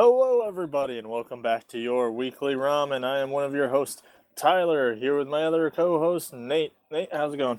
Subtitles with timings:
[0.00, 3.04] Hello, everybody, and welcome back to your weekly ramen.
[3.04, 4.00] I am one of your hosts,
[4.36, 6.72] Tyler, here with my other co-host, Nate.
[6.88, 7.58] Nate, how's it going?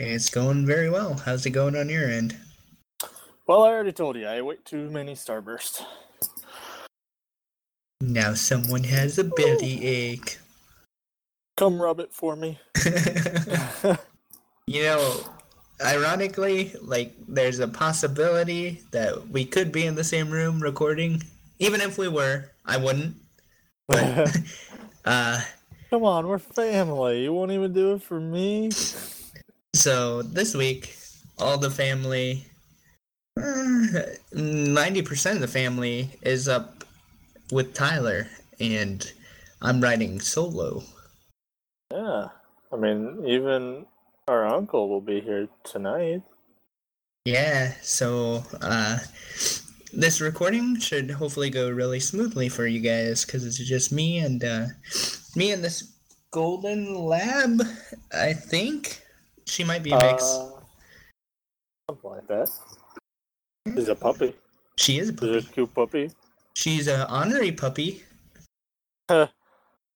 [0.00, 1.14] It's going very well.
[1.14, 2.36] How's it going on your end?
[3.46, 5.84] Well, I already told you, I ate too many Starbursts.
[8.00, 10.40] Now someone has a belly ache.
[11.56, 12.58] Come rub it for me.
[14.66, 15.20] you know,
[15.80, 21.22] ironically, like there's a possibility that we could be in the same room recording.
[21.64, 23.16] Even if we were, I wouldn't.
[23.88, 24.36] But
[25.06, 25.40] uh
[25.88, 27.22] Come on, we're family.
[27.22, 28.70] You won't even do it for me.
[29.74, 30.94] So this week,
[31.38, 32.44] all the family,
[33.40, 34.02] uh,
[34.34, 36.84] ninety percent of the family is up
[37.50, 38.28] with Tyler,
[38.60, 39.10] and
[39.62, 40.82] I'm riding solo.
[41.90, 42.28] Yeah,
[42.70, 43.86] I mean, even
[44.28, 46.20] our uncle will be here tonight.
[47.24, 48.98] Yeah, so uh,
[49.96, 54.42] this recording should hopefully go really smoothly for you guys because it's just me and
[54.44, 54.66] uh,
[55.36, 55.94] me and this
[56.30, 57.62] golden lab.
[58.12, 59.00] I think
[59.46, 60.22] she might be a mix.
[60.22, 60.50] Uh,
[61.90, 62.48] something like that.
[63.74, 64.34] She's a puppy.
[64.76, 65.38] she is a She's puppy.
[65.38, 66.10] a cute puppy.
[66.54, 68.02] She's an honorary puppy.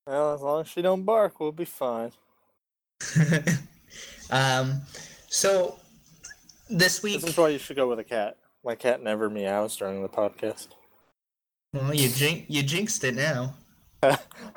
[0.08, 2.12] Well, as long as she don't bark, we'll be fine.
[4.30, 4.80] um,
[5.28, 5.78] so
[6.70, 8.37] this week, This is why you should go with a cat.
[8.64, 10.68] My cat never meows during the podcast.
[11.72, 13.54] well, you jin- you jinxed it now.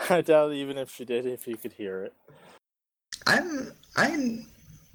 [0.10, 2.14] I doubt even if she did, if you could hear it.
[3.28, 4.48] I'm I'm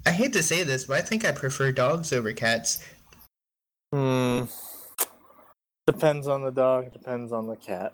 [0.05, 2.83] I hate to say this, but I think I prefer dogs over cats.
[3.93, 4.43] Hmm.
[5.85, 6.91] Depends on the dog.
[6.91, 7.93] Depends on the cat.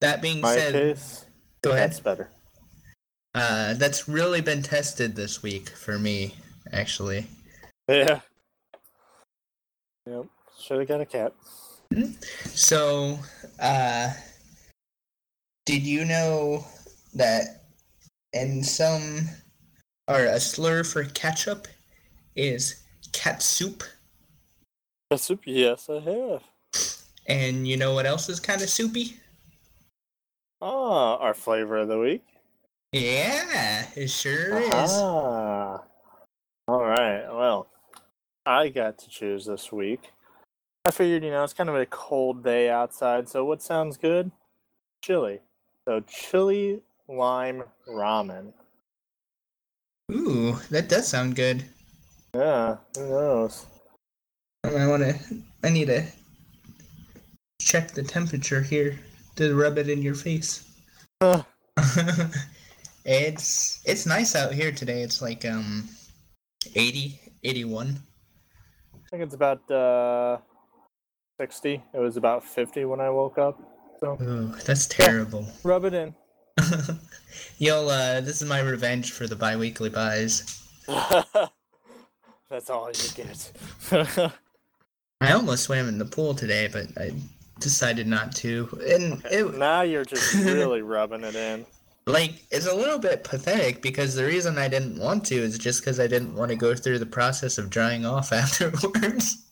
[0.00, 1.24] That being My said, case,
[1.62, 1.90] go ahead.
[1.90, 2.30] that's better.
[3.34, 6.34] Uh, that's really been tested this week for me,
[6.72, 7.26] actually.
[7.88, 8.20] Yeah.
[10.08, 10.26] Yep.
[10.58, 11.32] Should have got a cat.
[12.54, 13.18] So,
[13.60, 14.10] uh,
[15.66, 16.64] did you know
[17.14, 17.64] that
[18.32, 19.28] in some,
[20.08, 21.68] or a slur for ketchup
[22.34, 22.82] is
[23.12, 23.82] cat soup?
[25.10, 26.42] That's yes, I have.
[27.26, 29.16] And you know what else is kind of soupy?
[30.60, 32.24] Ah, our flavor of the week.
[32.92, 34.70] Yeah, it sure is.
[34.72, 35.82] Ah.
[36.66, 37.24] All right.
[37.28, 37.68] Well,
[38.48, 40.10] I got to choose this week.
[40.86, 44.30] I figured, you know, it's kind of a cold day outside, so what sounds good?
[45.04, 45.40] Chili.
[45.84, 48.54] So, chili lime ramen.
[50.10, 51.62] Ooh, that does sound good.
[52.34, 53.66] Yeah, who knows?
[54.64, 55.18] I want to.
[55.62, 56.06] I need to
[57.60, 58.98] check the temperature here
[59.36, 60.64] to rub it in your face.
[61.22, 61.42] Huh.
[63.04, 65.02] it's it's nice out here today.
[65.02, 65.86] It's like um
[66.74, 68.00] 80, 81.
[69.08, 70.36] I think it's about uh,
[71.40, 71.82] 60.
[71.94, 73.58] It was about 50 when I woke up.
[74.00, 75.46] So, Ooh, that's terrible.
[75.64, 76.14] rub it in.
[77.58, 80.62] Yo, uh, this is my revenge for the bi-weekly buys.
[82.50, 83.52] That's all you get.
[85.22, 87.12] I almost swam in the pool today, but I
[87.60, 88.68] decided not to.
[88.86, 91.64] And it, now you're just really rubbing it in.
[92.08, 95.80] Like it's a little bit pathetic because the reason I didn't want to is just
[95.80, 99.44] because I didn't want to go through the process of drying off afterwards.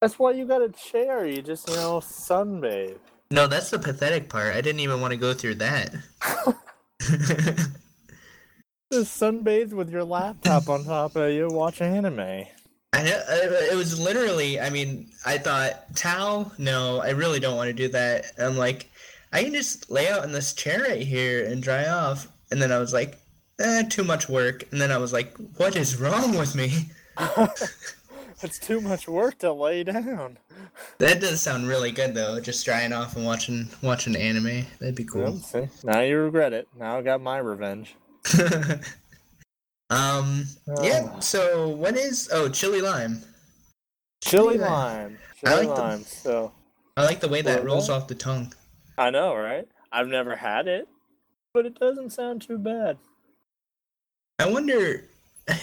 [0.00, 1.26] That's why you got a chair.
[1.26, 2.98] You just, you know, sunbathe.
[3.30, 4.54] no, that's the pathetic part.
[4.54, 5.94] I didn't even want to go through that.
[8.92, 12.18] Just sunbathe with your laptop on top of you, watch anime.
[12.92, 14.58] I know it was literally.
[14.58, 16.50] I mean, I thought towel.
[16.58, 18.32] No, I really don't want to do that.
[18.36, 18.90] I'm like,
[19.32, 22.28] I can just lay out in this chair right here and dry off.
[22.50, 23.18] And then I was like,
[23.60, 24.64] eh, too much work.
[24.72, 26.90] And then I was like, what is wrong with me?
[28.42, 30.38] it's too much work to lay down.
[30.98, 32.40] That does sound really good though.
[32.40, 34.66] Just drying off and watching watching anime.
[34.78, 35.40] That'd be cool.
[35.84, 36.68] Now you regret it.
[36.76, 37.94] Now I got my revenge.
[39.90, 40.46] um.
[40.82, 41.08] Yeah.
[41.12, 41.20] Ah.
[41.20, 42.28] So what is?
[42.32, 43.22] Oh, chili lime.
[44.22, 44.68] Chili lime.
[44.70, 45.18] lime.
[45.44, 46.52] I Chili like the- So
[46.96, 48.52] I like the way that rolls off the tongue.
[49.00, 49.66] I know, right?
[49.90, 50.86] I've never had it,
[51.54, 52.98] but it doesn't sound too bad.
[54.38, 55.04] I wonder.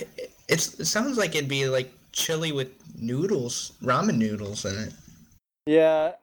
[0.50, 4.94] It's, it sounds like it'd be like chili with noodles, ramen noodles in it.
[5.66, 6.14] Yeah,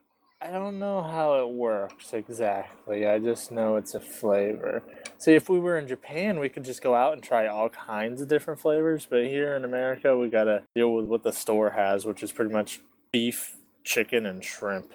[0.40, 3.06] I don't know how it works exactly.
[3.06, 4.82] I just know it's a flavor.
[5.18, 8.22] See, if we were in Japan, we could just go out and try all kinds
[8.22, 9.06] of different flavors.
[9.08, 12.50] But here in America, we gotta deal with what the store has, which is pretty
[12.50, 12.80] much
[13.12, 14.90] beef, chicken, and shrimp.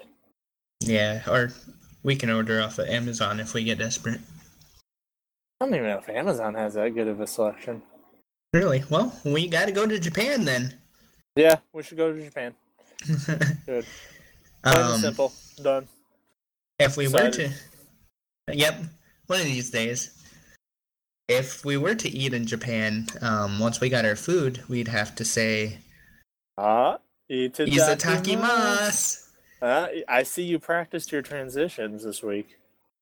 [0.82, 1.52] Yeah, or
[2.04, 4.22] we can order off of Amazon if we get desperate.
[5.62, 7.82] I don't even know if Amazon has that good of a selection.
[8.54, 8.84] Really?
[8.90, 10.74] Well, we got to go to Japan then.
[11.36, 12.56] Yeah, we should go to Japan.
[13.66, 13.86] Good.
[14.64, 15.34] Plain um, simple.
[15.62, 15.88] Done.
[16.80, 17.50] If we were to,
[18.52, 18.80] yep,
[19.28, 20.16] one of these days.
[21.28, 25.14] If we were to eat in Japan, um, once we got our food, we'd have
[25.16, 25.78] to say
[26.62, 27.00] Ah,
[27.32, 29.29] itadakimasu.
[29.62, 32.58] Uh, I see you practiced your transitions this week.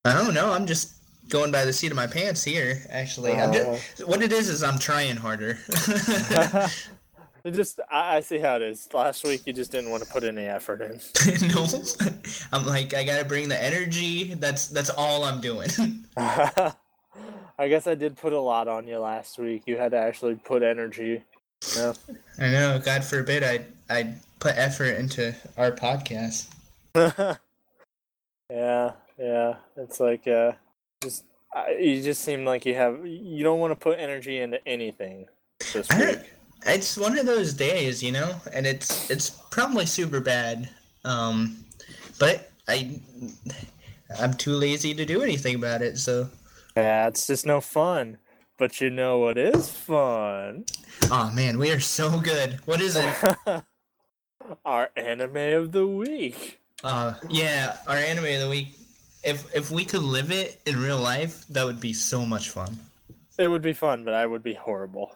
[0.06, 0.52] I don't know.
[0.52, 0.94] I'm just
[1.30, 2.82] going by the seat of my pants here.
[2.90, 3.52] Actually, Uh.
[3.52, 5.60] just, what it is is I'm trying harder.
[7.44, 8.90] It just, I, I see how it is.
[8.94, 11.00] Last week you just didn't want to put any effort in.
[11.48, 11.66] no,
[12.52, 14.34] I'm like I gotta bring the energy.
[14.34, 15.70] That's that's all I'm doing.
[16.18, 19.64] I guess I did put a lot on you last week.
[19.66, 21.24] You had to actually put energy.
[21.78, 21.94] Yeah.
[22.38, 22.82] I know.
[22.84, 26.48] God forbid I I put effort into our podcast.
[28.50, 29.56] yeah, yeah.
[29.76, 30.54] It's like, uh,
[31.02, 33.06] just I, you just seem like you have.
[33.06, 35.26] You don't want to put energy into anything
[35.74, 36.06] this I week.
[36.08, 36.26] don't,
[36.66, 40.70] it's one of those days, you know, and it's it's probably super bad.
[41.06, 41.64] Um,
[42.20, 43.00] but I
[44.20, 45.98] I'm too lazy to do anything about it.
[45.98, 46.30] So,
[46.76, 48.18] Yeah, it's just no fun.
[48.58, 50.66] But you know what is fun?
[51.12, 52.60] oh man, we are so good.
[52.66, 53.14] What is it?
[54.66, 56.60] Our anime of the week.
[56.84, 58.78] Uh, yeah, our anime of the week.
[59.24, 62.78] If if we could live it in real life, that would be so much fun.
[63.38, 65.16] It would be fun, but I would be horrible.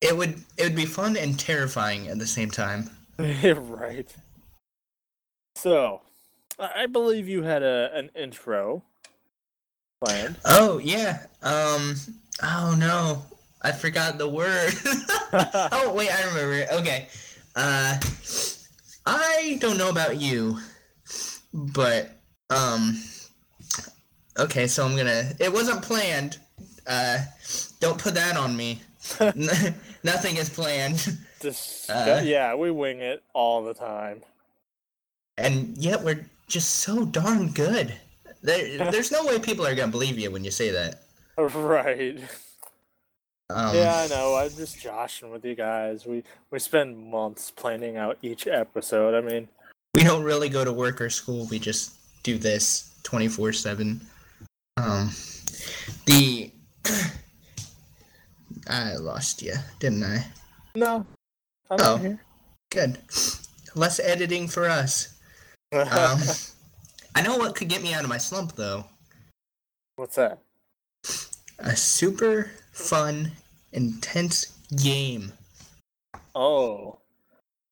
[0.00, 2.90] It would it would be fun and terrifying at the same time.
[3.18, 4.14] right.
[5.56, 6.02] So,
[6.58, 8.84] I believe you had a an intro
[10.04, 10.36] planned.
[10.44, 11.26] Oh yeah.
[11.42, 11.96] Um.
[12.42, 13.24] Oh no,
[13.62, 14.72] I forgot the word.
[15.32, 16.72] oh wait, I remember.
[16.74, 17.08] Okay.
[17.56, 17.98] Uh,
[19.10, 20.58] I don't know about you,
[21.52, 22.10] but
[22.50, 23.00] um.
[24.38, 25.32] Okay, so I'm gonna.
[25.40, 26.38] It wasn't planned.
[26.86, 27.18] Uh,
[27.80, 28.82] don't put that on me.
[30.04, 32.20] Nothing is planned, Just, Uh.
[32.22, 34.22] yeah, we wing it all the time.
[35.38, 37.94] and yet we're just so darn good.
[38.42, 41.02] There, there's no way people are gonna believe you when you say that.
[41.38, 42.18] Right.
[43.50, 44.34] Um, Yeah, I know.
[44.36, 46.04] I'm just joshing with you guys.
[46.06, 49.14] We we spend months planning out each episode.
[49.14, 49.48] I mean,
[49.94, 51.46] we don't really go to work or school.
[51.50, 54.00] We just do this 24 7.
[54.76, 55.10] Um,
[56.06, 56.50] the.
[58.68, 60.26] I lost you, didn't I?
[60.74, 61.06] no.
[61.70, 61.96] I'm Oh.
[61.96, 62.20] here.
[62.70, 62.98] Good.
[63.74, 65.18] Less editing for us.
[65.72, 66.20] Um,
[67.14, 68.84] I know what could get me out of my slump, though.
[69.96, 70.38] What's that?
[71.58, 73.32] A super fun,
[73.72, 74.46] intense
[74.76, 75.32] game.
[76.34, 76.92] Oh.
[76.94, 76.98] I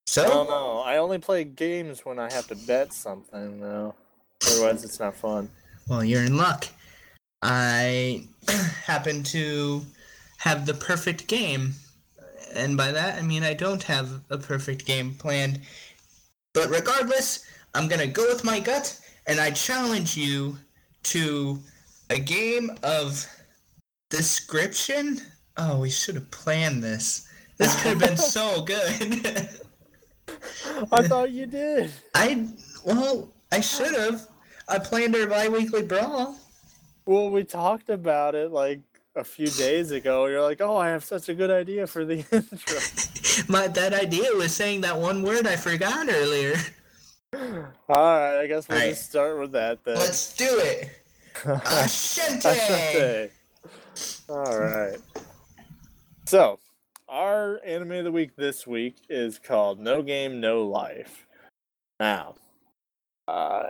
[0.06, 0.79] So, don't know.
[0.81, 3.94] I only play games when I have to bet something, though.
[4.47, 5.50] Otherwise, it's not fun.
[5.88, 6.67] well, you're in luck.
[7.43, 8.26] I
[8.85, 9.82] happen to
[10.38, 11.75] have the perfect game.
[12.55, 15.61] And by that, I mean I don't have a perfect game planned.
[16.55, 17.44] But regardless,
[17.75, 20.56] I'm going to go with my gut, and I challenge you
[21.05, 21.58] to
[22.11, 23.26] a game of
[24.11, 25.20] description.
[25.56, 27.29] Oh, we should have planned this.
[27.58, 29.49] This could have been so good.
[30.93, 31.91] I thought you did.
[32.14, 32.47] I,
[32.85, 34.26] well, I should have.
[34.69, 36.37] I planned our bi weekly brawl.
[37.06, 38.81] Well, we talked about it like
[39.14, 40.26] a few days ago.
[40.26, 42.81] You're like, "Oh, I have such a good idea for the intro."
[43.49, 46.56] My that idea was saying that one word I forgot earlier.
[47.32, 47.41] All
[47.88, 48.91] right, I guess we'll All right.
[48.91, 49.97] just start with that then.
[49.97, 50.91] Let's do it.
[51.44, 53.31] Ashente.
[54.29, 54.98] All right.
[56.26, 56.58] So,
[57.08, 61.26] our anime of the week this week is called No Game, No Life.
[62.00, 62.34] Now,
[63.29, 63.65] uh,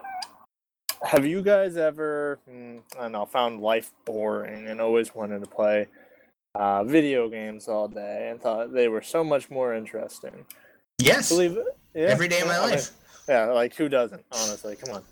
[1.02, 5.50] have you guys ever, hmm, I don't know, found life boring and always wanted to
[5.50, 5.87] play
[6.54, 10.47] uh, video games all day and thought they were so much more interesting?
[10.99, 11.28] Yes.
[11.28, 11.66] Believe it?
[11.95, 12.06] Yeah.
[12.06, 12.90] Every day of my life.
[13.28, 14.25] yeah, like who doesn't?
[14.33, 15.02] Honestly, come on.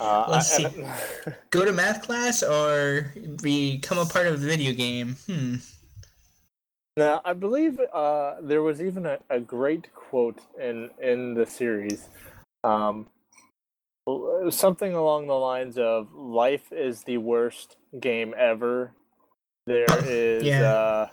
[0.00, 0.84] Uh, Let's I- see.
[1.50, 3.12] Go to math class or
[3.42, 5.16] become a part of a video game.
[5.26, 5.56] Hmm.
[6.96, 12.08] Now, I believe uh, there was even a, a great quote in in the series,
[12.62, 13.08] um,
[14.50, 18.92] something along the lines of "Life is the worst game ever."
[19.66, 20.70] There is Yeah.
[20.70, 21.08] uh,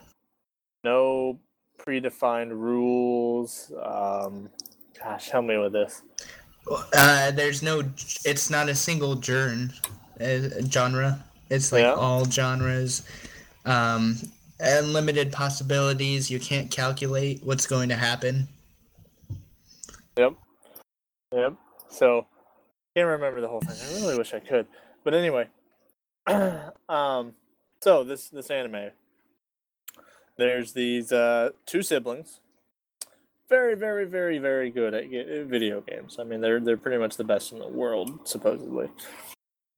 [0.84, 1.40] no
[1.80, 3.72] predefined rules.
[3.82, 4.50] Um,
[5.02, 6.04] gosh, help me with this.
[6.70, 7.84] Uh, there's no.
[8.26, 9.70] It's not a single genre.
[10.20, 11.24] Uh, genre.
[11.50, 11.94] It's like Yeah.
[11.94, 13.04] all genres.
[13.66, 14.18] Um,
[14.60, 16.30] unlimited possibilities.
[16.30, 18.48] You can't calculate what's going to happen.
[20.18, 20.34] Yep.
[21.34, 21.54] Yep.
[21.90, 22.28] So
[22.96, 23.76] can't remember the whole thing.
[23.80, 24.68] I really wish I could.
[25.04, 25.48] But anyway.
[26.90, 27.34] um
[27.82, 28.92] so this this anime.
[30.38, 32.40] There's these uh two siblings.
[33.52, 35.10] Very, very, very, very good at
[35.48, 36.16] video games.
[36.18, 38.90] I mean, they're they're pretty much the best in the world, supposedly.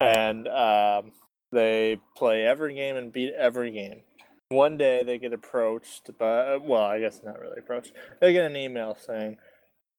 [0.00, 1.10] and um,
[1.50, 4.02] they play every game and beat every game.
[4.50, 7.92] One day they get approached, but well, I guess not really approached.
[8.20, 9.38] They get an email saying,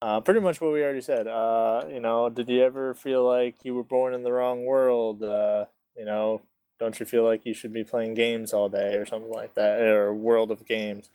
[0.01, 1.27] uh, pretty much what we already said.
[1.27, 5.21] Uh, you know, did you ever feel like you were born in the wrong world?
[5.21, 5.65] Uh,
[5.97, 6.41] you know,
[6.79, 9.81] don't you feel like you should be playing games all day or something like that,
[9.81, 11.09] or World of Games?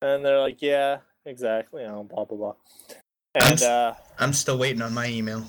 [0.00, 1.82] And they're like, yeah, exactly.
[1.82, 2.54] You know, blah blah blah.
[3.34, 5.44] I'm And uh, I'm still waiting on my email.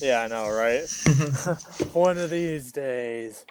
[0.00, 0.88] yeah, I know, right?
[1.92, 3.44] One of these days.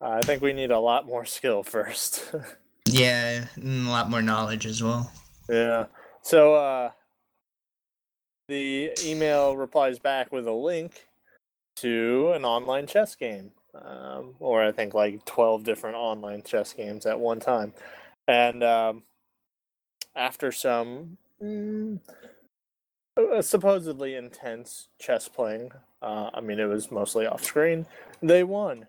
[0.00, 2.34] I think we need a lot more skill first.
[2.86, 5.12] yeah, and a lot more knowledge as well.
[5.48, 5.86] yeah.
[6.22, 6.90] So uh
[8.48, 11.06] the email replies back with a link
[11.76, 13.52] to an online chess game.
[13.74, 17.72] Um, or I think like 12 different online chess games at one time.
[18.26, 19.04] And um,
[20.14, 22.00] after some mm,
[23.16, 27.86] uh, supposedly intense chess playing, uh, I mean, it was mostly off screen,
[28.22, 28.86] they won.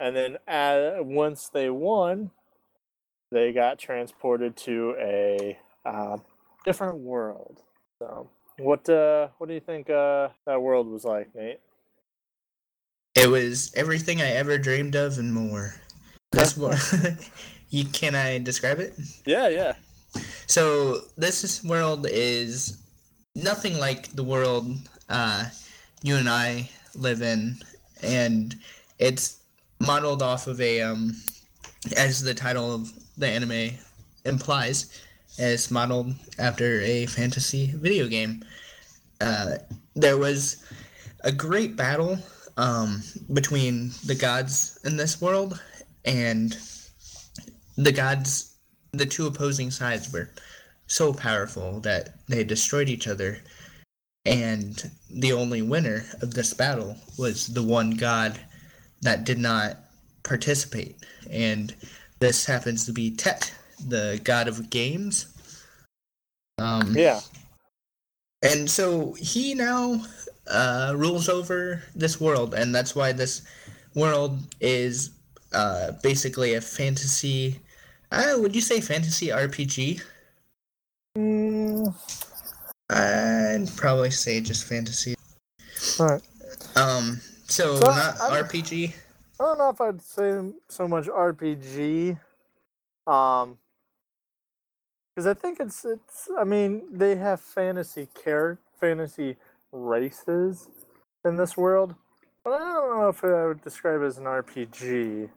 [0.00, 2.30] And then uh, once they won,
[3.30, 6.16] they got transported to a uh,
[6.64, 7.62] different world.
[7.98, 11.60] So, what uh, what do you think uh, that world was like, Nate?
[13.14, 15.74] It was everything I ever dreamed of and more.
[16.30, 16.78] This one,
[17.70, 18.94] you can I describe it?
[19.26, 19.72] Yeah, yeah.
[20.46, 22.78] So this world is
[23.34, 24.76] nothing like the world
[25.08, 25.46] uh,
[26.02, 27.56] you and I live in,
[28.02, 28.54] and
[28.98, 29.40] it's
[29.80, 31.14] modeled off of a, um,
[31.96, 33.76] as the title of the anime
[34.24, 35.00] implies,
[35.38, 38.44] it's modeled after a fantasy video game.
[39.20, 39.56] Uh,
[39.94, 40.64] there was
[41.24, 42.18] a great battle
[42.56, 45.60] um, between the gods in this world,
[46.04, 46.56] and
[47.76, 48.47] the gods
[48.92, 50.30] the two opposing sides were
[50.86, 53.38] so powerful that they destroyed each other
[54.24, 58.38] and the only winner of this battle was the one god
[59.02, 59.76] that did not
[60.22, 60.96] participate
[61.30, 61.74] and
[62.20, 63.52] this happens to be tet
[63.86, 65.26] the god of games
[66.58, 67.20] um Yeah.
[68.42, 70.02] and so he now
[70.48, 73.42] uh, rules over this world, and that's why this
[73.94, 75.10] world is
[75.52, 77.60] uh, basically a fantasy.
[78.10, 80.02] Uh, would you say fantasy RPG?
[81.16, 81.94] Mm,
[82.90, 85.14] I'd probably say just fantasy.
[86.00, 86.22] Alright.
[86.76, 88.94] Um, so, So, not I'm- RPG.
[89.40, 92.18] I don't know if I'd say so much RPG.
[93.06, 93.58] Um,
[95.14, 96.28] because I think it's it's.
[96.38, 99.36] I mean, they have fantasy character, fantasy
[99.72, 100.68] races
[101.24, 101.94] in this world,
[102.44, 105.28] but I don't know if I would describe it as an RPG.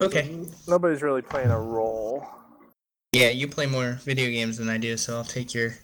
[0.00, 0.46] Okay.
[0.66, 2.26] Nobody's really playing a role.
[3.12, 5.74] Yeah, you play more video games than I do, so I'll take your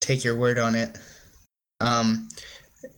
[0.00, 0.98] take your word on it.
[1.80, 2.28] Um,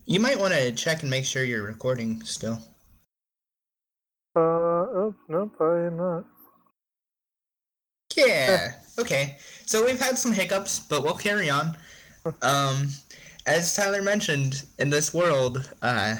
[0.04, 2.58] you might want to check and make sure you're recording still.
[4.36, 6.24] Uh, oh, nope, I am not.
[8.14, 8.74] Yeah.
[8.98, 9.38] Okay.
[9.66, 11.76] So we've had some hiccups, but we'll carry on.
[12.40, 12.88] Um,
[13.44, 16.16] as Tyler mentioned, in this world, uh,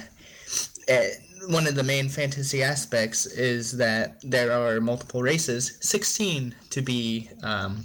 [0.87, 1.09] eh,
[1.49, 7.31] one of the main fantasy aspects is that there are multiple races, sixteen to be
[7.43, 7.85] um,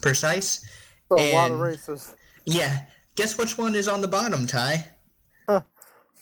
[0.00, 0.64] precise.
[1.08, 2.14] So a lot of races.
[2.44, 2.80] Yeah.
[3.16, 4.88] Guess which one is on the bottom, Ty?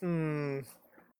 [0.00, 0.59] Hmm.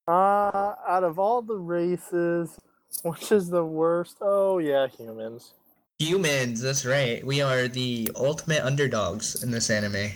[0.09, 2.59] Uh, out of all the races,
[3.05, 4.17] which is the worst?
[4.21, 5.55] Oh yeah, humans.
[6.01, 6.61] Humans.
[6.61, 7.25] That's right.
[7.25, 10.11] We are the ultimate underdogs in this anime.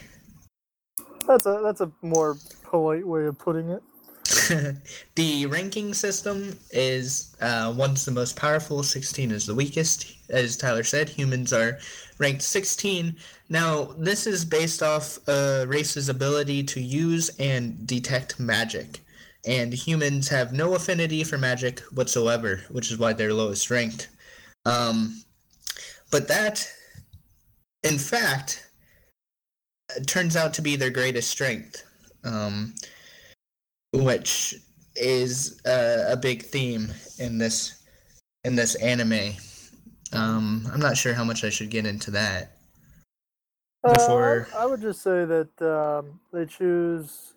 [1.27, 3.83] That's a that's a more polite way of putting it.
[5.15, 10.13] the ranking system is uh, one's the most powerful, 16 is the weakest.
[10.29, 11.79] As Tyler said, humans are
[12.19, 13.17] ranked 16.
[13.49, 19.01] Now, this is based off a race's ability to use and detect magic.
[19.47, 24.09] And humans have no affinity for magic whatsoever, which is why they're lowest ranked.
[24.65, 25.23] Um,
[26.11, 26.69] but that,
[27.85, 28.69] in fact,
[30.07, 31.85] turns out to be their greatest strength.
[32.25, 32.75] Um,
[33.93, 34.55] which
[34.95, 37.83] is a, a big theme in this
[38.45, 39.35] in this anime.
[40.13, 42.53] Um, I'm not sure how much I should get into that.
[43.83, 47.35] Uh, Before- I, I would just say that um, they choose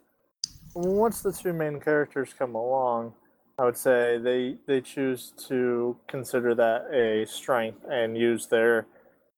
[0.74, 3.14] once the two main characters come along.
[3.58, 8.86] I would say they they choose to consider that a strength and use their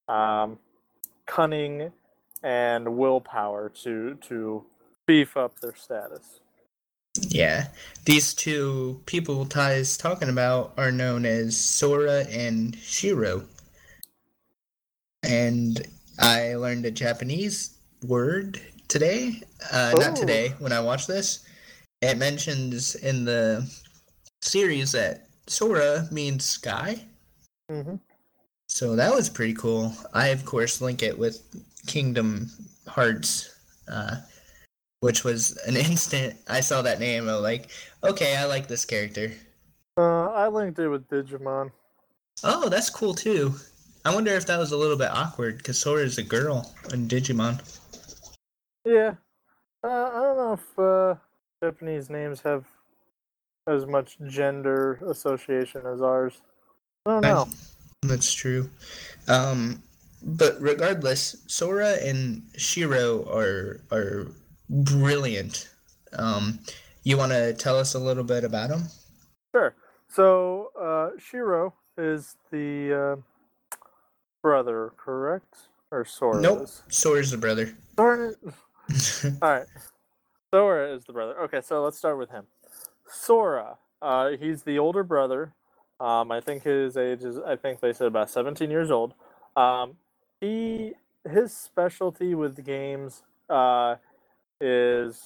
[0.08, 0.60] um,
[1.26, 1.92] cunning
[2.44, 4.64] and willpower to to
[5.08, 6.42] beef up their status.
[7.20, 7.68] Yeah,
[8.06, 13.44] these two people Ty's talking about are known as Sora and Shiro,
[15.24, 15.86] and
[16.20, 17.78] I learned a Japanese
[18.08, 19.42] word today.
[19.72, 20.00] Uh, Oh.
[20.00, 21.46] Not today when I watched this.
[22.02, 23.70] it mentions in the
[24.42, 27.06] series that Sora means sky.
[27.70, 27.96] Mm-hmm.
[28.68, 29.94] So that was pretty cool.
[30.14, 31.44] I of course link it with
[31.88, 32.50] Kingdom
[32.88, 33.54] Hearts,
[33.88, 34.16] uh,
[35.02, 36.36] which was an instant.
[36.48, 37.28] I saw that name.
[37.28, 37.70] I was like,
[38.04, 39.34] okay, I like this character.
[39.98, 41.72] Uh, I linked it with Digimon.
[42.44, 43.54] Oh, that's cool too.
[44.06, 47.08] I wonder if that was a little bit awkward because Sora is a girl in
[47.08, 47.62] Digimon.
[48.86, 49.16] Yeah.
[49.84, 51.16] Uh, I don't know if uh,
[51.64, 52.66] Japanese names have
[53.68, 56.42] as much gender association as ours.
[57.06, 57.48] I don't know.
[58.04, 58.70] That's true.
[59.28, 59.84] Um,
[60.24, 64.32] but regardless, Sora and Shiro are are
[64.72, 65.70] brilliant.
[66.14, 66.60] Um,
[67.04, 68.84] you want to tell us a little bit about him?
[69.54, 69.76] Sure.
[70.08, 73.78] So uh, Shiro is the uh,
[74.42, 75.56] brother, correct?
[75.92, 76.42] Or Sora?
[76.42, 76.64] Nope.
[76.64, 76.84] is?
[76.88, 77.64] Sora's the brother.
[77.64, 77.76] It.
[79.42, 79.68] All right.
[80.54, 81.40] Sora is the brother.
[81.42, 82.46] Okay, so let's start with him.
[83.08, 85.54] Sora, uh, he's the older brother.
[86.00, 89.14] Um, I think his age is, I think they said about 17 years old.
[89.56, 89.98] Um,
[90.40, 90.94] he,
[91.30, 93.96] his specialty with games uh,
[94.62, 95.22] is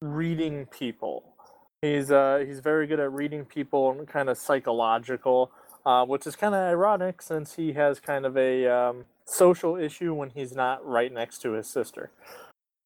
[0.00, 1.34] reading people.
[1.82, 5.50] He's uh, he's very good at reading people and kind of psychological,
[5.84, 10.14] uh, which is kind of ironic since he has kind of a um, social issue
[10.14, 12.10] when he's not right next to his sister.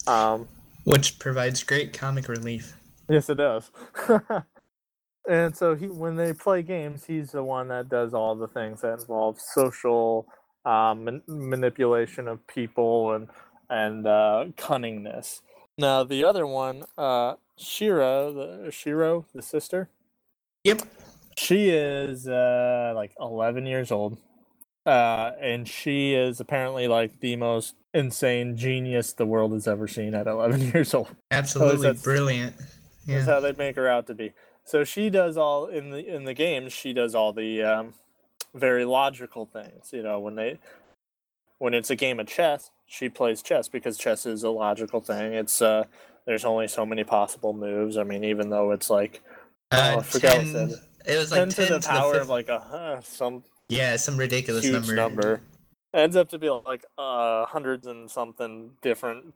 [0.07, 0.49] Um,
[0.85, 2.75] Which provides great comic relief.
[3.09, 3.71] Yes, it does.
[5.29, 8.81] and so he, when they play games, he's the one that does all the things
[8.83, 10.27] that involve social
[10.65, 13.29] um, man- manipulation of people and
[13.73, 15.41] and uh, cunningness.
[15.79, 19.89] Now the other one, uh, Shiro, the Shiro, the sister,
[20.65, 20.83] Yep.
[21.37, 24.19] she is uh, like 11 years old.
[24.85, 30.13] Uh, and she is apparently like the most insane genius the world has ever seen
[30.15, 31.09] at 11 years old.
[31.31, 32.55] Absolutely that's- brilliant.
[33.07, 34.33] That's how they make her out to be.
[34.65, 36.73] So she does all in the in the games.
[36.73, 37.95] She does all the um,
[38.55, 39.91] very logical things.
[39.93, 40.59] You know, when they
[41.59, 45.33] when it's a game of chess, she plays chess because chess is a logical thing.
[45.33, 45.85] It's uh,
[46.27, 47.97] there's only so many possible moves.
[47.97, 49.23] I mean, even though it's like
[49.71, 52.23] Uh, oh, I forgot 10, it it was like ten 10 to the power fifth-
[52.25, 54.95] of like a uh, some yeah, some ridiculous number.
[54.95, 55.41] number.
[55.95, 59.33] ends up to be like uh, hundreds and something different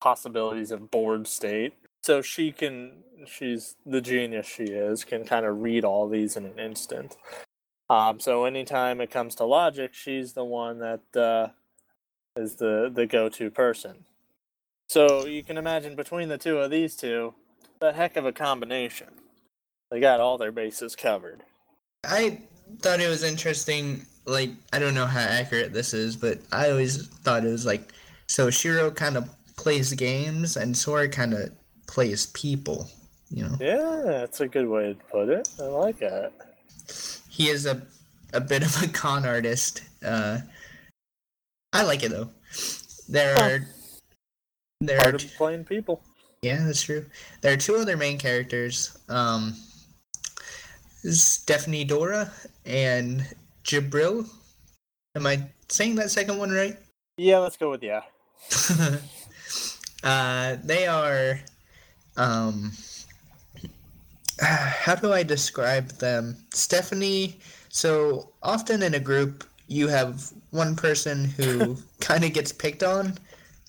[0.00, 1.74] possibilities of board state.
[2.02, 6.46] So she can, she's the genius she is, can kind of read all these in
[6.46, 7.16] an instant.
[7.90, 11.48] Um, so anytime it comes to logic, she's the one that uh,
[12.36, 14.04] is the the go to person.
[14.88, 17.34] So you can imagine between the two of these two,
[17.80, 19.08] a heck of a combination.
[19.90, 21.42] They got all their bases covered.
[22.04, 22.40] I
[22.80, 24.04] thought it was interesting.
[24.26, 27.92] Like, I don't know how accurate this is, but I always thought it was like
[28.26, 31.50] so Shiro kind of plays games and Sora kind of
[31.86, 32.88] plays people.
[33.32, 35.48] You know, Yeah, that's a good way to put it.
[35.60, 36.32] I like that.
[37.28, 37.82] he is a
[38.32, 39.82] a bit of a con artist.
[40.04, 40.38] Uh,
[41.72, 42.30] I like it though.
[43.08, 43.42] There Huh.
[43.42, 43.68] are
[44.80, 46.02] there are Part of playing people.
[46.42, 47.04] Yeah, that's true.
[47.42, 48.96] There are two other main characters.
[49.08, 49.54] Um,
[51.02, 52.32] Stephanie Dora
[52.64, 53.26] and
[53.64, 54.26] Jabril.
[55.14, 56.78] Am I saying that second one right?
[57.18, 58.02] Yeah, let's go with yeah.
[60.02, 61.40] uh, they are.
[62.16, 62.72] Um,
[64.40, 66.36] how do I describe them?
[66.54, 67.38] Stephanie.
[67.68, 73.16] So often in a group, you have one person who kind of gets picked on,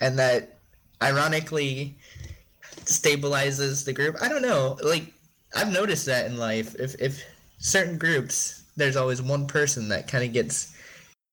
[0.02, 0.58] and that
[1.02, 1.96] ironically
[2.86, 4.16] stabilizes the group.
[4.22, 4.78] I don't know.
[4.84, 5.14] Like
[5.56, 6.76] I've noticed that in life.
[6.80, 7.24] If if
[7.60, 10.76] certain groups, there's always one person that kind of gets.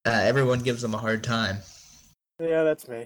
[0.05, 1.57] Uh, everyone gives them a hard time.
[2.39, 3.05] Yeah, that's me.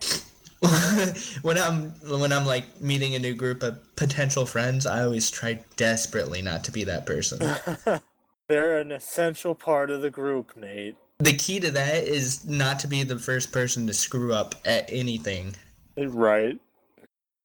[1.41, 5.63] when I'm when I'm like meeting a new group of potential friends, I always try
[5.78, 7.39] desperately not to be that person.
[8.49, 10.97] They're an essential part of the group, Nate.
[11.24, 14.92] The key to that is not to be the first person to screw up at
[14.92, 15.56] anything.
[15.98, 16.60] Right.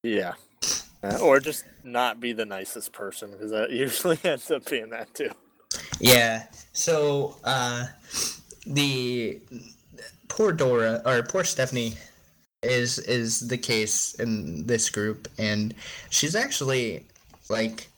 [0.03, 0.35] Yeah.
[1.03, 5.15] Uh, or just not be the nicest person because that usually ends up being that
[5.15, 5.31] too.
[6.01, 6.47] Yeah.
[6.73, 7.87] So uh
[8.67, 9.41] the
[10.29, 11.95] poor Dora or poor Stephanie
[12.63, 15.73] is is the case in this group and
[16.11, 17.07] she's actually
[17.49, 17.89] like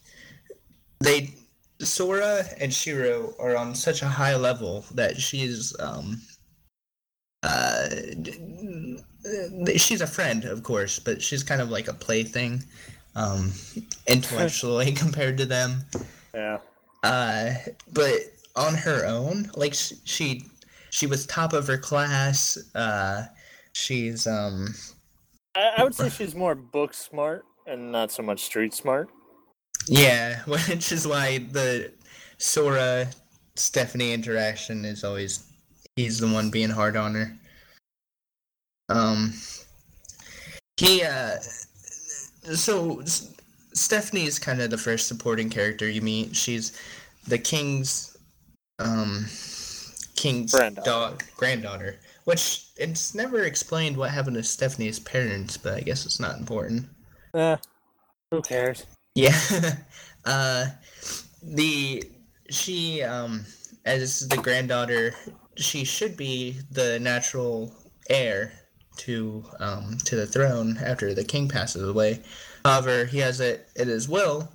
[1.00, 1.32] they
[1.80, 6.20] Sora and Shiro are on such a high level that she's um
[7.42, 7.88] uh
[9.76, 12.62] she's a friend of course but she's kind of like a plaything
[13.14, 13.52] um
[14.06, 15.84] intellectually compared to them
[16.34, 16.58] Yeah.
[17.02, 17.52] uh
[17.92, 18.16] but
[18.56, 20.44] on her own like she
[20.90, 23.24] she was top of her class uh
[23.72, 24.74] she's um
[25.54, 29.08] I, I would say she's more book smart and not so much street smart.
[29.86, 31.92] Yeah, which is why the
[32.38, 33.08] Sora
[33.56, 35.44] Stephanie interaction is always
[35.96, 37.36] he's the one being hard on her.
[38.88, 39.34] Um,
[40.76, 41.36] he uh,
[42.54, 43.02] so
[43.72, 46.34] Stephanie is kind of the first supporting character you meet.
[46.34, 46.78] She's
[47.26, 48.16] the king's
[48.78, 49.26] um
[50.16, 50.90] king's Granddaughter.
[50.90, 56.20] dog granddaughter, which it's never explained what happened to Stephanie's parents, but I guess it's
[56.20, 56.88] not important.
[57.34, 57.56] Eh,
[58.30, 58.86] who cares?
[59.14, 59.38] Yeah.
[60.24, 60.66] uh
[61.42, 62.04] the
[62.50, 63.44] she um
[63.84, 65.14] as the granddaughter
[65.56, 67.74] she should be the natural
[68.08, 68.52] heir
[68.98, 72.20] to um to the throne after the king passes away.
[72.64, 74.52] However, he has it at his will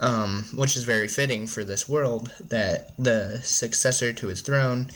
[0.00, 4.90] um which is very fitting for this world that the successor to his throne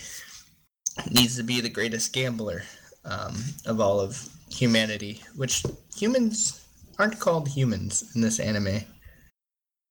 [1.11, 2.63] needs to be the greatest gambler
[3.05, 5.65] um, of all of humanity, which
[5.97, 6.64] humans
[6.99, 8.81] aren't called humans in this anime.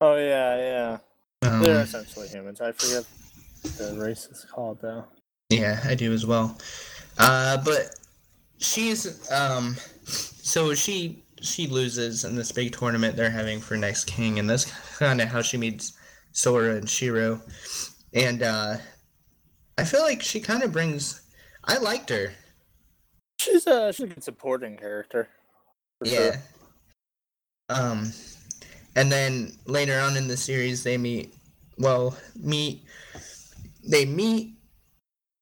[0.02, 0.58] Oh yeah,
[1.42, 1.50] yeah.
[1.50, 2.62] Um, They're essentially humans.
[2.62, 3.06] I forget
[3.78, 5.06] the race is called though.
[5.50, 6.58] Yeah, I do as well.
[7.18, 7.96] Uh, but
[8.58, 14.40] she's um, so she she loses in this big tournament they're having for next king,
[14.40, 14.66] and that's
[14.98, 15.94] kind of how she meets
[16.32, 17.42] Sora and Shiro,
[18.14, 18.78] and uh,
[19.78, 21.22] I feel like she kind of brings.
[21.66, 22.34] I liked her.
[23.40, 25.28] She's a she's a good supporting character.
[26.00, 26.18] for Yeah.
[26.18, 26.42] sure.
[27.70, 28.12] Um,
[28.96, 31.34] and then later on in the series, they meet.
[31.78, 32.84] Well, meet.
[33.84, 34.54] They meet,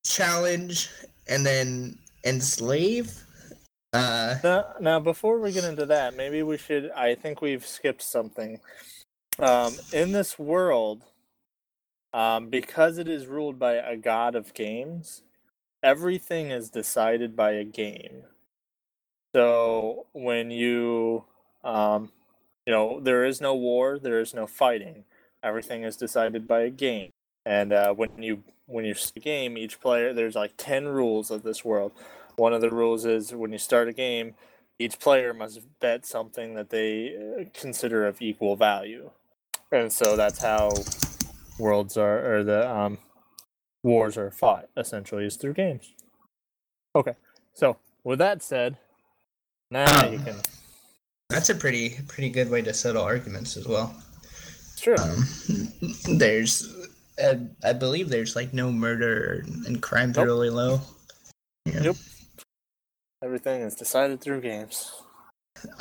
[0.06, 0.90] challenge,
[1.28, 3.12] and then enslave.
[3.94, 6.92] Uh, Now, now, before we get into that, maybe we should.
[6.92, 8.60] I think we've skipped something.
[9.40, 11.04] Um, in this world,
[12.14, 15.24] um, because it is ruled by a god of games,
[15.84, 18.24] everything is decided by a game.
[19.34, 21.26] So when you,
[21.64, 22.12] um,
[22.66, 25.04] you know, there is no war, there is no fighting.
[25.44, 27.10] Everything is decided by a game.
[27.46, 31.32] And uh, when you when you start a game, each player there's like ten rules
[31.32, 31.92] of this world.
[32.36, 34.36] One of the rules is when you start a game,
[34.78, 39.10] each player must bet something that they uh, consider of equal value,
[39.72, 40.72] and so that's how
[41.58, 43.00] worlds are or the um,
[43.84, 44.70] wars are fought.
[44.78, 45.94] Essentially, is through games.
[46.96, 47.16] Okay,
[47.54, 48.78] so with that said,
[49.72, 50.36] now you can.
[51.32, 53.96] That's a pretty pretty good way to settle arguments as well.
[54.74, 54.96] It's true.
[54.98, 55.28] Um,
[56.18, 56.68] there's,
[57.24, 60.26] uh, I believe there's like no murder and crime's Nope.
[60.26, 60.82] really low.
[61.66, 61.82] Yeah.
[61.84, 61.96] Yep.
[63.24, 64.92] Everything is decided through games.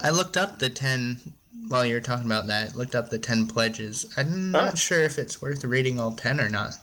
[0.02, 1.20] I looked up the 10
[1.68, 2.76] while you were talking about that.
[2.76, 4.12] Looked up the 10 pledges.
[4.16, 6.74] I'm not sure if it's worth reading all 10 or not.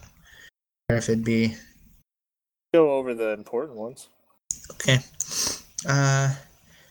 [0.90, 1.56] Or if it'd be
[2.74, 4.08] Go over the important ones.
[4.72, 4.98] okay.
[5.88, 6.34] Uh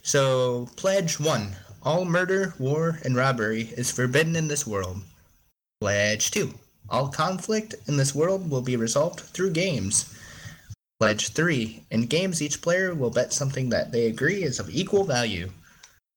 [0.03, 1.57] so pledge 1.
[1.87, 5.03] All murder, war, and robbery is forbidden in this world.
[5.81, 6.53] Pledge 2.
[6.89, 10.13] All conflict in this world will be resolved through games.
[10.99, 11.85] Pledge 3.
[11.93, 15.49] In games, each player will bet something that they agree is of equal value.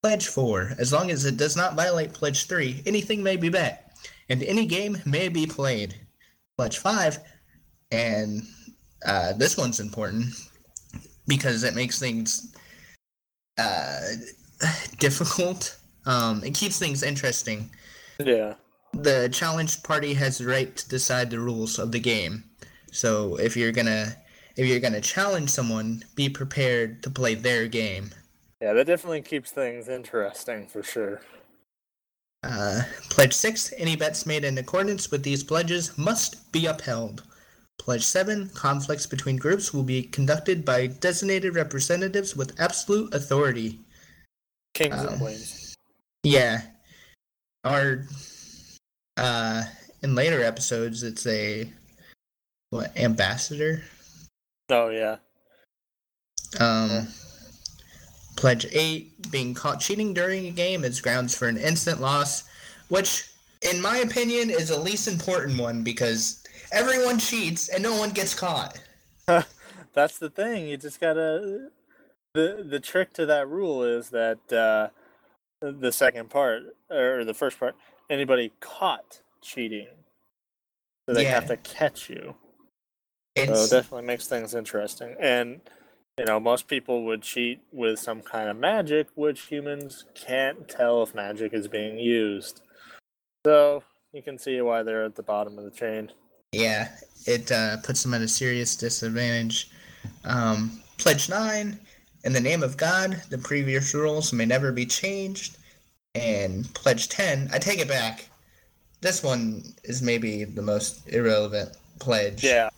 [0.01, 0.73] Pledge 4.
[0.79, 3.95] As long as it does not violate Pledge 3, anything may be bet,
[4.27, 5.93] and any game may be played.
[6.57, 7.19] Pledge 5.
[7.91, 8.41] And
[9.05, 10.33] uh, this one's important
[11.27, 12.55] because it makes things
[13.59, 14.01] uh,
[14.99, 15.77] difficult.
[16.05, 17.69] Um, it keeps things interesting
[18.19, 18.55] Yeah.
[18.93, 22.43] the challenged party has the right to decide the rules of the game.
[22.91, 24.15] So if you're gonna
[24.55, 28.11] if you're gonna challenge someone, be prepared to play their game.
[28.61, 31.21] Yeah, that definitely keeps things interesting for sure.
[32.43, 37.23] Uh, pledge six: Any bets made in accordance with these pledges must be upheld.
[37.77, 43.79] Pledge seven: Conflicts between groups will be conducted by designated representatives with absolute authority.
[44.79, 45.75] Kings Um, and queens.
[46.23, 46.61] Yeah,
[47.65, 48.05] our
[49.17, 49.63] uh,
[50.01, 51.69] in later episodes, it's a
[52.69, 53.83] what ambassador.
[54.69, 55.17] Oh yeah.
[56.61, 57.09] Um,
[58.37, 62.45] pledge eight: Being caught cheating during a game is grounds for an instant loss,
[62.87, 63.29] which,
[63.69, 68.33] in my opinion, is the least important one because everyone cheats and no one gets
[68.33, 68.79] caught.
[69.93, 70.69] That's the thing.
[70.69, 71.67] You just gotta.
[72.33, 74.89] The The trick to that rule is that uh,
[75.61, 77.75] the second part or the first part,
[78.09, 79.87] anybody caught cheating,
[81.07, 82.35] so they have to catch you.
[83.37, 85.15] So it definitely makes things interesting.
[85.19, 85.61] And
[86.17, 91.01] you know, most people would cheat with some kind of magic, which humans can't tell
[91.01, 92.61] if magic is being used.
[93.45, 96.11] So you can see why they're at the bottom of the chain.
[96.51, 96.89] yeah,
[97.25, 99.71] it uh, puts them at a serious disadvantage.
[100.25, 101.79] Um, pledge nine:
[102.23, 105.57] In the name of God, the previous rules may never be changed.
[106.15, 107.49] and Pledge 10.
[107.53, 108.29] I take it back.
[109.01, 112.43] This one is maybe the most irrelevant pledge.
[112.43, 112.69] Yeah,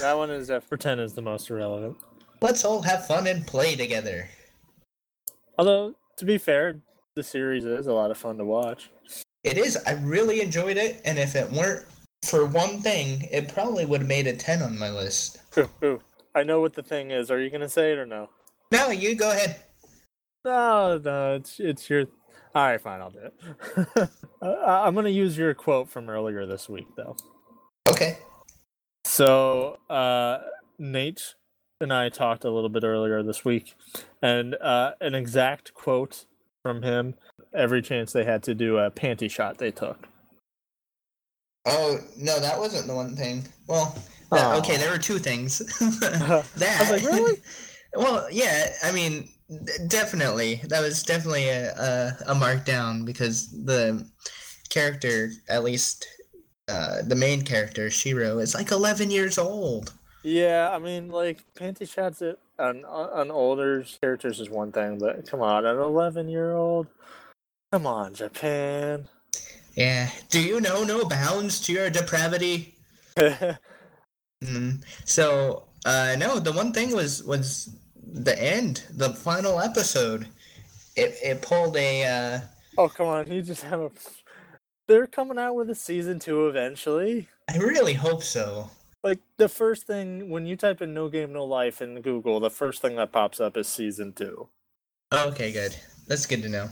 [0.00, 1.96] that one is uh, pretend is the most irrelevant.
[2.42, 4.28] Let's all have fun and play together.
[5.56, 6.80] Although to be fair,
[7.14, 8.90] the series is a lot of fun to watch.
[9.44, 9.78] It is.
[9.86, 11.86] I really enjoyed it, and if it weren't
[12.24, 15.38] for one thing, it probably would have made a 10 on my list.
[15.56, 16.00] Ooh, ooh.
[16.34, 17.30] I know what the thing is.
[17.30, 18.28] Are you gonna say it or no?
[18.70, 19.56] No, you go ahead.
[20.44, 22.04] No, no, it's it's your.
[22.54, 24.08] All right, fine, I'll do it.
[24.42, 27.16] I- I'm gonna use your quote from earlier this week, though.
[27.88, 28.18] Okay.
[29.04, 30.38] So, uh,
[30.78, 31.34] Nate
[31.80, 33.74] and I talked a little bit earlier this week,
[34.22, 36.26] and uh, an exact quote
[36.62, 37.14] from him.
[37.54, 40.06] Every chance they had to do a panty shot, they took.
[41.64, 43.46] Oh, no, that wasn't the one thing.
[43.66, 43.96] Well,
[44.30, 45.62] that- okay, there were two things.
[45.80, 46.80] I that.
[46.80, 47.40] was like, really?
[47.94, 49.28] Well, yeah, I mean,
[49.88, 50.60] definitely.
[50.64, 54.06] That was definitely a, a, a markdown because the
[54.68, 56.06] character, at least
[56.68, 59.94] uh, the main character, Shiro, is like 11 years old.
[60.22, 65.30] Yeah, I mean, like panty shots at on on older characters is one thing, but
[65.30, 66.88] come on, an 11 year old.
[67.72, 69.08] Come on, Japan.
[69.74, 70.10] Yeah.
[70.28, 72.74] Do you know no bounds to your depravity?
[74.44, 74.82] Mm.
[75.04, 77.76] So, uh, no, the one thing was was
[78.12, 80.28] the end, the final episode.
[80.96, 82.40] It it pulled a uh,
[82.76, 83.90] oh come on, you just have a.
[84.86, 87.28] They're coming out with a season two eventually.
[87.48, 88.70] I really hope so.
[89.04, 92.50] Like the first thing when you type in "No Game No Life" in Google, the
[92.50, 94.48] first thing that pops up is season two.
[95.12, 95.76] Okay, good.
[96.06, 96.68] That's good to know.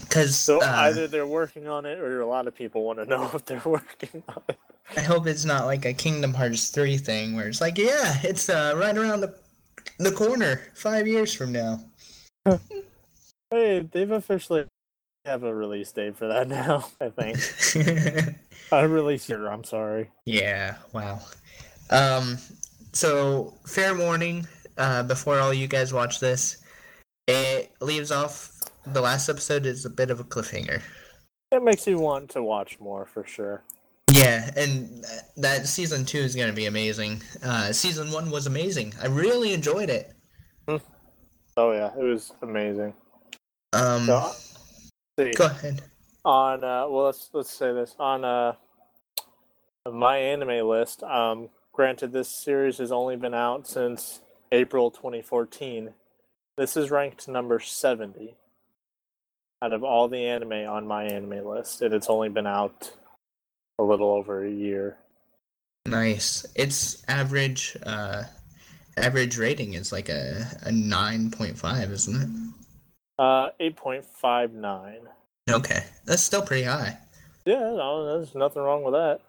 [0.00, 3.04] Because So uh, either they're working on it, or a lot of people want to
[3.08, 4.58] know if they're working on it.
[4.96, 8.48] I hope it's not like a Kingdom Hearts three thing where it's like, yeah, it's
[8.48, 9.34] uh, right around the
[9.98, 11.80] the corner, five years from now.
[13.50, 14.66] Hey, they've officially
[15.24, 16.84] have a release date for that now.
[17.00, 18.36] I think
[18.72, 19.46] a release year.
[19.48, 20.10] I'm sorry.
[20.26, 20.74] yeah.
[20.92, 21.20] Wow.
[21.88, 22.36] Um.
[22.92, 24.46] So fair warning.
[24.76, 26.58] Uh, before all you guys watch this,
[27.26, 28.52] it leaves off.
[28.86, 30.82] The last episode is a bit of a cliffhanger.
[31.50, 33.62] It makes you want to watch more for sure.
[34.12, 35.04] Yeah, and
[35.36, 37.22] that season two is gonna be amazing.
[37.42, 38.94] Uh, season one was amazing.
[39.02, 40.12] I really enjoyed it.
[41.56, 42.94] Oh yeah, it was amazing.
[43.72, 44.32] Um, So,
[45.36, 45.82] go ahead.
[46.24, 48.52] on uh, well, let's let's say this on uh
[49.86, 51.02] MyAnimeList.
[51.02, 54.20] Um, granted, this series has only been out since
[54.52, 55.94] April 2014.
[56.56, 58.36] This is ranked number 70
[59.62, 62.92] out of all the anime on MyAnimeList, and it's only been out
[63.78, 64.96] a little over a year.
[65.86, 66.46] Nice.
[66.54, 68.24] Its average uh
[68.96, 72.28] average rating is like a a nine point five, isn't it?
[73.18, 74.98] Uh, 8.59.
[75.50, 76.96] Okay, that's still pretty high.
[77.44, 79.20] Yeah, no, there's nothing wrong with that.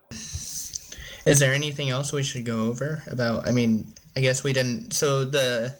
[1.26, 3.48] Is there anything else we should go over about?
[3.48, 4.94] I mean, I guess we didn't.
[4.94, 5.76] So the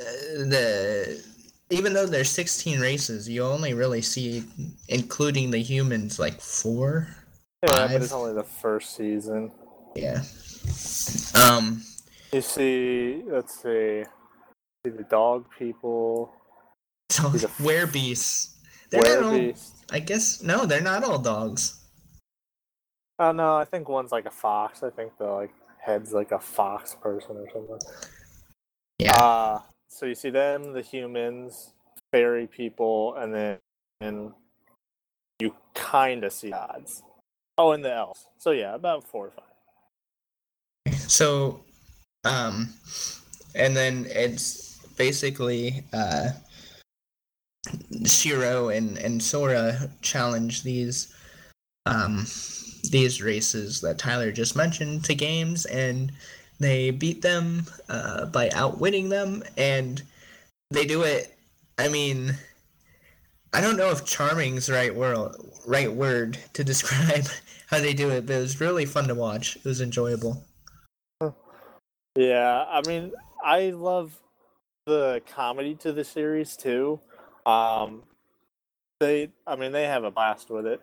[0.00, 1.24] uh, the
[1.70, 4.44] even though there's 16 races, you only really see,
[4.88, 7.08] including the humans, like four.
[7.62, 9.52] Yeah, but it's only the first season.
[9.94, 10.22] Yeah.
[11.34, 11.82] Um.
[12.32, 14.04] You see, let's see,
[14.84, 16.32] see the dog people,
[17.10, 18.54] So the werebeasts.
[18.90, 19.52] They're all.
[19.90, 21.78] I guess no, they're not all dogs.
[23.18, 24.82] Oh no, I think one's like a fox.
[24.82, 27.78] I think the like head's like a fox person or something.
[28.98, 29.14] Yeah.
[29.14, 31.74] Uh so you see them, the humans,
[32.10, 33.58] fairy people, and then
[34.00, 34.32] and
[35.38, 37.02] you kind of see gods.
[37.58, 38.26] Oh, and the elves.
[38.38, 41.00] So yeah, about four or five.
[41.10, 41.60] So,
[42.24, 42.72] um,
[43.54, 46.30] and then it's basically uh,
[48.06, 51.14] Shiro and and Sora challenge these
[51.86, 52.26] um
[52.90, 56.10] these races that Tyler just mentioned to games, and
[56.58, 60.02] they beat them uh, by outwitting them, and
[60.70, 61.36] they do it.
[61.78, 62.36] I mean.
[63.52, 65.36] I don't know if charming's the right word,
[65.66, 67.26] right word to describe
[67.66, 69.56] how they do it, but it was really fun to watch.
[69.56, 70.44] It was enjoyable.
[72.16, 73.12] Yeah, I mean,
[73.42, 74.18] I love
[74.86, 77.00] the comedy to the series too.
[77.46, 78.02] Um,
[79.00, 80.80] they, I mean, they have a blast with it.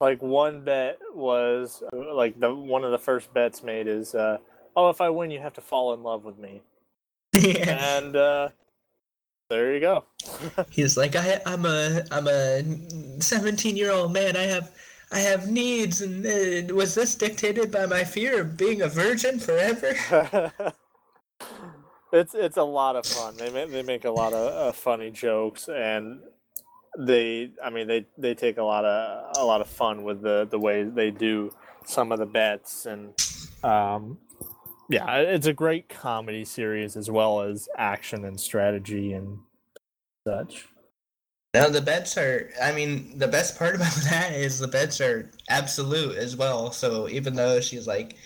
[0.00, 4.38] Like one bet was like the one of the first bets made is, uh,
[4.76, 6.62] oh, if I win, you have to fall in love with me,
[7.32, 7.98] yeah.
[7.98, 8.48] and uh,
[9.48, 10.04] there you go.
[10.70, 12.62] He's like, I, I'm a, I'm a
[13.20, 14.36] 17 year old man.
[14.36, 14.70] I have,
[15.12, 19.38] I have needs, and uh, was this dictated by my fear of being a virgin
[19.38, 19.94] forever?
[22.12, 23.36] it's it's a lot of fun.
[23.36, 26.20] They make they make a lot of uh, funny jokes, and
[26.98, 30.46] they I mean they they take a lot of a lot of fun with the
[30.50, 31.52] the way they do
[31.84, 33.12] some of the bets and
[33.62, 34.18] um
[34.88, 39.38] yeah, it's a great comedy series as well as action and strategy and
[40.26, 40.66] such.
[41.54, 42.50] Now the bets are.
[42.60, 46.72] I mean, the best part about that is the bets are absolute as well.
[46.72, 48.16] So even though she's like,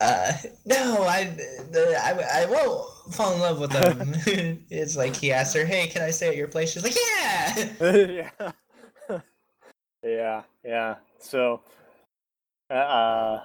[0.00, 0.32] uh,
[0.66, 1.24] no, I,
[1.70, 4.14] the, I, I won't fall in love with them.
[4.70, 8.30] it's like he asks her, "Hey, can I stay at your place?" She's like, "Yeah."
[9.10, 9.20] yeah,
[10.02, 10.94] yeah, yeah.
[11.20, 11.62] So,
[12.70, 13.38] uh,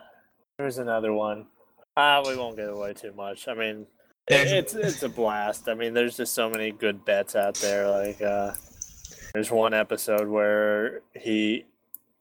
[0.58, 1.46] there's another one.
[2.00, 3.48] Ah, we won't give away too much.
[3.48, 3.88] I mean,
[4.28, 5.68] There's- it's it's a blast.
[5.68, 7.90] I mean, there's just so many good bets out there.
[7.90, 8.54] Like, uh,
[9.34, 11.66] there's one episode where he,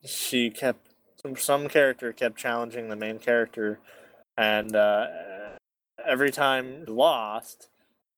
[0.05, 0.89] she kept
[1.21, 3.79] some some character kept challenging the main character,
[4.37, 5.07] and uh,
[6.05, 7.69] every time lost,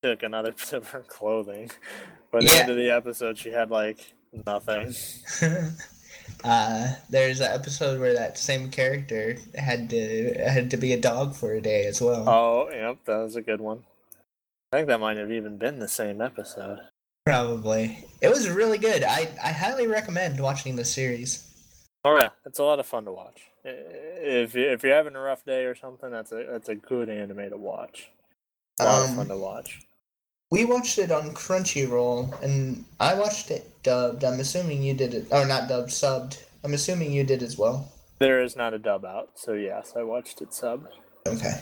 [0.01, 1.71] took another bit of her clothing.
[2.31, 2.61] By the Yeah.
[2.61, 4.13] end of the episode, she had like
[4.45, 4.93] nothing.
[6.43, 11.36] uh, there's an episode where that same character had to had to be a dog
[11.36, 12.28] for a day as well.
[12.28, 13.84] Oh, yep, that was a good one.
[14.71, 16.80] I think that might have even been the same episode.
[17.25, 18.06] Probably.
[18.21, 19.04] It was really good.
[19.04, 21.45] I, I highly recommend watching the series.
[22.06, 23.41] Oh yeah, it's a lot of fun to watch.
[23.65, 27.10] If you- if you're having a rough day or something, that's a that's a good
[27.10, 28.10] anime to watch.
[28.80, 29.82] A lot of Um, fun to watch.
[30.51, 34.23] We watched it on Crunchyroll, and I watched it dubbed.
[34.23, 36.43] I'm assuming you did it, or not dubbed, subbed.
[36.63, 37.91] I'm assuming you did as well.
[38.19, 40.88] There is not a dub out, so yes, I watched it sub.
[41.27, 41.62] Okay.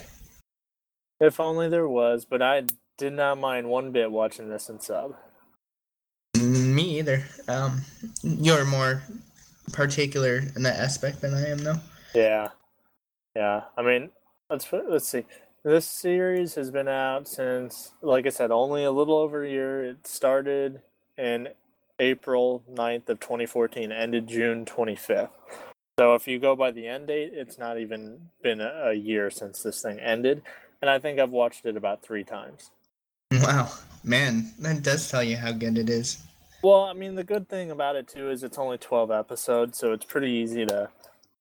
[1.19, 2.63] If only there was, but I
[2.97, 5.15] did not mind one bit watching this in sub.
[6.41, 7.25] Me either.
[7.47, 7.81] Um,
[8.23, 9.03] you're more
[9.73, 11.79] particular in that aspect than I am, though.
[12.15, 12.49] Yeah,
[13.35, 13.63] yeah.
[13.77, 14.11] I mean,
[14.49, 15.25] let's let's see.
[15.67, 19.83] This series has been out since, like I said, only a little over a year.
[19.83, 20.81] It started
[21.17, 21.49] in
[21.99, 25.27] April 9th of 2014, ended June 25th.
[25.99, 29.61] So if you go by the end date, it's not even been a, year since
[29.61, 30.41] this thing ended,
[30.81, 32.71] and I think I've watched it about three times.
[33.33, 33.69] Wow,
[34.05, 36.23] man, that does tell you how good it is.
[36.63, 39.91] Well, I mean, the good thing about it too is it's only 12 episodes, so
[39.91, 40.87] it's pretty easy to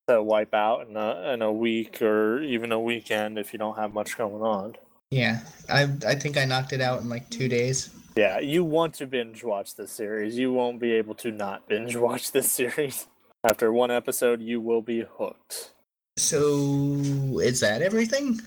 [0.09, 3.77] to wipe out in a, in a week or even a weekend if you don't
[3.77, 4.77] have much going on.
[5.11, 7.91] Yeah, I I think I knocked it out in like two days.
[8.17, 10.37] Yeah, you want to binge watch this series.
[10.39, 13.07] You won't be able to not binge watch this series.
[13.45, 15.73] After one episode, you will be hooked.
[16.17, 18.41] So is that everything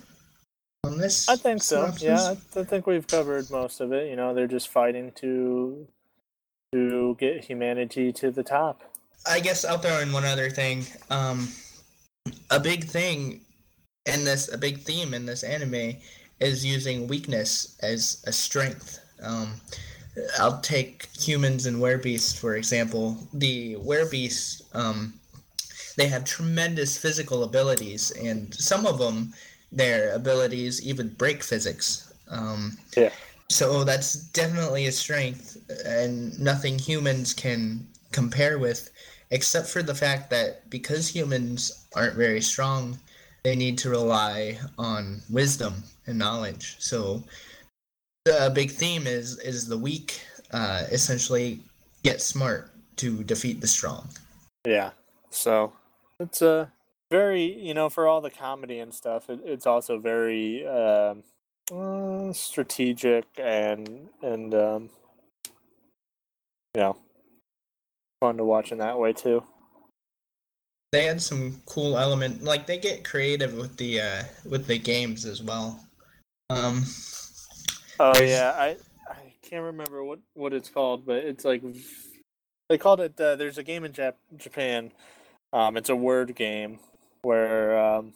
[0.83, 1.29] on this?
[1.29, 1.93] I think so.
[1.99, 4.09] Yeah, I think we've covered most of it.
[4.09, 5.87] You know, they're just fighting to
[6.73, 8.83] to get humanity to the top.
[9.25, 10.85] I guess I'll throw in one other thing.
[11.09, 11.49] Um,
[12.49, 13.41] a big thing
[14.05, 15.95] in this, a big theme in this anime
[16.39, 18.99] is using weakness as a strength.
[19.21, 19.59] Um,
[20.39, 23.17] I'll take humans and werebeasts for example.
[23.33, 25.13] The werebeasts, um,
[25.97, 29.33] they have tremendous physical abilities, and some of them,
[29.71, 32.11] their abilities even break physics.
[32.29, 33.11] Um, Yeah.
[33.49, 38.89] so that's definitely a strength, and nothing humans can compare with,
[39.31, 42.97] except for the fact that because humans aren't very strong,
[43.43, 46.75] they need to rely on wisdom and knowledge.
[46.79, 47.23] So
[48.25, 51.59] the big theme is is the weak uh, essentially
[52.03, 54.09] get smart to defeat the strong.
[54.65, 54.91] Yeah.
[55.29, 55.73] So
[56.19, 56.71] it's a
[57.09, 61.23] very, you know, for all the comedy and stuff, it, it's also very um,
[61.71, 64.89] uh, strategic and and um,
[66.75, 66.97] you know,
[68.19, 69.43] fun to watch in that way too.
[70.91, 75.25] They had some cool element, like they get creative with the uh, with the games
[75.25, 75.79] as well.
[76.49, 76.83] Um,
[77.99, 78.77] Oh yeah, I
[79.09, 81.61] I can't remember what what it's called, but it's like
[82.69, 83.19] they called it.
[83.19, 84.91] Uh, there's a game in Jap- Japan.
[85.51, 86.79] Um, it's a word game
[87.23, 88.13] where um,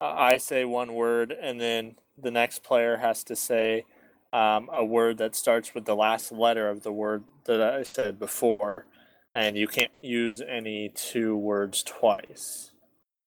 [0.00, 3.84] I say one word and then the next player has to say
[4.32, 8.18] um, a word that starts with the last letter of the word that I said
[8.18, 8.86] before,
[9.34, 12.72] and you can't use any two words twice.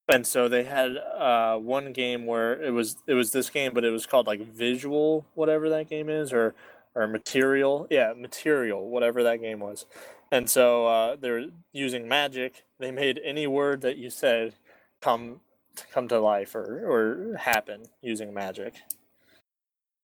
[0.08, 3.86] And so they had uh, one game where it was it was this game, but
[3.86, 6.56] it was called like Visual, whatever that game is, or
[6.96, 9.86] or Material, yeah, Material, whatever that game was.
[10.32, 12.64] And so uh, they're using magic.
[12.80, 14.56] They made any word that you said
[15.02, 15.42] come
[15.94, 18.76] come to life or or happen using magic.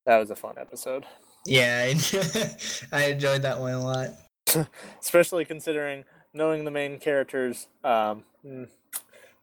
[0.05, 1.05] That was a fun episode,
[1.45, 1.93] yeah,
[2.91, 4.09] I enjoyed that one a lot.
[5.01, 6.03] especially considering
[6.33, 8.67] knowing the main characters' um, mm,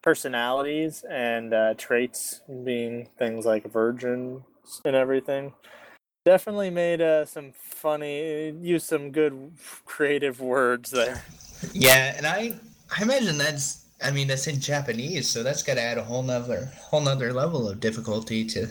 [0.03, 4.43] personalities and uh, traits, being things like virgins
[4.85, 5.55] and everything.
[6.25, 9.53] Definitely made uh, some funny, used some good
[9.85, 11.23] creative words there.
[11.73, 12.59] Yeah, and I
[12.99, 16.25] I imagine that's I mean that's in Japanese, so that's got to add a whole
[16.25, 18.67] nother whole nother level of difficulty to.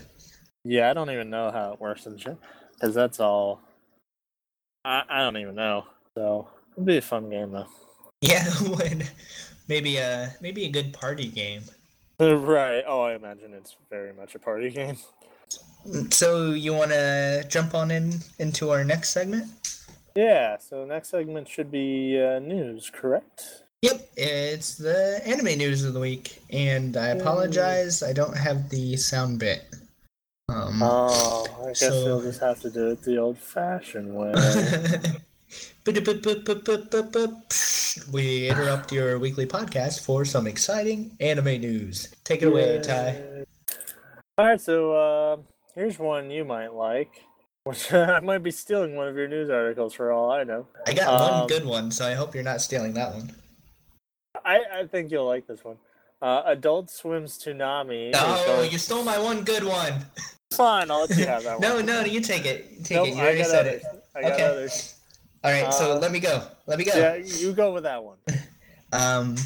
[0.64, 2.38] Yeah, I don't even know how it works in Japan
[2.74, 3.62] because that's all.
[4.86, 5.86] I I don't even know.
[6.16, 7.68] So it'll be a fun game though.
[8.24, 9.10] Yeah, would
[9.68, 11.64] maybe a maybe a good party game.
[12.20, 12.84] Right.
[12.86, 14.96] Oh, I imagine it's very much a party game.
[16.12, 19.48] So you want to jump on in into our next segment?
[20.16, 20.60] Yeah.
[20.60, 23.64] So next segment should be uh, news, correct?
[23.82, 28.96] Yep, it's the anime news of the week, and I apologize, I don't have the
[28.96, 29.71] sound bit.
[30.52, 34.34] Um, Oh, I guess So- you'll just have to do it the old-fashioned way.
[38.12, 42.14] we interrupt your weekly podcast for some exciting anime news.
[42.24, 43.22] Take it away, Ty.
[44.38, 45.38] All right, so uh,
[45.76, 47.24] here's one you might like.
[47.64, 50.68] Which I might be stealing one of your news articles for all I know.
[50.88, 53.36] I got one Um, good one, so I hope you're not stealing that one.
[54.44, 55.78] I, I think you'll like this one.
[56.22, 58.10] Uh, Adult Swim's Toonami.
[58.10, 60.06] is Oh, you stole my one good one.
[60.54, 61.86] Fine, I'll let you have that one.
[61.86, 62.70] no, no, you take it.
[62.78, 63.14] You take Nope, it.
[63.16, 63.82] You I already got said others.
[63.84, 64.04] it.
[64.16, 64.44] I got Okay.
[64.44, 64.96] others.
[65.44, 66.44] All right, so Uh, let me go.
[66.68, 66.92] Let me go.
[66.96, 68.18] Yeah, you go with that one.
[68.94, 69.38] Um,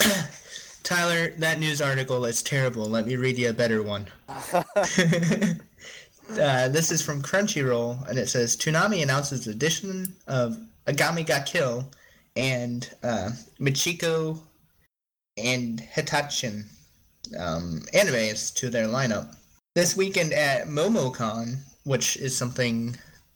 [0.82, 2.84] Tyler, that news article is terrible.
[2.86, 4.08] Let me read you a better one.
[4.28, 4.42] uh,
[6.68, 11.88] this is from Crunchyroll, and it says Toonami announces addition of Akame ga Kill
[12.34, 13.30] and uh,
[13.60, 14.40] Michiko
[15.36, 16.64] and Hatchin
[17.38, 19.36] um, animes to their lineup.
[19.74, 22.94] This weekend at MomoCon, which is something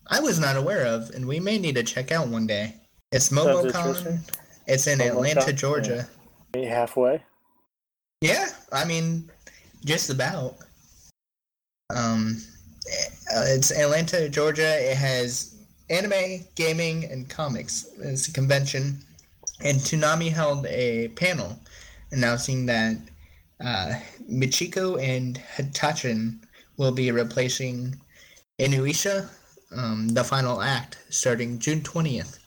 [0.09, 2.74] I was not aware of, and we may need to check out one day.
[3.11, 4.18] It's MomoCon.
[4.66, 5.53] It's in MomoCon, Atlanta.
[5.55, 6.09] Georgia.
[6.55, 7.22] Meet halfway.
[8.20, 9.30] Yeah, I mean,
[9.87, 10.57] just about.
[11.89, 12.43] Um,
[13.34, 14.91] uh, it's Atlanta, Georgia.
[14.91, 15.55] It has
[15.89, 17.87] anime, gaming, and comics.
[17.99, 18.99] It's a convention,
[19.64, 21.59] and Toonami held a panel
[22.11, 22.99] announcing that
[23.61, 23.94] uh,
[24.30, 26.40] Michiko and Hatchin
[26.76, 28.00] will be replacing
[28.61, 29.28] Inuyasha,
[29.76, 32.38] um, the final act, starting June twentieth.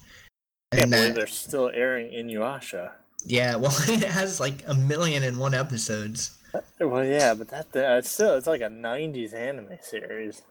[0.72, 2.92] And believe that, they're still airing Inuyasha.
[3.26, 6.38] yeah, well, it has like a million and one episodes.
[6.80, 10.42] Well, yeah, but that uh, it's still it's like a '90s anime series.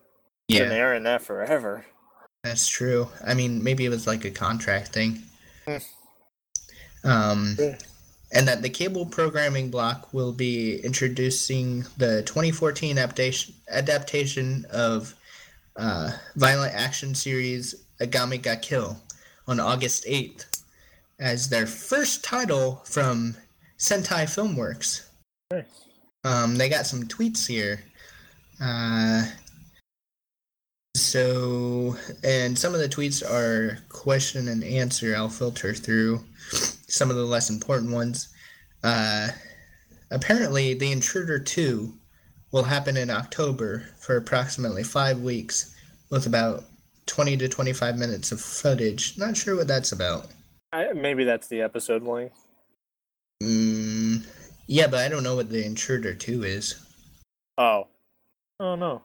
[0.49, 1.85] Yeah, been airing that forever.
[2.45, 3.09] That's true.
[3.27, 5.23] I mean, maybe it was like a contract thing.
[5.67, 5.77] Hmm.
[7.05, 7.77] Um, Yeah.
[8.31, 15.15] And that the cable programming block will be introducing the 2014 adaptation adaptation of
[15.77, 19.01] uh, violent action series Akame ga Kill
[19.47, 20.63] on August 8th
[21.19, 23.35] as their first title from
[23.79, 25.07] Sentai Filmworks.
[25.51, 25.65] Nice.
[26.25, 27.83] Um, they got some tweets here.
[28.61, 29.25] Uh,
[30.95, 35.15] so, and some of the tweets are question and answer.
[35.17, 36.21] I'll filter through
[36.89, 38.29] some of the less important ones.
[38.83, 39.29] Uh,
[40.11, 41.93] apparently, The Intruder 2
[42.51, 45.75] will happen in October for approximately five weeks
[46.11, 46.65] with about
[47.07, 49.19] 20 to 25 minutes of footage.
[49.19, 50.27] Not sure what that's about.
[50.73, 52.39] I, maybe that's the episode length.
[53.43, 54.27] Mm,
[54.67, 56.75] yeah, but I don't know what The Intruder 2 is.
[57.57, 57.89] Oh,
[58.61, 59.03] oh no.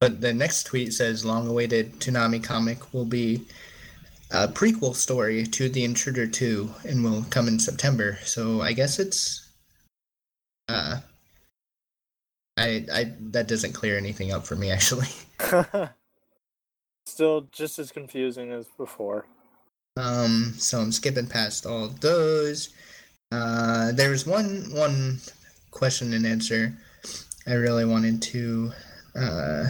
[0.00, 3.42] But the next tweet says long awaited Toonami comic will be
[4.30, 8.18] a prequel story to The Intruder 2 and will come in September.
[8.24, 9.48] So I guess it's
[10.68, 10.98] uh
[12.56, 15.08] I I that doesn't clear anything up for me actually.
[17.06, 19.26] Still just as confusing as before.
[19.96, 22.70] Um so I'm skipping past all those.
[23.30, 25.20] Uh there's one one
[25.70, 26.72] question and answer
[27.46, 28.72] I really wanted to
[29.14, 29.66] uh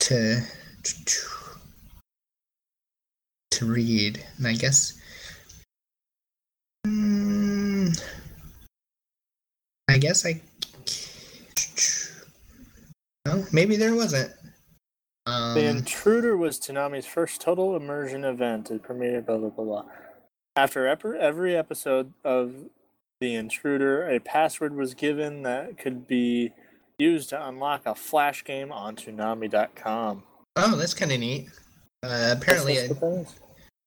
[0.00, 0.42] to
[1.04, 1.37] to
[3.66, 4.98] read, and I guess
[6.86, 8.02] mm,
[9.88, 10.40] I guess I
[13.26, 14.32] no maybe there wasn't.
[15.26, 18.70] Um, The Intruder was Toonami's first total immersion event.
[18.70, 19.84] It premiered blah blah blah blah.
[20.56, 22.54] After every episode of
[23.20, 26.52] The Intruder, a password was given that could be
[26.98, 30.24] used to unlock a flash game on Toonami.com.
[30.56, 31.48] oh, that's kind of neat.
[32.02, 33.34] Uh, apparently, a, what that is.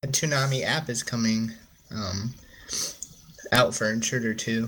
[0.03, 1.51] A Toonami app is coming
[1.91, 2.33] um,
[3.51, 4.67] out for Intruder 2.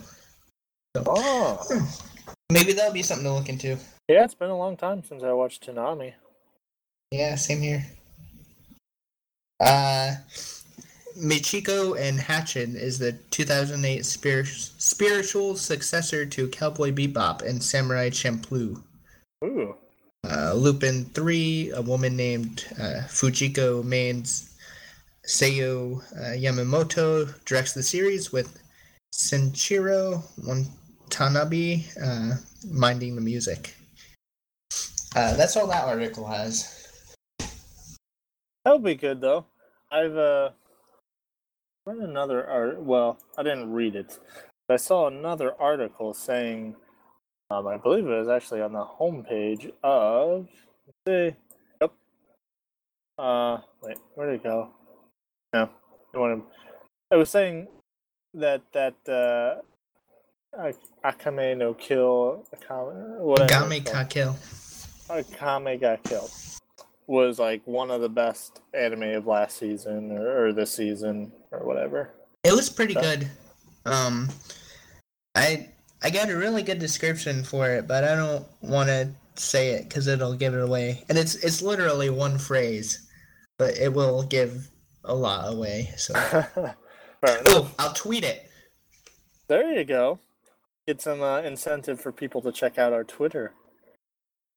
[0.96, 1.90] Oh,
[2.52, 3.78] Maybe that'll be something to look into.
[4.08, 6.14] yeah, it's been a long time since I watched Toonami.
[7.12, 7.84] Yeah, same here.
[9.60, 10.16] Uh,
[11.18, 18.82] Michiko and Hatchin is the 2008 spir- spiritual successor to Cowboy Bebop and Samurai Champloo.
[19.44, 19.76] Ooh,
[20.30, 24.24] Uh, Lupin 3, a woman named uh, Fujiko Mine
[25.26, 28.62] Sayo uh, Yamamoto directs the series with
[29.14, 32.34] Shinichiro Watanabe uh,
[32.70, 33.74] minding the music.
[35.16, 36.88] Uh, that's all that article has.
[38.66, 39.46] That would be good though.
[39.92, 40.50] I've uh
[41.86, 42.82] read another art.
[42.82, 44.18] Well, I didn't read it.
[44.68, 46.76] But I saw another article saying,
[47.50, 50.48] um, I believe it was actually on the homepage of.
[50.88, 50.98] Let's
[51.34, 51.36] see.
[51.82, 51.94] Yep.
[53.18, 54.70] Uh, wait, where'd it go?
[55.54, 55.70] No,
[56.14, 56.42] it wanted.
[57.12, 57.68] It was saying
[58.34, 59.62] that that uh,
[61.06, 63.68] Akame no Kill, Akame, whatever.
[63.70, 64.36] Game ka kill.
[65.10, 66.32] Akame got killed
[67.08, 71.60] was like one of the best anime of last season or, or this season or
[71.66, 72.14] whatever.
[72.44, 73.30] It was pretty So- good.
[73.86, 74.30] Um,
[75.36, 75.70] I
[76.02, 79.90] I got a really good description for it, but I don't want to say it
[79.90, 81.04] because it'll give it away.
[81.10, 83.10] And it's it's literally one phrase,
[83.58, 84.70] but it will give
[85.04, 85.90] a lot away.
[85.98, 86.14] So
[87.24, 88.50] oh, I'll tweet it.
[89.48, 90.20] There you go.
[90.88, 93.54] Get some uh, incentive for people to check out our Twitter.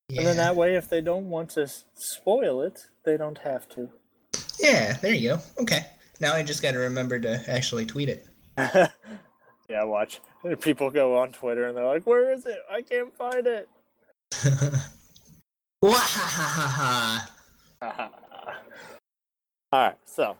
[0.08, 0.20] Yeah.
[0.20, 3.90] And then that way, if they don't want to spoil it, they don't have to.
[4.58, 5.38] yeah, there you go.
[5.60, 5.86] Okay,
[6.20, 8.26] now I just got to remember to actually tweet it.
[9.68, 10.20] yeah, watch.
[10.60, 12.58] People go on Twitter and they're like, where is it?
[12.70, 13.68] I can't find it.
[15.82, 17.28] Wahahaha.
[19.72, 20.36] All right, so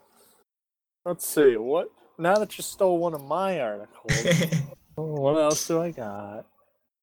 [1.05, 1.57] let's see.
[1.57, 4.53] What now that you stole one of my articles,
[4.95, 6.47] what else do I got?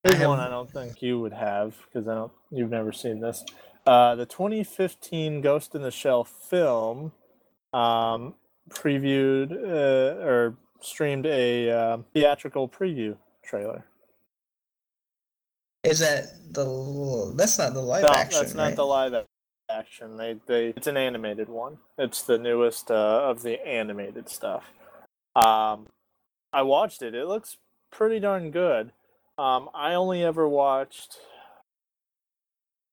[0.04, 2.32] Here's one I don't think you would have because I don't.
[2.52, 3.44] You've never seen this.
[3.86, 7.12] Uh, the 2015 Ghost in the Shell film
[7.74, 8.36] um,
[8.70, 13.86] previewed uh, or streamed a uh, theatrical preview trailer.
[15.84, 17.34] Is that the?
[17.36, 18.40] That's not the live No, action.
[18.42, 18.76] that's not right?
[18.76, 19.14] the live
[19.74, 20.18] action.
[20.18, 21.78] They they it's an animated one.
[21.98, 24.66] It's the newest uh, of the animated stuff.
[25.36, 25.88] Um,
[26.52, 27.16] I watched it.
[27.16, 27.58] It looks
[27.92, 28.92] pretty darn good.
[29.38, 31.18] Um, I only ever watched.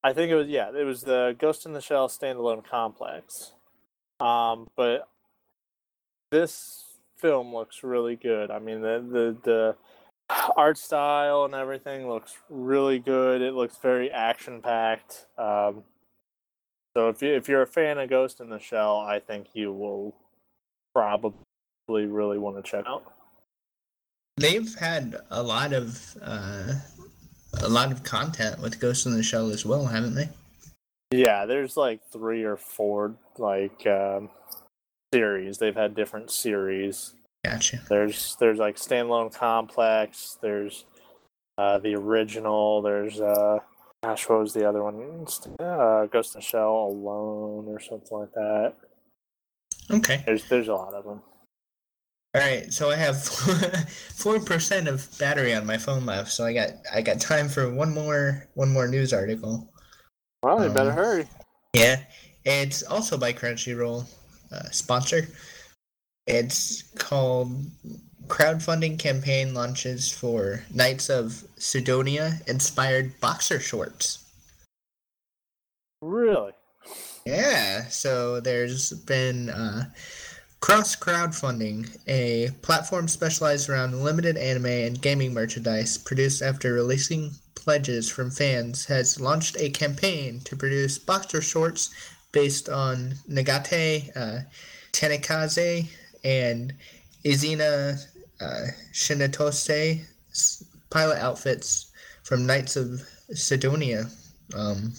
[0.03, 3.53] I think it was yeah, it was the Ghost in the Shell standalone complex.
[4.19, 5.09] Um, but
[6.31, 6.85] this
[7.19, 8.51] film looks really good.
[8.51, 9.77] I mean the the the
[10.57, 13.43] art style and everything looks really good.
[13.43, 15.27] It looks very action packed.
[15.37, 15.85] Um,
[16.97, 19.73] so if you if you're a fan of Ghost in the Shell, I think you
[19.73, 20.15] will
[20.95, 21.35] probably
[21.89, 23.13] really want to check out.
[24.37, 26.75] They've had a lot of uh,
[27.63, 30.29] a lot of content with Ghost in the Shell as well, haven't they?
[31.13, 34.31] Yeah, there's like three or four like um,
[35.13, 35.59] series.
[35.59, 37.15] They've had different series.
[37.45, 37.81] Gotcha.
[37.89, 40.39] There's there's like standalone complex.
[40.41, 40.85] There's
[41.59, 42.83] uh, the original.
[42.83, 43.59] There's uh,
[44.03, 45.27] gosh, what was the other one?
[45.61, 48.75] Uh, Ghost in the Shell Alone or something like that.
[49.91, 50.23] Okay.
[50.25, 51.23] There's there's a lot of them.
[52.35, 52.73] All right.
[52.73, 53.23] So I have
[54.15, 57.73] four percent of battery on my phone left, so I got I got time for
[57.73, 59.73] one more one more news article.
[60.43, 61.29] Well, you better Um, hurry.
[61.75, 62.01] Yeah,
[62.45, 64.07] it's also by Crunchyroll,
[64.53, 65.29] uh, sponsor.
[66.27, 67.53] It's called
[68.31, 74.25] crowdfunding campaign launches for Knights of Sidonia inspired boxer shorts.
[76.01, 76.53] Really?
[77.27, 79.91] Yeah, so there's been uh,
[80.61, 88.09] Cross Crowdfunding, a platform specialized around limited anime and gaming merchandise produced after releasing pledges
[88.09, 91.91] from fans, has launched a campaign to produce boxer shorts
[92.33, 94.41] based on Nagate, uh,
[94.93, 95.89] Tanikaze,
[96.25, 96.73] and
[97.25, 98.07] Izana
[98.41, 100.07] uh, Shinatose
[100.91, 101.91] pilot outfits
[102.23, 104.07] from Knights of Sidonia.
[104.55, 104.93] Um,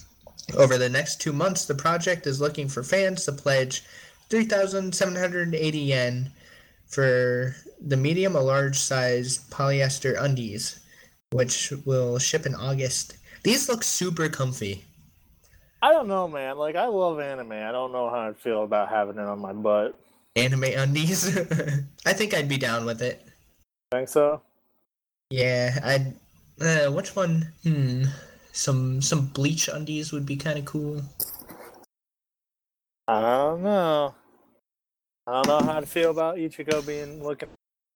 [0.57, 3.83] over the next two months, the project is looking for fans to pledge
[4.29, 6.31] 3,780 yen
[6.87, 10.79] for the medium or large size polyester undies,
[11.31, 13.17] which will ship in August.
[13.43, 14.85] These look super comfy.
[15.81, 16.57] I don't know, man.
[16.57, 17.53] Like I love anime.
[17.53, 19.97] I don't know how I'd feel about having it on my butt.
[20.35, 21.37] Anime undies.
[22.05, 23.27] I think I'd be down with it.
[23.91, 24.41] Think so?
[25.29, 26.15] Yeah, I'd.
[26.59, 27.51] Uh, which one?
[27.63, 28.05] Hmm.
[28.53, 31.01] Some some bleach undies would be kind of cool.
[33.07, 34.15] I don't know.
[35.27, 37.49] I don't know how to feel about Ichigo being looking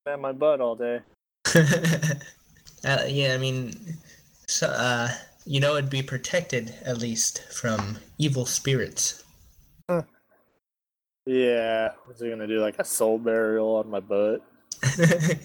[0.06, 1.00] at my butt all day.
[1.56, 3.98] uh, yeah, I mean,
[4.48, 5.10] so, uh,
[5.46, 9.24] you know, it'd be protected at least from evil spirits.
[9.90, 10.04] Huh.
[11.26, 11.92] Yeah.
[12.06, 12.60] What's he gonna do?
[12.60, 14.42] Like a soul burial on my butt?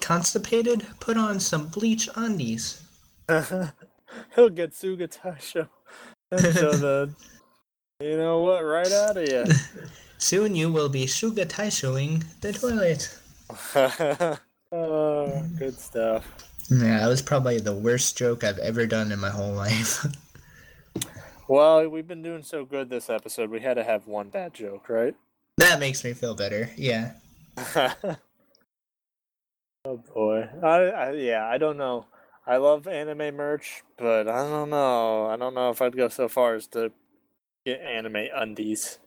[0.00, 0.86] Constipated?
[1.00, 2.82] Put on some bleach undies.
[3.28, 5.68] he'll Getsuga Tensho
[6.30, 7.10] and show the,
[8.00, 9.44] you know what, right out of you.
[10.18, 13.18] Soon you will be Suga Taishoing the toilet.
[14.72, 16.26] oh, good stuff.
[16.70, 20.04] Yeah, that was probably the worst joke I've ever done in my whole life.
[21.48, 23.50] Well, we've been doing so good this episode.
[23.50, 25.14] We had to have one bad joke, right?
[25.58, 26.70] that makes me feel better.
[26.76, 27.12] Yeah.
[29.84, 32.06] oh boy, I, I yeah, I don't know.
[32.46, 35.26] I love anime merch, but I don't know.
[35.26, 36.92] I don't know if I'd go so far as to
[37.64, 38.98] get anime undies.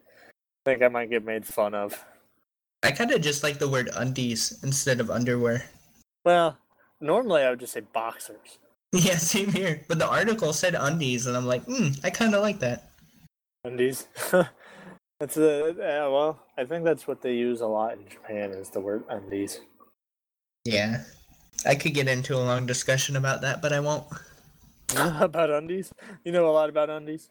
[0.65, 2.03] I think I might get made fun of.
[2.83, 5.63] I kind of just like the word undies instead of underwear.
[6.25, 6.57] Well,
[6.99, 8.59] normally I would just say boxers.
[8.91, 9.85] Yeah, same here.
[9.87, 12.89] But the article said undies, and I'm like, hmm, I kind of like that.
[13.63, 14.07] Undies.
[15.19, 16.39] that's the uh, well.
[16.57, 19.61] I think that's what they use a lot in Japan is the word undies.
[20.65, 21.03] Yeah.
[21.65, 24.05] I could get into a long discussion about that, but I won't.
[24.95, 25.91] about undies?
[26.23, 27.29] You know a lot about undies.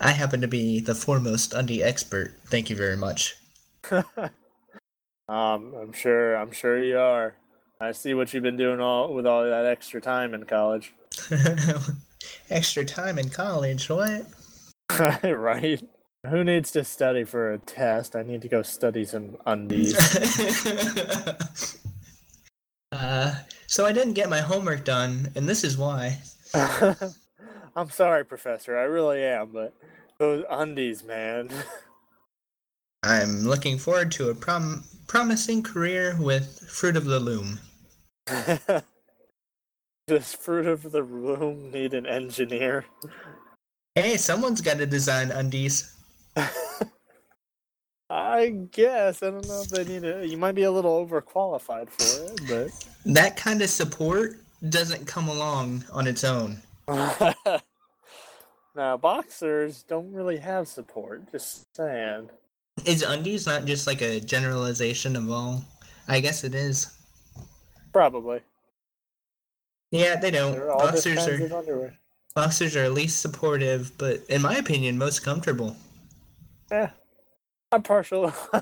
[0.00, 2.34] I happen to be the foremost undie expert.
[2.46, 3.36] Thank you very much.
[3.90, 4.06] um,
[5.28, 6.36] I'm sure.
[6.36, 7.34] I'm sure you are.
[7.80, 10.94] I see what you've been doing all with all that extra time in college.
[12.50, 14.26] extra time in college, what?
[15.22, 15.82] right.
[16.30, 18.16] Who needs to study for a test?
[18.16, 19.94] I need to go study some undies.
[22.92, 23.34] uh,
[23.66, 26.18] so I didn't get my homework done, and this is why.
[26.54, 28.76] I'm sorry, Professor.
[28.76, 29.74] I really am, but
[30.18, 31.50] those undies, man.
[33.02, 37.60] I'm looking forward to a prom- promising career with Fruit of the Loom.
[40.08, 42.84] Does Fruit of the Loom need an engineer?
[43.94, 45.95] Hey, someone's got to design undies.
[48.10, 49.22] I guess.
[49.22, 50.28] I don't know if they need it.
[50.28, 52.70] You might be a little overqualified for it, but.
[53.12, 54.36] That kind of support
[54.68, 56.60] doesn't come along on its own.
[58.76, 62.30] now, boxers don't really have support, just saying.
[62.84, 65.64] Is undies not just like a generalization of all?
[66.08, 66.96] I guess it is.
[67.92, 68.40] Probably.
[69.90, 70.58] Yeah, they don't.
[70.58, 71.92] Boxers are
[72.34, 75.76] boxers are least supportive, but in my opinion, most comfortable.
[76.70, 76.90] Yeah.
[77.72, 78.32] I'm partial.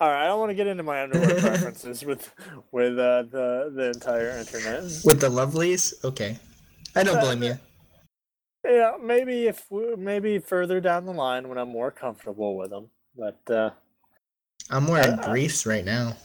[0.00, 2.32] All right, I don't want to get into my underwear preferences with
[2.72, 4.82] with uh, the the entire internet.
[5.04, 6.38] With the lovelies, okay.
[6.94, 7.58] I don't blame you.
[8.64, 9.64] Yeah, maybe if
[9.96, 12.90] maybe further down the line when I'm more comfortable with them.
[13.16, 13.70] But uh,
[14.68, 16.16] I'm wearing I- I- briefs right now.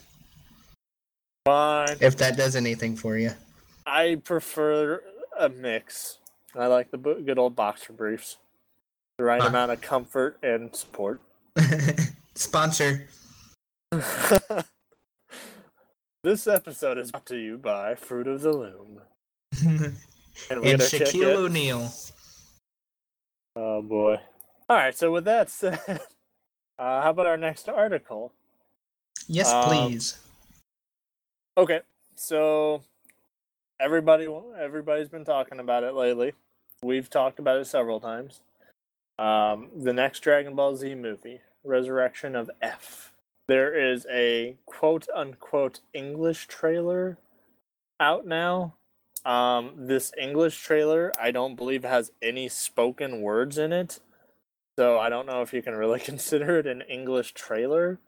[1.46, 1.96] fine.
[2.00, 3.30] If that does anything for you.
[3.86, 5.00] I prefer
[5.38, 6.18] a mix.
[6.54, 8.36] I like the good old boxer briefs.
[9.18, 11.20] The right amount of comfort and support.
[12.34, 13.06] Sponsor.
[16.24, 19.00] this episode is brought to you by Fruit of the Loom.
[19.64, 19.94] and
[20.50, 21.36] And we're gonna check Shaquille.
[21.36, 21.92] O'Neal.
[23.54, 24.16] Oh boy.
[24.68, 24.96] All right.
[24.96, 25.78] So with that said,
[26.76, 28.32] uh, how about our next article?
[29.28, 30.18] Yes, Um, please.
[31.56, 31.82] Okay.
[32.16, 32.82] So
[33.78, 34.26] everybody,
[34.58, 36.32] everybody's been talking about it lately.
[36.82, 38.40] We've talked about it several times.
[39.18, 43.12] Um, the next Dragon Ball Z movie, Resurrection of F.
[43.46, 47.18] There is a quote unquote English trailer
[48.00, 48.74] out now.
[49.24, 54.00] Um, this English trailer, I don't believe has any spoken words in it.
[54.78, 57.98] So I don't know if you can really consider it an English trailer.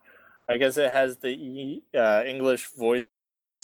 [0.49, 3.05] I guess it has the uh, English voice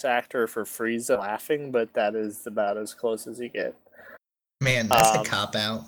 [0.03, 3.75] actor for Frieza laughing, but that is about as close as you get.
[4.61, 5.85] Man, that's um, a cop out.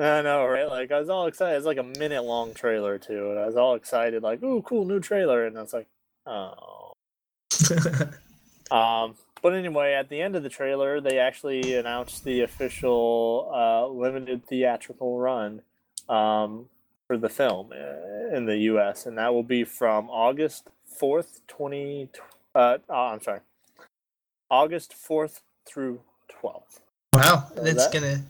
[0.00, 0.68] I know, right?
[0.68, 1.56] Like I was all excited.
[1.56, 4.84] It's like a minute long trailer too, and I was all excited, like, "Ooh, cool
[4.86, 5.88] new trailer!" And I was like,
[6.26, 6.92] "Oh."
[8.70, 13.88] Um, but anyway, at the end of the trailer, they actually announced the official uh,
[13.88, 15.62] limited theatrical run
[16.08, 16.66] um,
[17.08, 22.08] for the film uh, in the U.S., and that will be from August fourth, twenty.
[22.54, 23.40] Uh, oh, I'm sorry,
[24.52, 26.78] August fourth through twelfth.
[27.12, 28.22] wow, So that's that- gonna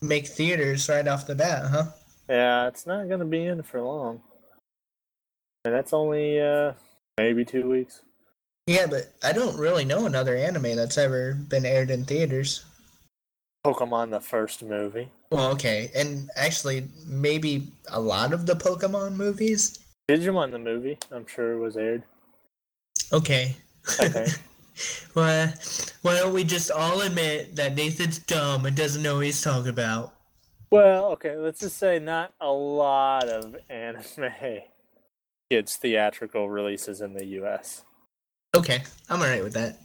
[0.00, 1.84] make theaters right off the bat, huh?
[2.28, 4.20] Yeah, it's not going to be in for long,
[5.64, 6.72] and that's only uh,
[7.16, 8.02] maybe two weeks.
[8.66, 12.64] Yeah, but I don't really know another anime that's ever been aired in theaters.
[13.66, 15.08] Pokemon, the first movie.
[15.30, 19.78] Well, okay, and actually, maybe a lot of the Pokemon movies.
[20.10, 22.02] Digimon, the movie, I'm sure was aired.
[23.12, 23.56] Okay.
[24.00, 24.26] Okay.
[25.12, 25.54] Why,
[26.02, 29.70] why don't we just all admit that Nathan's dumb and doesn't know what he's talking
[29.70, 30.14] about?
[30.70, 34.60] Well, okay, let's just say not a lot of anime
[35.50, 37.84] gets theatrical releases in the US.
[38.54, 39.78] Okay, I'm alright with that.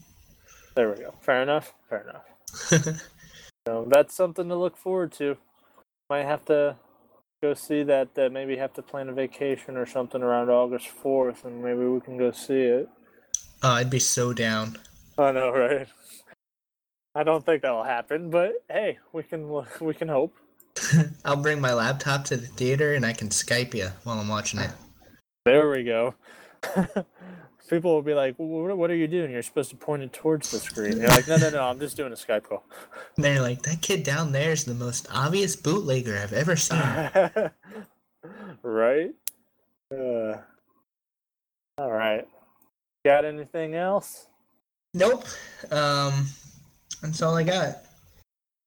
[0.75, 1.13] There we go.
[1.21, 1.73] Fair enough.
[1.89, 3.01] Fair enough.
[3.65, 5.37] So that's something to look forward to.
[6.09, 6.75] Might have to
[7.41, 8.15] go see that.
[8.15, 12.01] That maybe have to plan a vacation or something around August fourth, and maybe we
[12.01, 12.89] can go see it.
[13.63, 14.77] Oh, I'd be so down.
[15.17, 15.87] I know, right?
[17.15, 19.49] I don't think that will happen, but hey, we can
[19.79, 20.35] we can hope.
[21.25, 24.59] I'll bring my laptop to the theater and I can Skype you while I'm watching
[24.59, 24.71] it.
[25.45, 26.15] There we go.
[27.69, 29.31] People will be like, "What are you doing?
[29.31, 31.63] You're supposed to point it towards the screen." You're like, "No, no, no.
[31.63, 32.65] I'm just doing a Skype call."
[33.15, 36.79] And they're like, that kid down there is the most obvious bootlegger I've ever seen.
[38.63, 39.11] right?
[39.91, 40.37] Uh,
[41.77, 42.27] all right.
[43.05, 44.27] Got anything else?
[44.93, 45.25] nope.
[45.71, 46.27] Um,
[47.01, 47.83] that's all I got.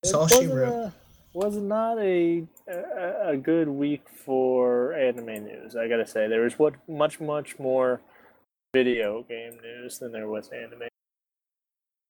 [0.03, 0.73] That's It all she wrote.
[0.73, 0.93] a-
[1.33, 5.75] was not a, a a good week for anime news.
[5.75, 8.01] I gotta say, there was what much much more
[8.73, 10.83] video game news than there was anime.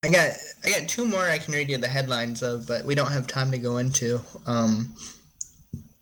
[0.03, 0.31] I got
[0.63, 3.27] I got two more I can read you the headlines of, but we don't have
[3.27, 4.21] time to go into.
[4.45, 4.93] Um,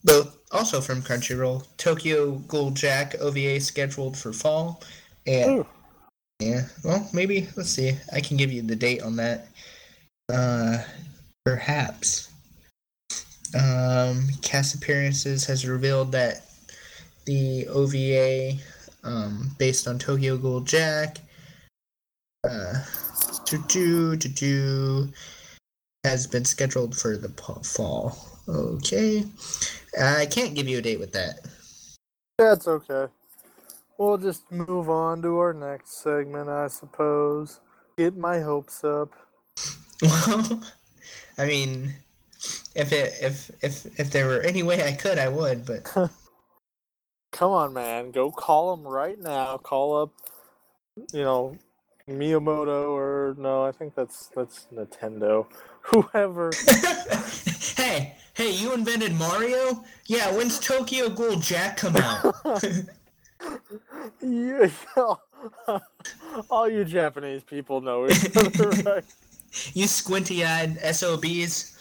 [0.03, 1.65] both also from Crunchyroll.
[1.78, 4.84] Tokyo Ghoul Jack OVA scheduled for fall,
[5.26, 5.67] and Ooh.
[6.40, 7.94] Yeah, well maybe let's see.
[8.14, 9.48] I can give you the date on that.
[10.32, 10.80] Uh,
[11.46, 12.32] perhaps.
[13.54, 16.46] Um, cast appearances has revealed that
[17.26, 18.60] the OVA,
[19.04, 21.20] um, based on Tokyo Ghoul Jack,
[22.44, 22.84] uh,
[23.46, 25.10] do do do do
[26.04, 27.30] has been scheduled for the
[27.64, 28.18] fall.
[28.48, 29.24] Okay,
[30.00, 31.40] I can't give you a date with that.
[32.38, 33.08] That's okay.
[33.98, 37.62] We'll just move on to our next segment, I suppose.
[37.98, 39.14] Get my hopes up.
[40.02, 40.62] Well,
[41.38, 41.93] I mean,
[42.76, 45.66] if it if if if there were any way I could, I would.
[45.66, 45.86] But
[47.32, 48.12] Come on, man.
[48.12, 49.58] Go call them right now.
[49.58, 50.14] Call up,
[51.14, 51.58] you know,
[52.10, 55.48] Miyamoto or no, I think that's that's Nintendo.
[55.82, 56.52] Whoever.
[57.78, 59.84] hey, hey, you invented Mario?
[60.08, 62.36] Yeah, when's Tokyo Ghoul Jack come out?
[64.21, 64.71] You,
[66.49, 69.03] all you Japanese people know each other, right?
[69.73, 71.78] you squinty-eyed SOBs.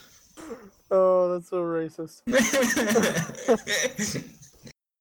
[0.90, 2.20] Oh, that's so racist.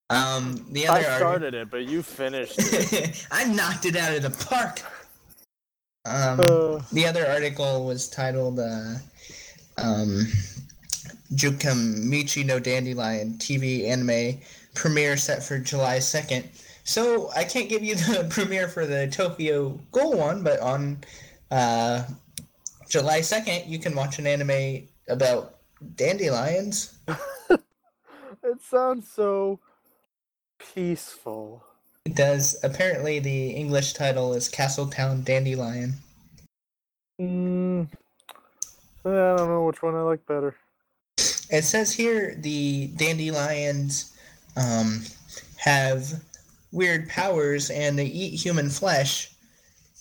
[0.10, 3.28] um, the I other arti- started it, but you finished it.
[3.32, 4.82] I knocked it out of the park.
[6.06, 8.96] Um, Uh, the other article was titled uh,
[9.78, 10.26] um,
[11.34, 14.40] Jokamachi no Dandelion TV anime
[14.74, 16.46] premiere set for July 2nd.
[16.84, 21.04] So I can't give you the premiere for the Tokyo Ghoul one, but on
[21.52, 22.04] uh,
[22.90, 25.56] July 2nd, you can watch an anime about
[25.96, 26.98] dandelions.
[27.50, 29.60] it sounds so
[30.74, 31.64] peaceful.
[32.06, 32.58] It does.
[32.64, 35.94] Apparently, the English title is Castletown Dandelion.
[37.20, 37.88] Mm,
[39.06, 40.56] I don't know which one I like better.
[41.50, 44.14] It says here the dandelions
[44.58, 45.04] um,
[45.58, 46.22] have
[46.74, 49.32] weird powers and they eat human flesh.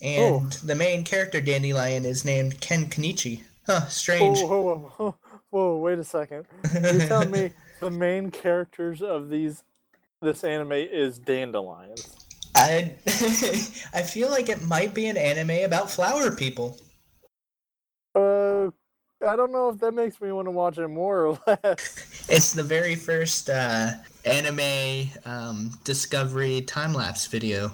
[0.01, 0.57] And oh.
[0.65, 3.43] the main character dandelion is named Ken Kenichi.
[3.67, 4.41] Huh, strange.
[4.41, 5.17] Whoa, whoa, whoa,
[5.51, 6.47] whoa, wait a second.
[6.75, 7.51] You're telling me
[7.81, 9.63] the main characters of these
[10.21, 12.17] this anime is dandelions.
[12.55, 16.81] I I feel like it might be an anime about flower people.
[18.15, 18.71] Uh,
[19.27, 22.27] I don't know if that makes me want to watch it more or less.
[22.29, 23.93] It's the very first uh,
[24.25, 27.73] anime um, discovery time lapse video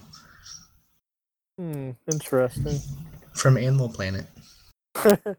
[1.58, 2.80] Hmm, interesting.
[3.34, 4.26] from Animal Planet,
[4.94, 5.38] that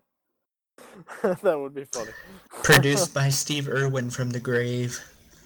[1.59, 2.11] would be funny.
[2.63, 4.99] produced by Steve Irwin from the grave.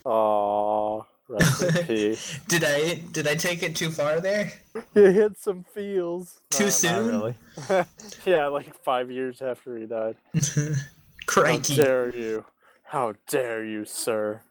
[0.06, 2.40] Aw, rest in peace.
[2.48, 4.52] Did I did I take it too far there?
[4.96, 6.40] You hit some feels.
[6.50, 7.08] Too No, soon?
[7.08, 7.36] really.
[8.26, 10.16] yeah, like five years after he died.
[11.28, 11.76] Cranky.
[11.76, 12.46] How dare you?
[12.84, 14.42] How dare you, sir?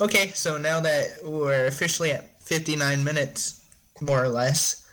[0.00, 3.60] okay, so now that we're officially at 59 minutes,
[4.00, 4.86] more or less.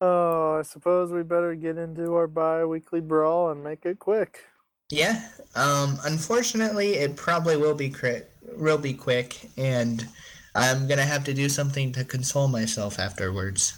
[0.00, 4.44] Oh, I suppose we better get into our bi-weekly brawl and make it quick.
[4.90, 5.28] yeah.
[5.54, 5.98] Um.
[6.04, 10.06] Unfortunately, it probably will be crit, will be quick, and
[10.54, 13.74] I'm gonna have to do something to console myself afterwards,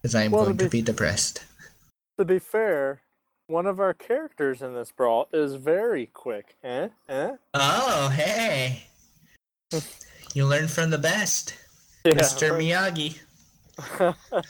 [0.00, 1.44] because I am Well, going to to be- be depressed.
[2.18, 3.02] To be fair,
[3.48, 6.54] one of our characters in this brawl is very quick.
[6.62, 6.88] Eh?
[7.08, 7.32] Eh?
[7.54, 8.84] Oh, hey.
[10.34, 11.54] you learn from the best,
[12.04, 12.52] Yeah, Mr.
[12.52, 13.18] Miyagi.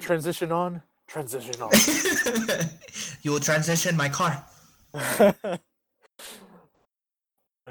[0.00, 0.82] Transition on.
[1.06, 1.70] Transition on.
[3.22, 4.44] you will transition my car.
[4.94, 5.58] I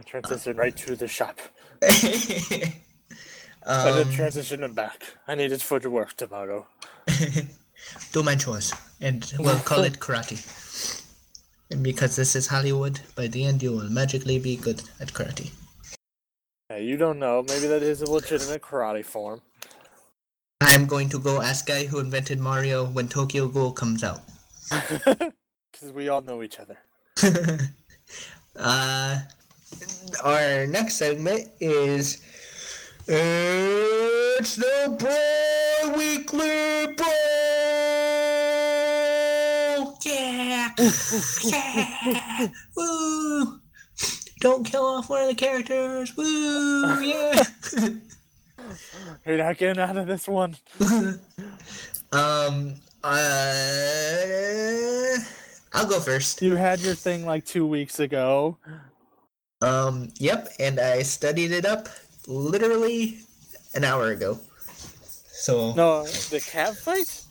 [0.05, 1.39] transition right to the shop.
[3.67, 5.03] I then um, transition him back.
[5.27, 6.67] I need it for the work tomorrow.
[8.13, 10.39] do my chores, and we'll call it karate.
[11.69, 15.51] And because this is Hollywood, by the end you will magically be good at karate.
[16.69, 17.43] Hey, you don't know.
[17.47, 19.41] Maybe that is a legitimate karate form.
[20.61, 24.21] I'm going to go ask guy who invented Mario when Tokyo Ghoul comes out.
[25.71, 26.77] Because we all know each other.
[28.55, 29.19] uh,
[30.23, 32.23] our next segment is
[33.09, 37.07] it's the Brawl Weekly Brawl.
[40.03, 40.69] Yeah,
[41.45, 43.59] yeah, woo!
[44.41, 46.17] Don't kill off one of the characters.
[46.17, 47.01] Woo!
[47.01, 47.43] Yeah.
[49.25, 50.57] You're not getting out of this one.
[52.11, 52.75] um.
[53.03, 53.17] Uh.
[55.73, 56.41] I'll go first.
[56.41, 58.57] You had your thing like two weeks ago.
[59.61, 61.89] Um, yep, and I studied it up
[62.27, 63.19] literally
[63.73, 64.39] an hour ago.
[65.31, 67.23] So No, the cat fight?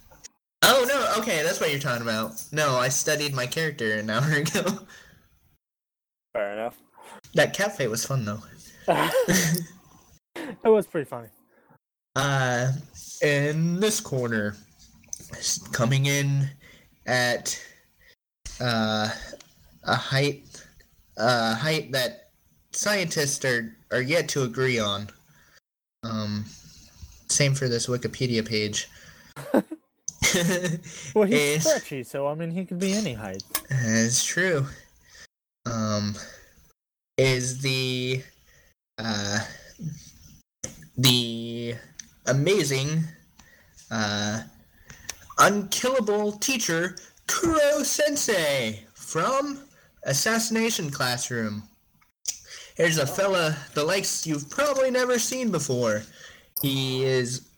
[0.63, 2.33] Oh no, okay, that's what you're talking about.
[2.51, 4.63] No, I studied my character an hour ago.
[6.33, 6.77] Fair enough.
[7.35, 8.41] that cat fight was fun though.
[8.89, 11.29] it was pretty funny.
[12.15, 12.73] Uh
[13.23, 14.57] in this corner
[15.73, 16.49] coming in
[17.07, 17.61] at
[18.61, 19.09] uh
[19.85, 20.47] a height
[21.19, 22.31] uh height that
[22.73, 25.09] scientists are are yet to agree on.
[26.03, 26.45] Um
[27.29, 28.89] same for this Wikipedia page.
[31.15, 33.43] Well, he's Is- stretchy, so I mean, he could be any height.
[33.71, 34.67] It's true.
[35.65, 36.15] Um,
[37.17, 38.23] is the
[38.99, 39.41] uh
[40.99, 41.75] the
[42.27, 43.05] amazing
[43.91, 44.43] uh
[45.39, 49.61] unkillable teacher Koro Sensei from
[50.05, 51.63] Assassination Classroom.
[52.77, 56.03] Here's a fella the likes you've probably never seen before.
[56.61, 57.49] He is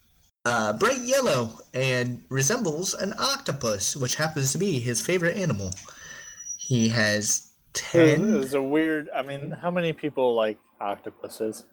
[0.44, 5.72] uh, bright yellow and resembles an octopus, which happens to be his favorite animal.
[6.56, 8.34] He has ten.
[8.34, 9.08] was a weird.
[9.14, 11.64] I mean, how many people like octopuses?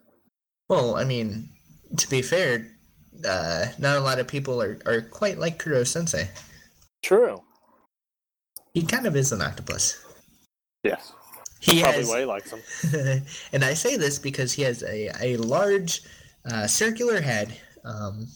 [0.68, 1.48] Well, I mean,
[1.96, 2.66] to be fair,
[3.24, 6.28] uh, not a lot of people are, are quite like Koro Sensei.
[7.02, 7.40] True.
[8.74, 10.04] He kind of is an octopus.
[10.82, 11.12] Yes.
[11.66, 13.22] He Probably has, way likes them.
[13.52, 16.02] and I say this because he has a, a large
[16.48, 18.28] uh, circular head, um,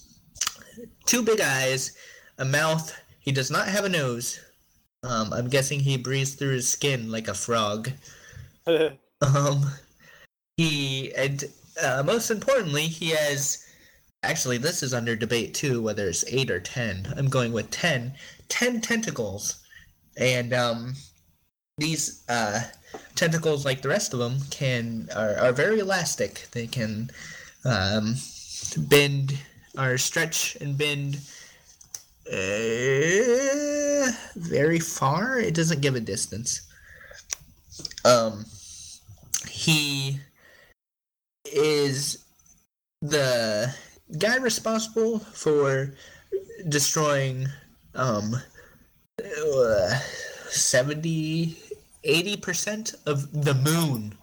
[1.07, 1.97] two big eyes,
[2.39, 2.93] a mouth.
[3.21, 4.41] He does not have a nose.
[5.05, 7.91] Um, I'm guessing he breathes through his skin like a frog.
[9.23, 9.71] Um,
[10.57, 11.45] he and
[11.83, 13.67] uh, most importantly, he has.
[14.23, 17.13] Actually, this is under debate too, whether it's eight or ten.
[17.19, 18.15] I'm going with ten.
[18.49, 19.63] Ten tentacles,
[20.17, 20.95] and um,
[21.81, 22.61] these uh,
[23.15, 26.47] tentacles, like the rest of them, can are, are very elastic.
[26.53, 27.11] They can
[27.65, 28.15] um,
[28.77, 29.39] bend
[29.77, 31.19] or stretch and bend
[32.29, 35.39] uh, very far.
[35.41, 36.63] It doesn't give a distance.
[38.05, 38.45] Um,
[39.49, 40.21] he
[41.47, 42.25] is
[43.01, 43.75] the
[44.19, 45.95] guy responsible for
[46.69, 47.49] destroying
[47.95, 48.37] um
[49.19, 49.99] uh,
[50.51, 51.57] 70
[52.05, 54.15] 80% of the moon.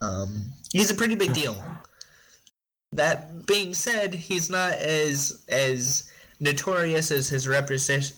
[0.00, 1.62] Um he's a pretty big deal.
[2.92, 8.16] That being said he's not as as notorious as his reputation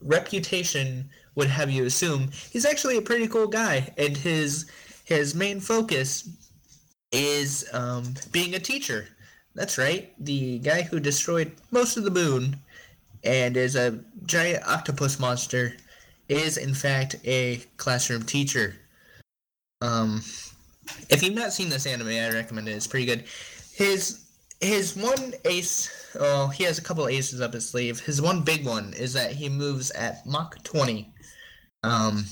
[0.00, 2.30] reputation would have you assume.
[2.50, 4.70] He's actually a pretty cool guy and his
[5.04, 6.28] his main focus
[7.12, 9.08] is um, being a teacher.
[9.54, 12.56] That's right, the guy who destroyed most of the moon
[13.24, 15.74] and is a giant octopus monster
[16.30, 18.76] is in fact a classroom teacher.
[19.82, 20.22] Um,
[21.08, 22.72] if you've not seen this anime, I recommend it.
[22.72, 23.24] It's pretty good.
[23.74, 24.26] His
[24.60, 28.00] his one ace, well, he has a couple aces up his sleeve.
[28.00, 31.10] His one big one is that he moves at Mach 20.
[31.82, 32.26] Um,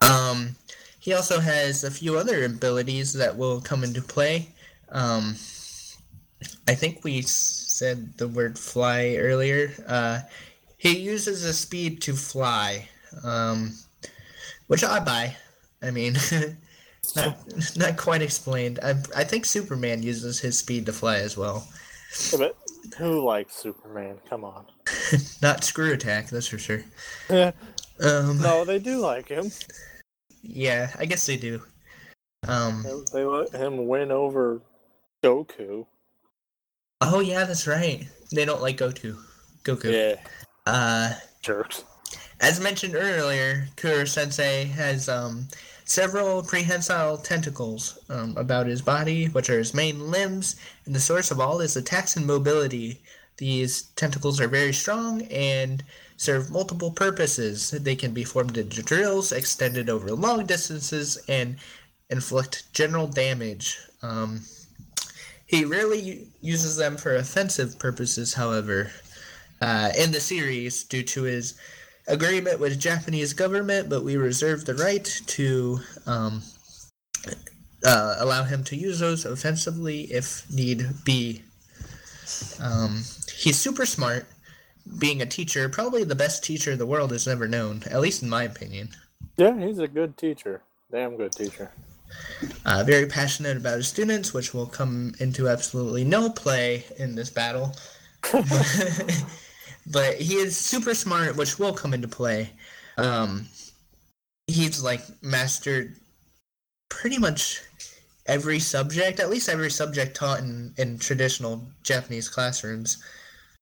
[0.00, 0.56] um,
[1.00, 4.48] he also has a few other abilities that will come into play.
[4.90, 5.36] Um,
[6.68, 9.72] I think we said the word fly earlier.
[9.86, 10.20] Uh,
[10.78, 12.88] he uses a speed to fly,
[13.24, 13.72] um,
[14.66, 15.36] which I buy.
[15.82, 16.14] I mean,
[17.16, 17.36] not,
[17.76, 18.78] not quite explained.
[18.82, 21.66] I, I think Superman uses his speed to fly as well.
[22.32, 22.56] Yeah, but
[22.96, 24.16] who likes Superman?
[24.28, 24.64] Come on.
[25.42, 26.82] Not Screw Attack, that's for sure.
[27.28, 27.50] Yeah.
[28.00, 29.50] Um, No, they do like him.
[30.42, 31.60] yeah, I guess they do.
[32.46, 34.62] Um, They let him win over
[35.22, 35.86] Goku.
[37.00, 38.06] oh yeah, that's right.
[38.32, 39.16] They don't like Goku.
[39.64, 39.92] Goku.
[39.92, 40.20] Yeah,
[40.64, 41.12] Uh,
[41.42, 41.84] jerks.
[42.40, 45.48] As mentioned earlier, Koro Sensei has um,
[45.84, 51.30] several prehensile tentacles um, about his body, which are his main limbs and the source
[51.30, 53.00] of all his attacks and mobility.
[53.38, 55.82] These tentacles are very strong and
[56.16, 57.70] serve multiple purposes.
[57.70, 61.56] They can be formed into drills, extended over long distances, and
[62.10, 63.78] inflict general damage.
[64.02, 64.42] Um,
[65.46, 68.90] he rarely uses them for offensive purposes, however,
[69.60, 71.54] uh, in the series due to his
[72.06, 76.42] agreement with Japanese government, but we reserve the right to um,
[77.84, 81.42] uh, allow him to use those offensively if need be.
[82.60, 83.02] Um,
[83.34, 84.26] he's super smart.
[84.98, 88.28] Being a teacher, probably the best teacher the world has ever known, at least in
[88.28, 88.90] my opinion.
[89.36, 90.62] Yeah, he's a good teacher.
[90.92, 91.72] Damn good teacher.
[92.64, 97.30] Uh, very passionate about his students, which will come into absolutely no play in this
[97.30, 97.74] battle.
[99.90, 102.50] but he is super smart, which will come into play.
[102.96, 103.46] Um,
[104.46, 105.96] he's like mastered
[106.88, 107.60] pretty much
[108.26, 113.02] every subject, at least every subject taught in, in traditional Japanese classrooms.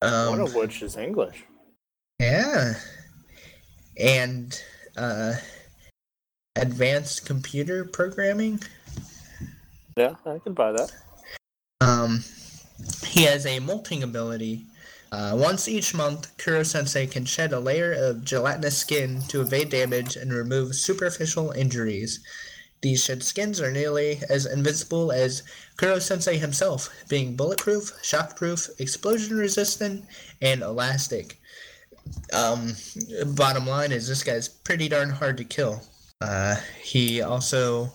[0.03, 1.45] Um, One of which is English.
[2.21, 2.75] yeah.
[3.99, 4.61] And
[4.97, 5.35] uh,
[6.57, 8.61] advanced computer programming.
[9.97, 10.93] Yeah, I can buy that.
[11.81, 12.25] Um,
[13.07, 14.67] he has a molting ability.
[15.15, 19.69] Uh, once each month, Koro Sensei can shed a layer of gelatinous skin to evade
[19.69, 22.19] damage and remove superficial injuries.
[22.81, 25.45] These shed skins are nearly as invincible as
[25.77, 30.05] Koro Sensei himself, being bulletproof, shockproof, explosion resistant,
[30.43, 31.39] and elastic.
[32.33, 32.75] Um,
[33.37, 35.81] bottom line is this guy's pretty darn hard to kill.
[36.21, 37.95] Uh, he also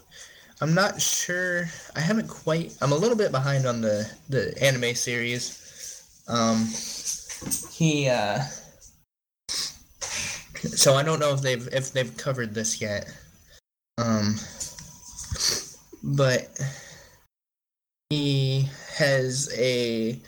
[0.62, 1.70] I'm not sure.
[1.98, 2.78] I haven't quite.
[2.82, 5.60] I'm a little bit behind on the the anime series.
[6.30, 6.70] Um,
[7.72, 8.10] he.
[8.10, 8.40] Uh,
[10.56, 13.12] so I don't know if they've if they've covered this yet.
[13.98, 14.36] Um,
[16.04, 16.50] but
[18.10, 20.20] he has a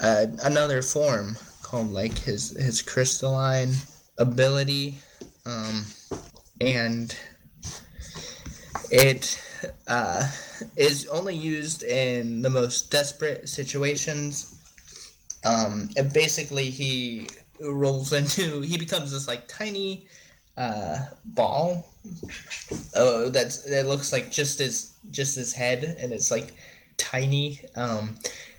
[0.00, 3.74] uh, another form called like his his crystalline
[4.18, 4.98] ability,
[5.46, 5.84] um,
[6.60, 7.16] and
[8.90, 9.40] it
[9.88, 10.28] uh,
[10.76, 14.53] is only used in the most desperate situations.
[15.44, 17.28] Um, and basically, he
[17.60, 20.06] rolls into he becomes this like tiny
[20.56, 21.92] uh, ball.
[22.94, 26.54] Oh, that's that looks like just his just his head, and it's like
[26.96, 27.60] tiny.
[27.76, 28.16] Um,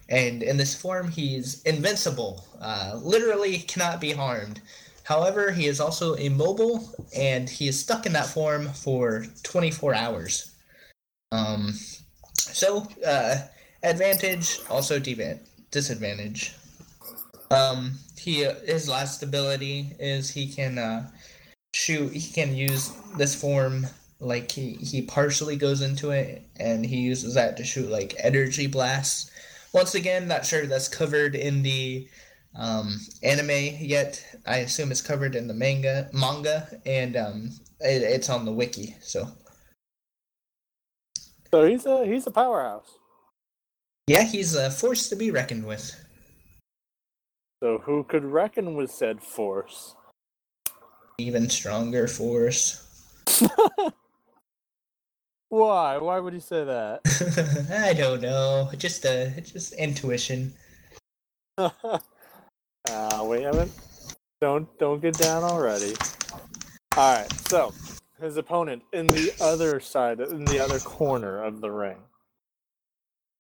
[0.09, 2.45] and in this form, he's invincible.
[2.61, 4.61] Uh, literally cannot be harmed.
[5.03, 10.55] However, he is also immobile, and he is stuck in that form for 24 hours.
[11.31, 11.73] Um,
[12.33, 13.38] so, uh,
[13.83, 14.99] advantage, also
[15.69, 16.55] disadvantage.
[17.52, 21.10] Um, he his last ability is he can uh,
[21.74, 22.12] shoot.
[22.12, 23.88] He can use this form
[24.20, 28.68] like he he partially goes into it, and he uses that to shoot like energy
[28.68, 29.32] blasts.
[29.74, 32.08] Once again, not sure that's covered in the
[32.56, 34.24] um, anime yet.
[34.46, 38.96] I assume it's covered in the manga manga, and um, it, it's on the wiki.
[39.02, 39.28] So
[41.52, 42.98] So he's a he's a powerhouse.
[44.08, 45.96] yeah, he's a force to be reckoned with.
[47.64, 49.95] So who could reckon with said force?
[51.18, 52.82] Even stronger force.
[55.49, 55.97] Why?
[55.97, 57.01] Why would you say that?
[57.72, 58.70] I don't know.
[58.78, 60.53] Just uh, just intuition.
[61.58, 61.70] uh,
[63.26, 63.72] we haven't.
[64.41, 65.93] Don't don't get down already.
[66.97, 67.32] All right.
[67.47, 67.74] So
[68.20, 71.99] his opponent in the other side, in the other corner of the ring,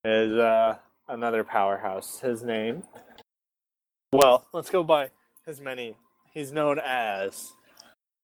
[0.05, 0.77] is uh,
[1.09, 2.19] another powerhouse.
[2.19, 2.83] His name.
[4.15, 5.09] Well, let's go by
[5.45, 5.97] his many.
[6.33, 7.51] He's known as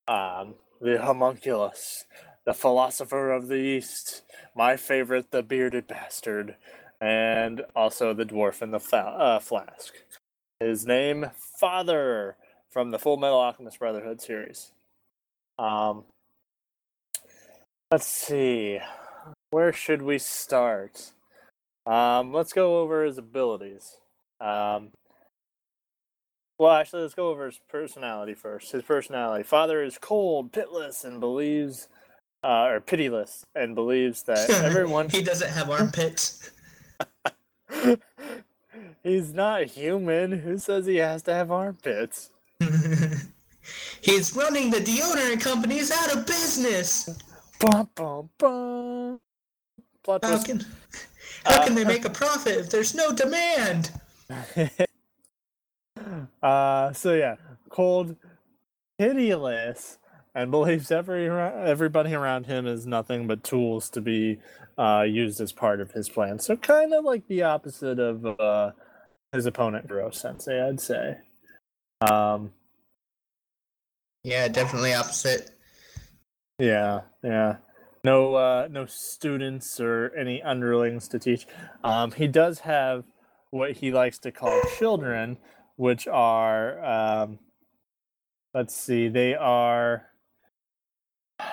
[0.08, 2.06] um, the homunculus,
[2.46, 4.22] the philosopher of the East,
[4.56, 6.56] my favorite, the bearded bastard,
[7.02, 9.94] and also the dwarf in the fa- uh, flask.
[10.62, 11.30] His name,
[11.60, 12.38] Father,
[12.70, 14.72] from the Full Metal Alchemist Brotherhood series.
[15.60, 16.06] Um,
[17.92, 18.80] let's see,
[19.50, 21.12] where should we start?
[21.86, 23.98] Um, let's go over his abilities.
[24.40, 24.92] Um,
[26.62, 28.72] well, actually, let's go over his personality first.
[28.72, 31.88] His personality: Father is cold, pitiless, and believes,
[32.44, 35.10] uh, or pitiless, and believes that everyone.
[35.10, 36.52] he doesn't have armpits.
[39.04, 40.32] He's not human.
[40.34, 42.30] Who says he has to have armpits?
[44.02, 47.10] He's running the deodorant companies out of business.
[47.60, 49.20] Bum, bum, bum.
[50.04, 50.64] Plot How can
[51.44, 53.92] how can Uh, they make a profit if there's no demand?
[56.42, 57.36] Uh, so yeah,
[57.70, 58.16] cold,
[59.00, 59.98] pitiless,
[60.34, 64.40] and believes every everybody around him is nothing but tools to be
[64.78, 66.40] uh, used as part of his plan.
[66.40, 68.72] So kind of like the opposite of uh,
[69.34, 71.18] his opponent, Koro Sensei, I'd say.
[72.02, 72.52] Um,
[74.24, 75.52] Yeah, definitely opposite.
[76.60, 77.58] yeah, yeah.
[78.04, 81.46] No, uh, no students or any underlings to teach.
[81.84, 83.04] Um, he does have
[83.52, 85.38] what he likes to call children,
[85.76, 87.40] which are, um,
[88.54, 90.08] let's see, they are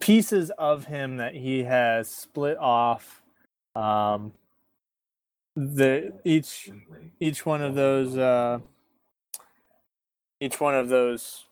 [0.00, 3.22] pieces of him that he has split off.
[3.74, 4.32] Um,
[5.56, 6.70] the each
[7.18, 8.60] each one of those uh,
[10.40, 11.46] each one of those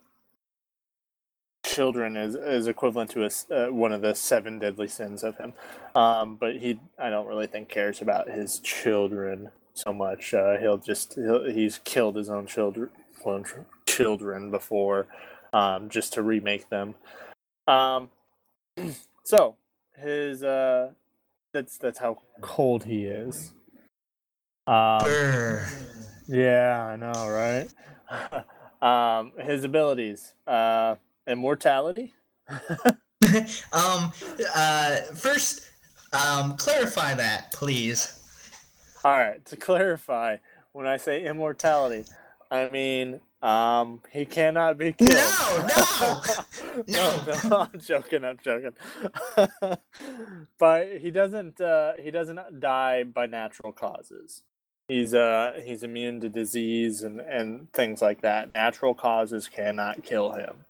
[1.64, 5.52] children is is equivalent to a uh, one of the seven deadly sins of him.
[5.94, 10.34] Um, but he, I don't really think cares about his children so much.
[10.34, 12.90] Uh, he'll just he'll, he's killed his own children
[13.86, 15.06] children before,
[15.52, 16.94] um, just to remake them.
[17.66, 18.10] Um,
[19.24, 19.56] so
[19.96, 20.92] his uh,
[21.52, 23.52] that's that's how cold he is.
[24.66, 25.60] Um,
[26.28, 27.68] yeah, I know, right?
[28.82, 30.96] um, his abilities, uh,
[31.26, 32.14] immortality.
[33.72, 34.12] um
[34.54, 35.70] uh first
[36.12, 38.15] um clarify that, please.
[39.06, 40.38] All right, to clarify,
[40.72, 42.06] when I say immortality,
[42.50, 45.12] I mean um, he cannot be killed.
[45.12, 46.22] No, no,
[46.88, 47.48] no, no.
[47.48, 48.24] no, I'm joking.
[48.24, 48.72] I'm joking.
[50.58, 51.60] but he doesn't.
[51.60, 54.42] Uh, he doesn't die by natural causes.
[54.88, 58.52] He's uh he's immune to disease and and things like that.
[58.54, 60.64] Natural causes cannot kill him.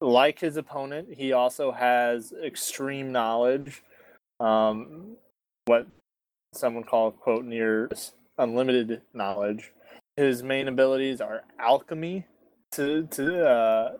[0.00, 3.82] Like his opponent, he also has extreme knowledge.
[4.40, 5.18] Um,
[5.66, 5.86] what
[6.56, 7.90] some would call quote near
[8.38, 9.72] unlimited knowledge.
[10.16, 12.26] His main abilities are alchemy
[12.72, 13.92] to to uh,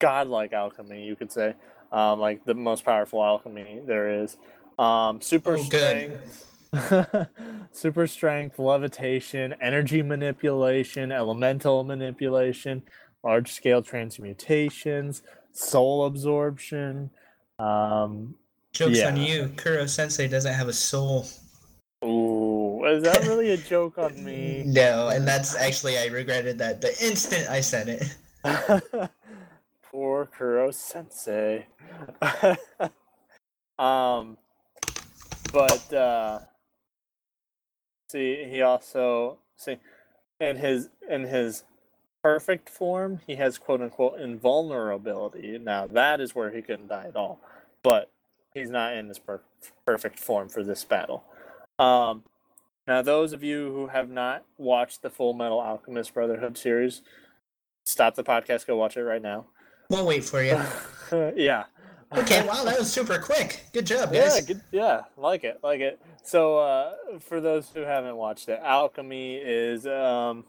[0.00, 1.54] godlike alchemy, you could say,
[1.92, 4.36] um, like the most powerful alchemy there is.
[4.78, 6.46] Um, super Oh, strength,
[7.72, 12.82] super strength, levitation, energy manipulation, elemental manipulation,
[13.22, 15.22] large scale transmutations,
[15.52, 17.10] soul absorption.
[17.58, 18.36] Um,
[18.72, 19.50] Joke's on you.
[19.56, 21.26] Koro Sensei doesn't have a soul.
[22.04, 24.62] ooh, is that really a joke on me?
[24.66, 28.16] No, and that's actually I regretted that the instant I said it.
[29.82, 31.66] Poor Koro Sensei.
[33.78, 34.38] um,
[35.52, 36.38] but uh,
[38.10, 39.78] see, he also see
[40.38, 41.64] in his in his
[42.22, 45.58] perfect form, he has quote unquote invulnerability.
[45.58, 47.40] Now that is where he couldn't die at all,
[47.82, 48.10] but
[48.54, 49.42] he's not in his per-
[49.86, 51.24] perfect form for this battle.
[51.78, 52.24] Um,
[52.86, 57.02] now, those of you who have not watched the Full Metal Alchemist Brotherhood series,
[57.84, 59.46] stop the podcast, go watch it right now.
[59.88, 60.60] We'll wait for you.
[61.36, 61.64] yeah.
[62.16, 63.66] Okay, wow, that was super quick.
[63.72, 66.00] Good job, Yeah, good, yeah, like it, like it.
[66.24, 70.44] So, uh, for those who haven't watched it, alchemy is um,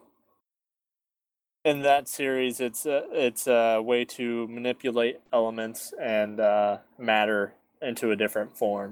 [1.64, 2.60] in that series.
[2.60, 8.92] It's a it's a way to manipulate elements and uh, matter into a different form.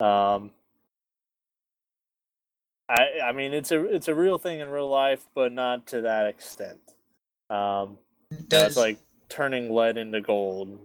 [0.00, 0.50] Um,
[2.88, 6.02] I I mean, it's a it's a real thing in real life, but not to
[6.02, 6.80] that extent.
[7.50, 7.98] Um,
[8.30, 8.98] Does that's like
[9.28, 10.78] turning lead into gold.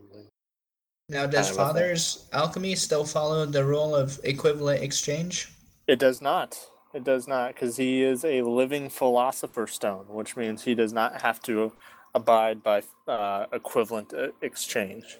[1.09, 1.67] now does kind of.
[1.67, 5.49] Father's alchemy still follow the rule of equivalent exchange?
[5.87, 6.57] It does not.
[6.93, 11.21] It does not, because he is a living philosopher stone, which means he does not
[11.21, 11.73] have to
[12.15, 15.19] abide by uh, equivalent uh, exchange.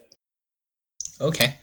[1.20, 1.56] Okay.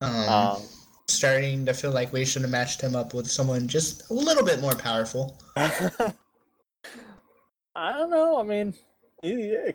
[0.00, 0.62] Um, Um,
[1.08, 4.44] starting to feel like we should have matched him up with someone just a little
[4.44, 5.36] bit more powerful.
[5.56, 6.12] I
[7.92, 8.38] don't know.
[8.38, 8.74] I mean,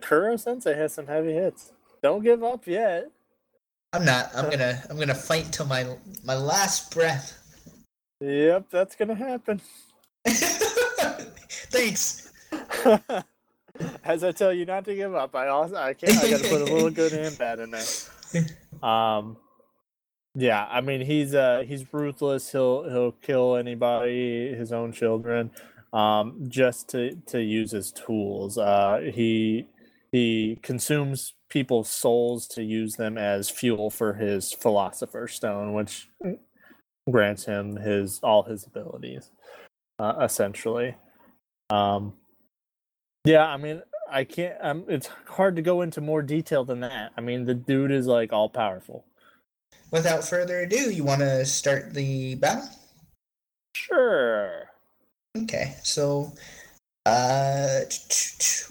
[0.01, 1.71] Koro Sensei has some heavy hits.
[2.01, 3.11] Don't give up yet.
[3.93, 4.29] I'm not.
[4.35, 4.81] I'm gonna.
[4.89, 5.85] I'm gonna fight till my
[6.23, 7.41] my last breath.
[8.19, 9.61] Yep, that's gonna happen.
[10.27, 12.31] Thanks.
[14.03, 16.17] As I tell you not to give up, I also I can't.
[16.17, 17.83] I got to put a little good and bad in there.
[18.81, 19.37] Um,
[20.35, 22.51] yeah, I mean he's uh he's ruthless.
[22.51, 25.51] He'll he'll kill anybody, his own children,
[25.93, 28.57] um, just to to use his tools.
[28.57, 29.67] Uh, he
[30.11, 36.09] he consumes people's souls to use them as fuel for his philosopher's stone, which
[37.09, 39.31] grants him his all his abilities,
[39.99, 40.95] uh, essentially.
[41.69, 42.13] Um,
[43.23, 44.55] yeah, I mean, I can't.
[44.61, 47.13] Um, it's hard to go into more detail than that.
[47.17, 49.05] I mean, the dude is like all powerful.
[49.91, 52.69] Without further ado, you want to start the battle?
[53.75, 54.63] Sure.
[55.37, 56.33] Okay, so
[57.05, 57.81] uh,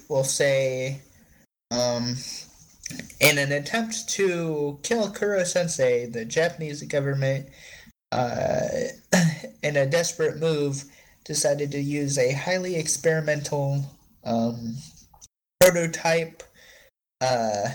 [0.08, 1.00] we'll say,
[1.70, 2.16] um,
[3.20, 7.48] in an attempt to kill Koro Sensei, the Japanese government,
[8.12, 8.68] uh,
[9.62, 10.84] in a desperate move,
[11.24, 13.84] decided to use a highly experimental
[14.24, 14.76] um,
[15.60, 16.42] prototype.
[17.20, 17.68] Uh,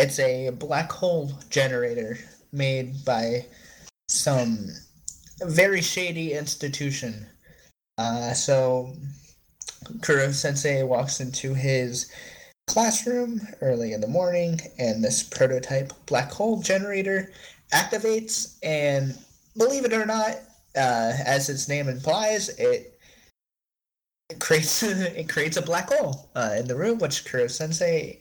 [0.00, 2.18] it's a black hole generator
[2.52, 3.44] made by
[4.08, 4.68] some
[5.42, 7.26] very shady institution.
[7.98, 8.94] Uh, so
[10.02, 12.10] Koro Sensei walks into his
[12.66, 17.30] classroom early in the morning, and this prototype black hole generator
[17.74, 18.56] activates.
[18.62, 19.18] And
[19.58, 20.36] believe it or not,
[20.76, 22.98] uh, as its name implies, it,
[24.30, 28.20] it creates it creates a black hole uh, in the room, which Koro Sensei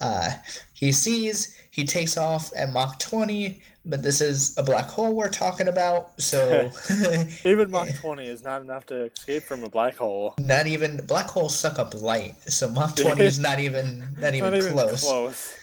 [0.00, 0.30] uh,
[0.72, 1.56] he sees.
[1.70, 6.20] He takes off at Mach 20, but this is a black hole we're talking about,
[6.20, 6.70] so
[7.44, 10.34] even Mach 20 is not enough to escape from a black hole.
[10.38, 14.52] Not even black holes suck up light, so Mach 20 is not even not even
[14.52, 15.04] not close.
[15.04, 15.54] Even close.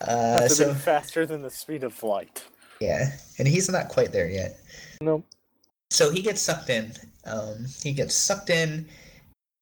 [0.00, 2.44] Uh, so faster than the speed of light.
[2.80, 4.58] yeah, and he's not quite there yet.
[5.00, 5.24] Nope.
[5.90, 6.92] So he gets sucked in.
[7.24, 8.86] Um, he gets sucked in,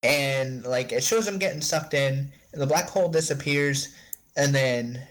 [0.02, 3.94] and like it shows him getting sucked in, the black hole disappears,
[4.36, 5.02] and then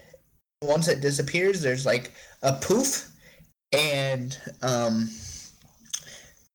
[0.62, 2.12] once it disappears, there's like
[2.42, 3.10] a poof,
[3.72, 5.08] and um,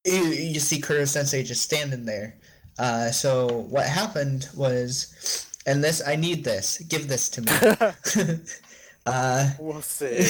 [0.05, 2.35] you, you see Koro Sensei just standing there.
[2.79, 6.79] Uh, so what happened was, and this I need this.
[6.79, 7.51] Give this to me.
[9.05, 10.21] uh, we'll see.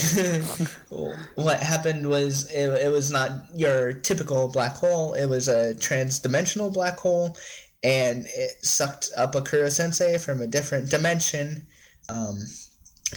[1.35, 5.13] what happened was it, it was not your typical black hole.
[5.13, 7.37] It was a trans-dimensional black hole,
[7.83, 11.65] and it sucked up a Koro Sensei from a different dimension.
[12.09, 12.37] Um,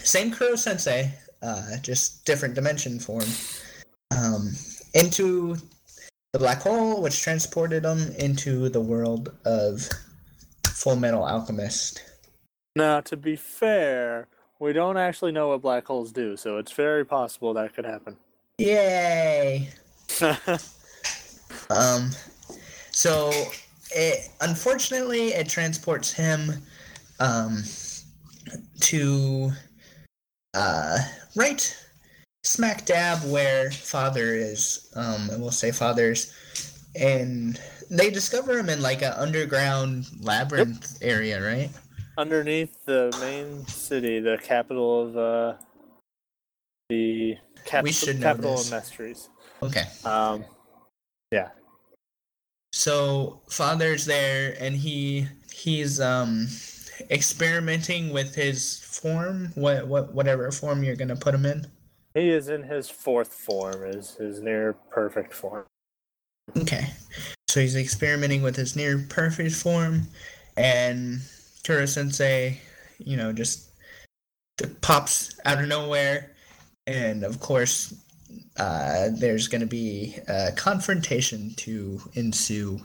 [0.03, 1.11] same Koro Sensei,
[1.41, 3.25] uh, just different dimension form,
[4.15, 4.53] um,
[4.93, 5.57] into
[6.33, 9.87] the black hole, which transported him into the world of
[10.67, 12.03] Full Metal Alchemist.
[12.75, 14.27] Now, to be fair,
[14.59, 18.17] we don't actually know what black holes do, so it's very possible that could happen.
[18.57, 19.69] Yay!
[21.69, 22.11] Um,
[22.91, 23.31] so
[23.93, 26.51] it unfortunately it transports him
[27.19, 27.63] um
[28.79, 29.51] to
[30.53, 30.97] uh
[31.35, 31.77] right
[32.43, 36.33] smack dab where father is um we'll say father's
[36.95, 37.59] and
[37.89, 41.69] they discover him in like an underground labyrinth area right
[42.17, 45.53] Underneath the main city, the capital of uh,
[46.89, 49.29] the cap- We should know capital of Amestris.
[49.63, 50.43] okay Um,
[51.31, 51.49] yeah.
[52.81, 56.47] So father's there and he he's um
[57.11, 61.67] experimenting with his form what what whatever form you're gonna put him in
[62.15, 65.67] He is in his fourth form, is his near perfect form.
[66.57, 66.87] Okay.
[67.49, 70.07] So he's experimenting with his near perfect form,
[70.57, 71.21] and
[71.63, 72.61] Koro Sensei,
[72.97, 73.69] you know, just
[74.81, 76.31] pops out of nowhere.
[76.87, 77.93] And of course,
[78.57, 82.79] uh, there's going to be a confrontation to ensue.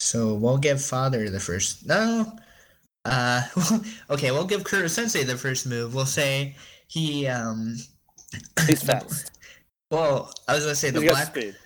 [0.00, 1.86] So we'll give Father the first.
[1.86, 2.32] No.
[3.04, 3.42] Uh,
[4.10, 5.94] okay, we'll give Koro Sensei the first move.
[5.94, 6.56] We'll say
[6.88, 7.26] he.
[7.26, 7.76] um
[8.66, 9.30] He's fast.
[9.90, 11.56] Well, I was gonna say the He's black speed.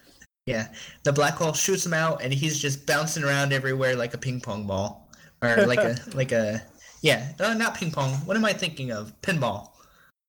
[0.46, 0.68] yeah,
[1.04, 4.40] the black hole shoots him out, and he's just bouncing around everywhere like a ping
[4.40, 5.08] pong ball,
[5.42, 6.62] or like a like a
[7.02, 8.14] yeah, no, not ping pong.
[8.24, 9.12] What am I thinking of?
[9.20, 9.70] Pinball.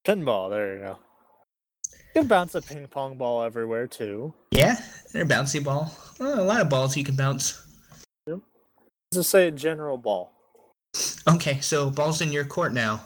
[0.06, 1.00] Pinball, there you go.
[2.18, 4.34] You can bounce a ping pong ball everywhere too.
[4.50, 4.76] Yeah,
[5.14, 5.96] they're a bouncy ball.
[6.20, 7.64] Oh, a lot of balls you can bounce.
[8.26, 8.42] Let's
[9.14, 10.32] just say a general ball.
[11.28, 13.02] Okay, so balls in your court now,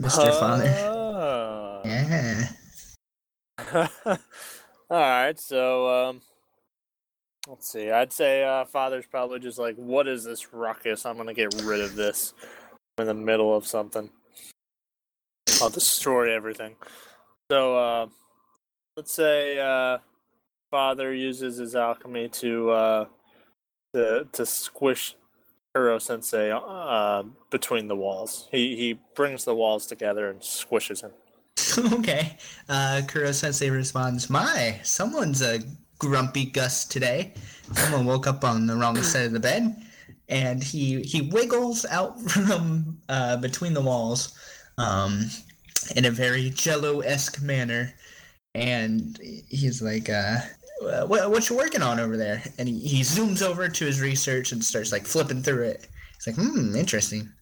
[0.00, 0.74] Mister Father.
[0.78, 1.82] Oh.
[1.84, 2.48] Yeah.
[4.06, 4.18] All
[4.88, 6.22] right, so um,
[7.46, 7.90] let's see.
[7.90, 11.04] I'd say uh, father's probably just like, "What is this ruckus?
[11.04, 12.32] I'm gonna get rid of this."
[12.96, 14.08] I'm in the middle of something.
[15.60, 16.76] I'll destroy everything.
[17.50, 18.06] So uh,
[18.96, 19.98] let's say uh,
[20.70, 23.04] father uses his alchemy to uh,
[23.94, 25.16] to to squish
[25.74, 28.48] Koro Sensei uh, between the walls.
[28.50, 31.12] He he brings the walls together and squishes him.
[31.98, 32.36] okay.
[32.68, 35.60] Uh, Koro Sensei responds, "My, someone's a
[35.98, 37.32] grumpy Gus today.
[37.74, 39.76] Someone woke up on the wrong side of the bed."
[40.28, 44.34] And he he wiggles out from uh, between the walls,
[44.78, 45.26] um,
[45.96, 47.92] in a very Jello-esque manner,
[48.54, 49.18] and
[49.48, 50.38] he's like, uh,
[51.06, 54.52] "What what you working on over there?" And he, he zooms over to his research
[54.52, 55.88] and starts like flipping through it.
[56.16, 57.32] He's like, "Hmm, interesting."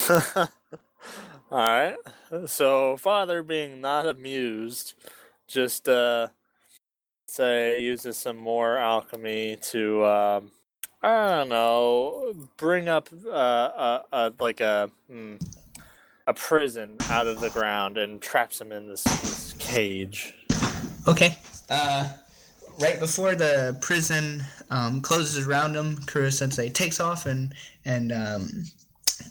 [0.10, 0.48] All
[1.50, 1.96] right.
[2.46, 4.94] So father being not amused,
[5.46, 6.28] just uh
[7.26, 10.50] say uses some more alchemy to um
[11.04, 15.34] I don't know, bring up uh, a, a like a hmm,
[16.26, 19.04] a prison out of the ground and traps him in this
[19.64, 20.34] cage.
[21.08, 21.36] Okay.
[21.70, 22.08] Uh,
[22.80, 27.54] right before the prison um, closes around him, Koro Sensei takes off and
[27.84, 28.64] and um,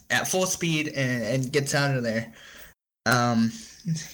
[0.10, 2.34] at full speed and, and gets out of there.
[3.06, 3.52] Um,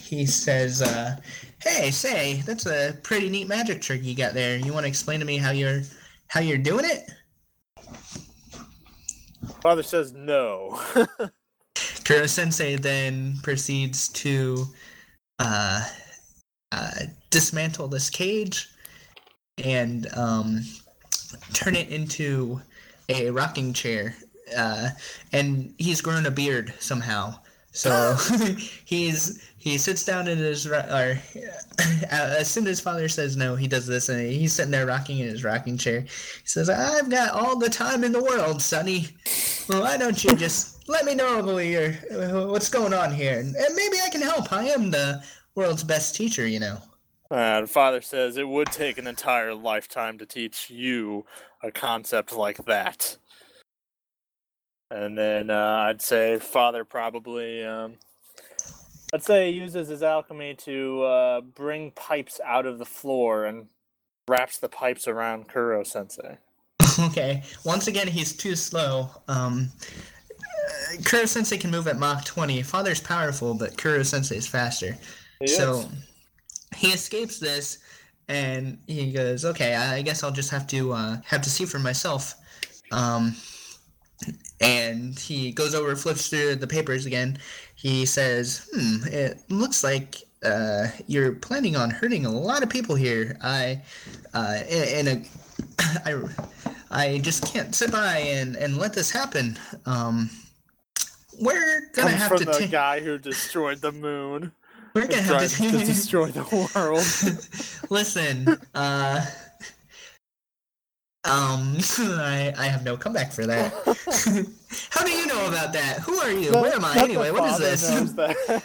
[0.03, 1.17] he says, uh,
[1.61, 4.57] "Hey, say, that's a pretty neat magic trick you got there.
[4.57, 5.81] You want to explain to me how you're
[6.27, 7.09] how you're doing it?"
[9.61, 10.81] Father says no.
[12.05, 14.65] Koro Sensei then proceeds to
[15.37, 15.85] uh,
[16.71, 16.91] uh,
[17.29, 18.69] dismantle this cage
[19.63, 20.61] and um,
[21.53, 22.61] turn it into
[23.09, 24.15] a rocking chair.
[24.55, 24.89] Uh,
[25.31, 27.35] and he's grown a beard somehow.
[27.71, 28.15] So
[28.85, 31.21] he's he sits down in his or
[32.11, 35.27] as soon as father says no, he does this, and he's sitting there rocking in
[35.27, 36.01] his rocking chair.
[36.01, 36.07] He
[36.45, 39.09] says, "I've got all the time in the world, Sonny.
[39.67, 43.97] Well, why don't you just let me know what what's going on here, and maybe
[44.03, 44.51] I can help.
[44.51, 45.23] I am the
[45.59, 46.79] world's best teacher, you know."
[47.31, 51.25] And father says it would take an entire lifetime to teach you
[51.61, 53.17] a concept like that.
[54.89, 57.93] And then uh, I'd say father probably, um,
[59.13, 63.67] I'd say he uses his alchemy to uh, bring pipes out of the floor and
[64.27, 66.37] wraps the pipes around Koro Sensei.
[66.99, 67.43] okay.
[67.63, 69.11] Once again, he's too slow.
[69.27, 69.69] Um,
[70.39, 72.63] uh, Koro Sensei can move at Mach 20.
[72.63, 74.97] Father's powerful, but Koro Sensei is faster.
[75.45, 75.89] So
[76.75, 77.79] he escapes this,
[78.27, 81.79] and he goes, "Okay, I guess I'll just have to uh, have to see for
[81.79, 82.35] myself."
[82.91, 83.35] Um,
[84.59, 87.37] and he goes over, flips through the papers again.
[87.75, 92.95] He says, "Hmm, it looks like uh, you're planning on hurting a lot of people
[92.95, 93.37] here.
[93.41, 93.81] I,
[94.33, 95.25] uh, in, in a,
[96.05, 96.21] I,
[96.91, 99.57] I just can't sit by and, and let this happen.
[99.85, 100.29] Um,
[101.39, 104.51] we're gonna Comes have from to the ta- guy who destroyed the moon.
[104.93, 106.43] We're gonna have to, to destroy the
[106.75, 107.03] world.
[107.89, 109.25] Listen, uh,
[111.25, 113.73] um, I I have no comeback for that.
[114.91, 115.99] How do you know about that?
[115.99, 116.51] Who are you?
[116.51, 117.31] Where am I anyway?
[117.31, 117.89] What is this?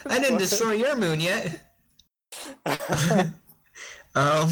[0.07, 1.61] I didn't destroy your moon yet.
[4.17, 4.49] Um,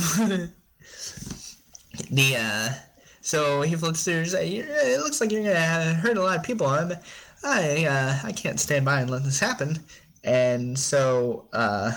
[2.10, 2.68] the uh,
[3.20, 4.20] so he flips through.
[4.20, 6.66] he's like, It looks like you're gonna hurt a lot of people.
[6.66, 6.92] I'm,
[7.44, 9.78] I uh, I can't stand by and let this happen.
[10.24, 11.92] And so uh,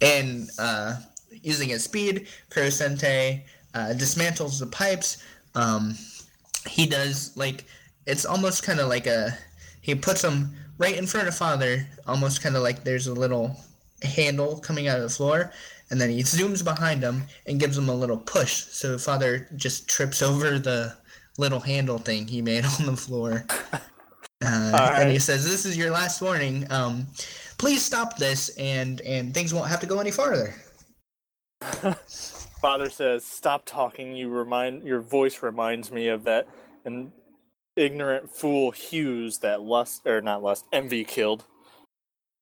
[0.00, 0.96] and uh,
[1.30, 3.44] using his speed, Koro Sensei
[3.74, 5.18] uh, dismantles the pipes.
[5.54, 5.94] Um,
[6.66, 7.64] he does like
[8.06, 9.36] it's almost kind of like a
[9.80, 13.56] he puts them right in front of father, almost kind of like there's a little
[14.02, 15.52] handle coming out of the floor,
[15.90, 18.64] and then he zooms behind him and gives him a little push.
[18.64, 20.96] So father just trips over the
[21.38, 23.46] little handle thing he made on the floor.
[24.44, 26.70] Uh, And he says, "This is your last warning.
[26.70, 27.06] Um,
[27.58, 30.54] please stop this, and and things won't have to go any farther."
[32.60, 34.14] Father says, "Stop talking.
[34.14, 36.48] You remind your voice reminds me of that
[36.84, 37.12] an
[37.76, 41.44] ignorant fool Hughes that lust or not lust envy killed."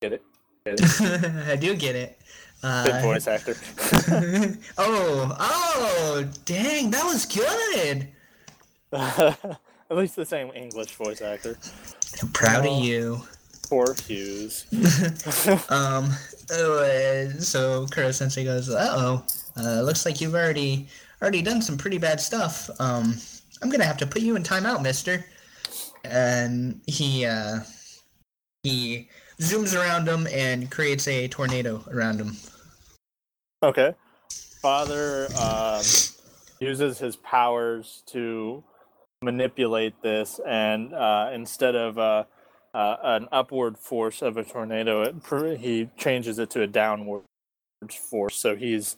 [0.02, 0.22] Get it?
[0.66, 1.48] Get it?
[1.48, 2.18] I do get it.
[2.62, 3.56] Uh, Good voice actor.
[4.78, 8.08] oh, oh, dang, that was good.
[9.90, 11.56] At least the same English voice actor.
[12.22, 12.78] I'm proud Oh.
[12.78, 13.22] of you.
[13.68, 14.66] Poor Hughes.
[15.70, 16.10] Um,
[16.52, 19.24] uh, so Koro Sensei goes, "Uh-oh,
[19.56, 20.86] uh, looks like you've already
[21.22, 22.68] already done some pretty bad stuff.
[22.78, 23.16] Um,
[23.62, 25.24] I'm gonna have to put you in timeout, Mister."
[26.04, 27.60] And he uh,
[28.62, 29.08] he
[29.40, 32.36] zooms around him and creates a tornado around him.
[33.62, 33.94] Okay.
[34.60, 35.82] Father um,
[36.60, 38.62] uses his powers to
[39.24, 42.24] manipulate this, and uh, instead of uh,
[42.74, 47.22] uh, an upward force of a tornado, it, he changes it to a downward
[48.10, 48.36] force.
[48.36, 48.96] So he's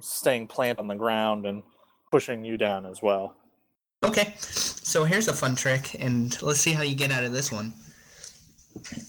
[0.00, 1.62] staying planted on the ground and
[2.10, 3.36] pushing you down as well.
[4.02, 7.52] Okay, so here's a fun trick, and let's see how you get out of this
[7.52, 7.74] one.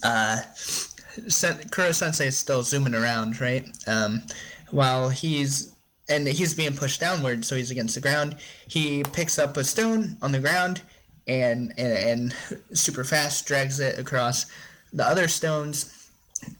[0.02, 0.42] Uh,
[1.28, 3.66] Sen- Koro Sensei is still zooming around, right?
[3.86, 4.22] Um,
[4.70, 5.74] while he's
[6.08, 8.36] and he's being pushed downward, so he's against the ground.
[8.68, 10.82] He picks up a stone on the ground
[11.26, 12.36] and and, and
[12.76, 14.46] super fast drags it across
[14.92, 16.10] the other stones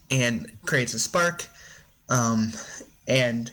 [0.09, 1.47] and creates a spark.
[2.09, 2.53] Um,
[3.07, 3.51] and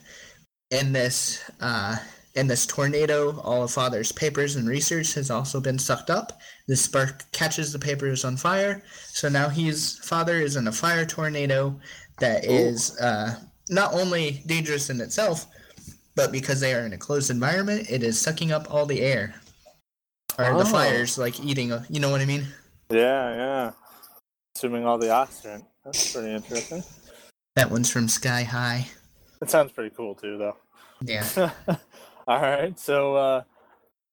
[0.71, 1.97] in this uh,
[2.37, 6.41] in this tornado, all of Father's papers and research has also been sucked up.
[6.69, 11.05] The spark catches the papers on fire, so now he's Father is in a fire
[11.05, 11.79] tornado
[12.21, 13.35] that is uh,
[13.69, 15.47] not only dangerous in itself,
[16.21, 19.35] but because they are in a closed environment, it is sucking up all the air.
[20.39, 20.65] Or the Oh.
[20.65, 22.47] fire's like eating, a, you know what I mean?
[22.91, 23.71] Yeah, yeah.
[24.55, 25.65] Assuming all the oxygen.
[25.85, 26.85] That's pretty interesting.
[27.57, 28.87] That one's from Sky High.
[29.41, 30.57] It sounds pretty cool too, though.
[31.01, 31.51] Yeah.
[32.29, 33.43] all right, so uh,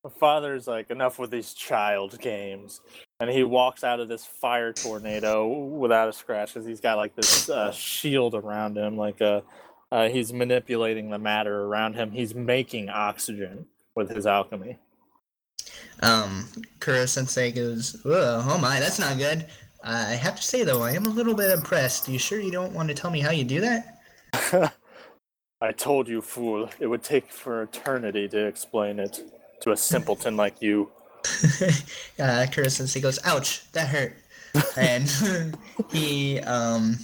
[0.03, 2.79] the father's like, enough with these child games,
[3.19, 7.15] and he walks out of this fire tornado without a scratch because he's got like
[7.15, 9.41] this uh, shield around him, like uh,
[9.91, 12.11] uh, he's manipulating the matter around him.
[12.11, 13.65] He's making oxygen
[13.95, 14.77] with his alchemy.
[16.01, 16.47] Um,
[16.80, 19.47] Koro Sensei goes, oh my, that's not good.
[19.84, 22.07] I have to say though, I am a little bit impressed.
[22.07, 24.01] You sure you don't want to tell me how you do that?
[25.61, 29.19] I told you, fool, it would take for eternity to explain it
[29.61, 30.91] to a simpleton like you.
[32.19, 34.15] uh, Koro Sensei goes, ouch, that hurt.
[34.77, 35.09] and
[35.91, 36.97] he, um,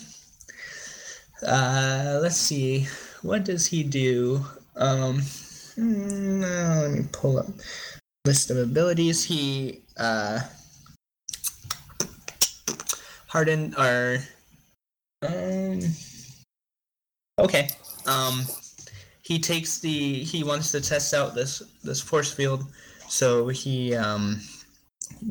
[1.46, 2.88] uh, let's see,
[3.22, 4.46] what does he do?
[4.76, 5.20] Um,
[5.78, 7.48] mm, uh, let me pull up
[8.26, 9.24] list of abilities.
[9.24, 10.40] He, uh,
[13.28, 14.20] hardened or,
[15.22, 15.80] um,
[17.40, 17.70] okay.
[18.06, 18.46] Um,
[19.24, 22.66] he takes the he wants to test out this this force field,
[23.08, 24.42] so he um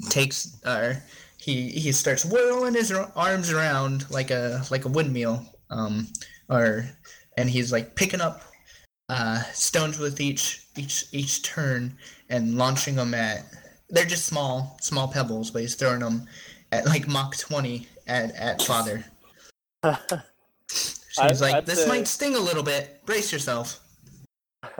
[0.09, 0.95] takes uh
[1.37, 6.07] he he starts whirling his arms around like a like a windmill um
[6.49, 6.85] or
[7.37, 8.43] and he's like picking up
[9.09, 11.97] uh stones with each each each turn
[12.29, 13.45] and launching them at
[13.91, 16.27] they're just small small pebbles but he's throwing them
[16.71, 19.05] at like Mach 20 at at father
[20.69, 23.81] so he's I- like I'd this say- might sting a little bit brace yourself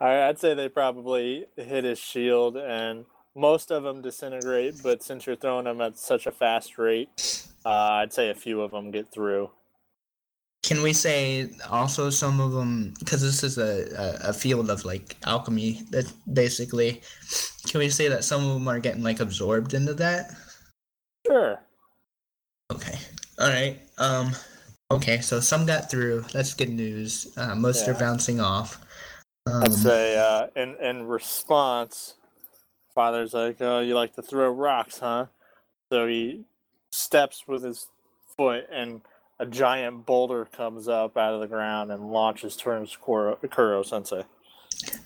[0.00, 3.04] I'd say they probably hit his shield, and
[3.34, 4.76] most of them disintegrate.
[4.82, 7.08] But since you're throwing them at such a fast rate,
[7.64, 9.50] uh, I'd say a few of them get through.
[10.62, 13.88] Can we say also some of them because this is a,
[14.24, 17.00] a, a field of like alchemy that basically
[17.66, 20.30] can we say that some of them are getting like absorbed into that?
[21.26, 21.58] Sure.
[22.70, 22.98] Okay.
[23.38, 23.80] All right.
[23.98, 24.32] Um
[24.90, 26.24] okay, so some got through.
[26.32, 27.32] That's good news.
[27.36, 28.80] Uh, most are bouncing off.
[29.46, 32.14] Um, I'd say uh, in in response,
[32.94, 35.26] father's like, "Oh, you like to throw rocks, huh?"
[35.90, 36.44] So he
[36.92, 37.88] steps with his
[38.36, 39.00] foot, and
[39.40, 44.22] a giant boulder comes up out of the ground and launches towards Koro, Koro Sensei.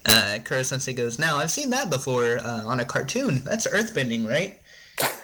[0.06, 3.43] uh Koro Sensei goes, Now I've seen that before uh, on a cartoon.
[3.44, 4.59] That's earthbending, right?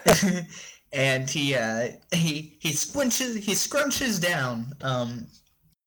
[0.93, 4.73] and he uh he he squinches he scrunches down.
[4.81, 5.27] Um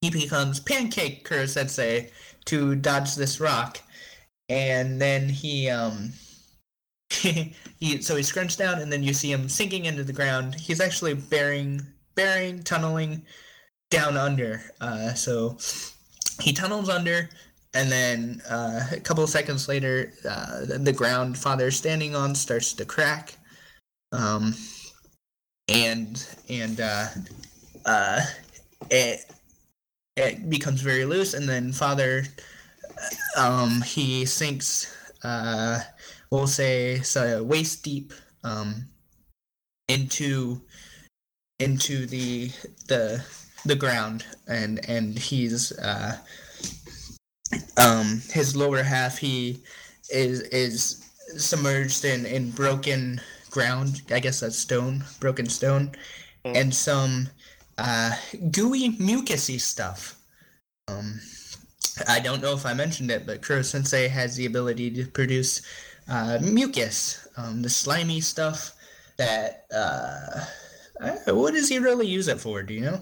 [0.02, 2.10] he becomes pancake Koro Sensei
[2.44, 3.80] to dodge this rock.
[4.50, 6.12] And then he um
[7.10, 10.54] he so he scrunched down and then you see him sinking into the ground.
[10.56, 11.80] He's actually bearing
[12.14, 13.22] bearing tunneling
[13.90, 14.62] down under.
[14.80, 15.56] Uh so
[16.40, 17.28] he tunnels under
[17.74, 22.34] and then uh, a couple of seconds later, uh, the, the ground father's standing on
[22.34, 23.36] starts to crack,
[24.12, 24.54] um,
[25.66, 27.06] and and uh,
[27.84, 28.20] uh,
[28.90, 29.20] it
[30.16, 32.22] it becomes very loose, and then father
[33.36, 35.80] um, he sinks, uh,
[36.30, 38.12] we'll say, so waist deep
[38.44, 38.86] um,
[39.88, 40.62] into
[41.64, 42.50] into the
[42.88, 43.24] the
[43.64, 46.18] the ground, and and he's uh,
[47.76, 49.58] um his lower half he
[50.10, 51.04] is is
[51.36, 53.20] submerged in in broken
[53.50, 54.02] ground.
[54.10, 55.92] I guess that's stone broken stone.
[56.44, 56.56] Mm.
[56.60, 57.28] and some
[57.78, 58.12] uh
[58.50, 60.16] gooey mucusy stuff.
[60.88, 61.20] Um
[62.08, 65.62] i don't know if i mentioned it but koro sensei has the ability to produce
[66.08, 68.72] uh mucus um the slimy stuff
[69.16, 69.78] that uh
[70.34, 70.44] uh,
[71.26, 73.00] what does he really use it for do you know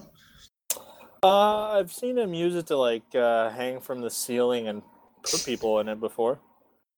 [1.23, 4.81] Uh, I've seen him use it to like uh, hang from the ceiling and
[5.23, 6.37] put people in it before.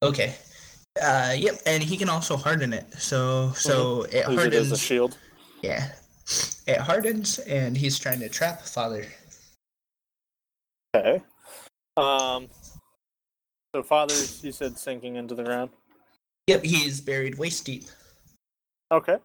[0.01, 0.33] Okay.
[1.01, 2.91] Uh, yep, and he can also harden it.
[2.97, 4.45] So so it hardens.
[4.45, 5.17] it as a shield.
[5.61, 5.91] Yeah,
[6.65, 9.05] it hardens, and he's trying to trap father.
[10.95, 11.21] Okay.
[11.97, 12.47] Um.
[13.75, 15.69] So father, you said sinking into the ground.
[16.47, 17.85] Yep, he's buried waist deep.
[18.91, 19.17] Okay.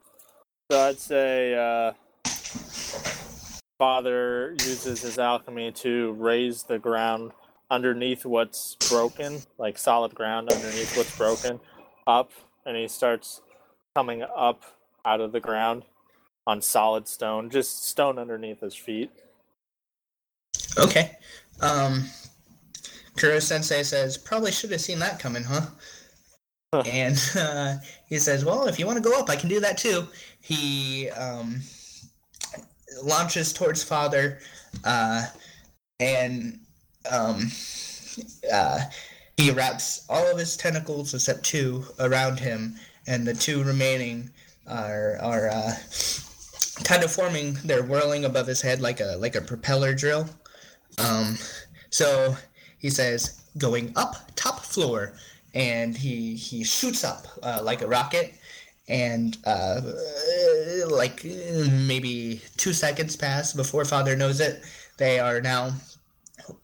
[0.71, 1.95] So I'd say uh,
[3.77, 7.33] father uses his alchemy to raise the ground
[7.73, 11.59] underneath what's broken, like solid ground underneath what's broken,
[12.07, 12.31] up,
[12.65, 13.41] and he starts
[13.97, 14.63] coming up
[15.05, 15.87] out of the ground
[16.47, 19.11] on solid stone, just stone underneath his feet.
[20.79, 21.17] Okay.
[21.61, 22.05] Um,
[23.19, 25.67] Koro Sensei says, "Probably should have seen that coming, huh?"
[26.73, 26.85] Huh.
[26.87, 27.77] And uh,
[28.09, 30.07] he says, "Well, if you want to go up, I can do that too."
[30.41, 31.61] He um,
[33.03, 34.39] launches towards father,
[34.85, 35.27] uh,
[35.99, 36.61] and
[37.11, 37.51] um,
[38.53, 38.81] uh,
[39.37, 42.77] he wraps all of his tentacles except two around him,
[43.09, 44.31] and the two remaining
[44.69, 45.73] are are uh,
[46.85, 47.55] kind of forming.
[47.65, 50.29] They're whirling above his head like a like a propeller drill.
[50.99, 51.37] Um,
[51.91, 52.37] so
[52.79, 55.15] he says, "Going up, top floor,"
[55.55, 58.35] and he he shoots up uh, like a rocket.
[58.89, 59.81] And uh,
[60.89, 64.63] like maybe two seconds pass before Father knows it.
[64.99, 65.71] They are now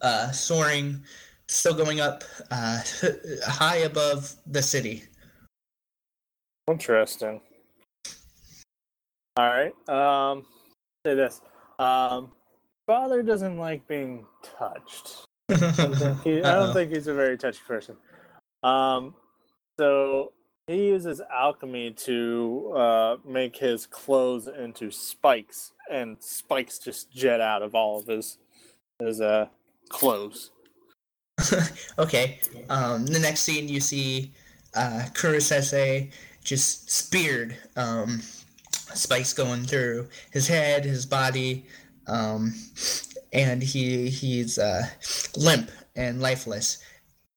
[0.00, 1.04] uh, soaring,
[1.46, 2.80] still going up uh,
[3.46, 5.04] high above the city.
[6.68, 7.40] Interesting.
[9.36, 9.88] All right.
[9.88, 10.46] Um,
[11.06, 11.40] say this.
[11.78, 12.32] Um,
[12.86, 14.24] father doesn't like being
[14.58, 15.24] touched.
[15.48, 15.54] He,
[16.42, 17.96] I don't think he's a very touchy person.
[18.62, 19.14] Um,
[19.78, 20.32] so
[20.66, 27.62] he uses alchemy to uh, make his clothes into spikes, and spikes just jet out
[27.62, 28.38] of all of his
[28.98, 29.46] his uh,
[29.88, 30.50] clothes.
[31.98, 32.40] okay.
[32.70, 34.32] Um, the next scene, you see
[34.74, 36.10] uh, Koro Sensei
[36.42, 37.56] just speared.
[37.76, 38.22] Um,
[38.94, 41.66] spikes going through his head, his body,
[42.06, 42.54] um,
[43.32, 44.86] and he he's uh,
[45.36, 46.78] limp and lifeless.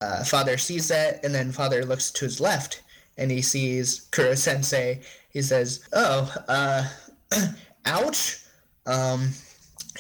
[0.02, 2.82] Uh, father sees that, and then father looks to his left,
[3.18, 5.02] and he sees Koro Sensei.
[5.30, 6.88] He says, "Oh, uh,
[7.86, 8.38] ouch!
[8.86, 9.32] Um,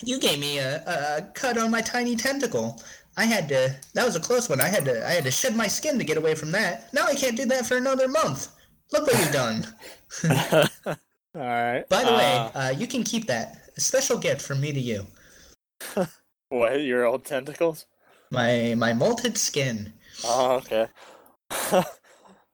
[0.02, 2.82] you gave me a, a cut on my tiny tentacle.
[3.18, 3.76] I had to.
[3.94, 4.62] That was a close one.
[4.62, 5.06] I had to.
[5.06, 6.94] I had to shed my skin to get away from that.
[6.94, 8.50] Now I can't do that for another month.
[8.94, 9.68] Look what you've done.
[10.86, 10.96] all
[11.36, 11.84] right.
[11.90, 13.70] By the way, Uh, uh, you can keep that.
[13.78, 15.06] A special gift from me to you.
[16.50, 17.86] what your old tentacles?
[18.32, 19.94] My my molted skin.
[20.24, 20.88] Oh, okay.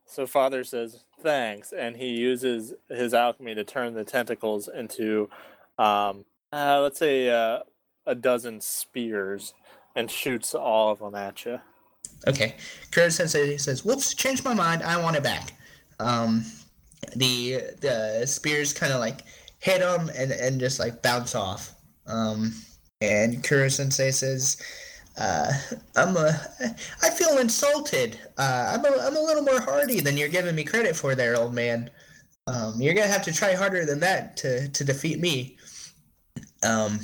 [0.05, 5.29] so father says thanks, and he uses his alchemy to turn the tentacles into,
[5.77, 7.59] um, uh, let's say, uh,
[8.05, 9.53] a dozen spears,
[9.95, 11.59] and shoots all of them at you.
[12.27, 12.55] Okay.
[12.91, 14.83] Koro Sensei says, "Whoops, changed my mind.
[14.83, 15.53] I want it back."
[15.99, 16.45] Um,
[17.15, 19.21] the the spears kind of like
[19.59, 21.73] hit him and and just like bounce off.
[22.07, 22.53] Um,
[23.01, 24.57] and Koro Sensei says,
[25.17, 25.51] uh,
[25.95, 26.39] "I'm a,
[27.01, 28.19] I feel insulted.
[28.37, 31.35] Uh, I'm a, I'm a little more hardy than you're giving me credit for, there,
[31.35, 31.89] old man.
[32.47, 35.57] Um, you're gonna have to try harder than that to to defeat me."
[36.63, 36.99] Um,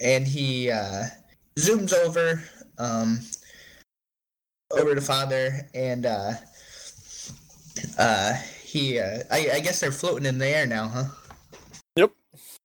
[0.00, 1.04] and he uh,
[1.58, 2.42] zooms over.
[2.78, 3.20] Um,
[4.72, 6.32] over to father and uh
[7.98, 11.04] uh he uh I, I guess they're floating in the air now huh
[11.96, 12.12] Yep.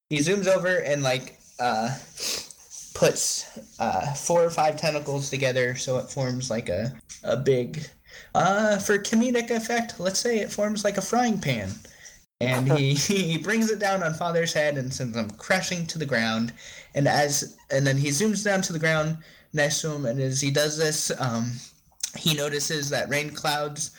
[0.10, 1.98] he zooms over and like uh
[2.96, 6.92] puts uh four or five tentacles together so it forms like a
[7.24, 7.86] a big
[8.34, 11.70] uh for comedic effect let's say it forms like a frying pan.
[12.42, 16.06] And he he brings it down on father's head and sends him crashing to the
[16.06, 16.54] ground.
[16.94, 19.18] And as and then he zooms down to the ground
[19.54, 20.06] next to him.
[20.06, 21.54] And as he does this um
[22.18, 23.92] he notices that rain clouds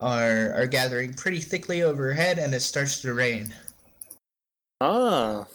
[0.00, 3.54] are are gathering pretty thickly overhead and it starts to rain.
[4.80, 5.46] Ah.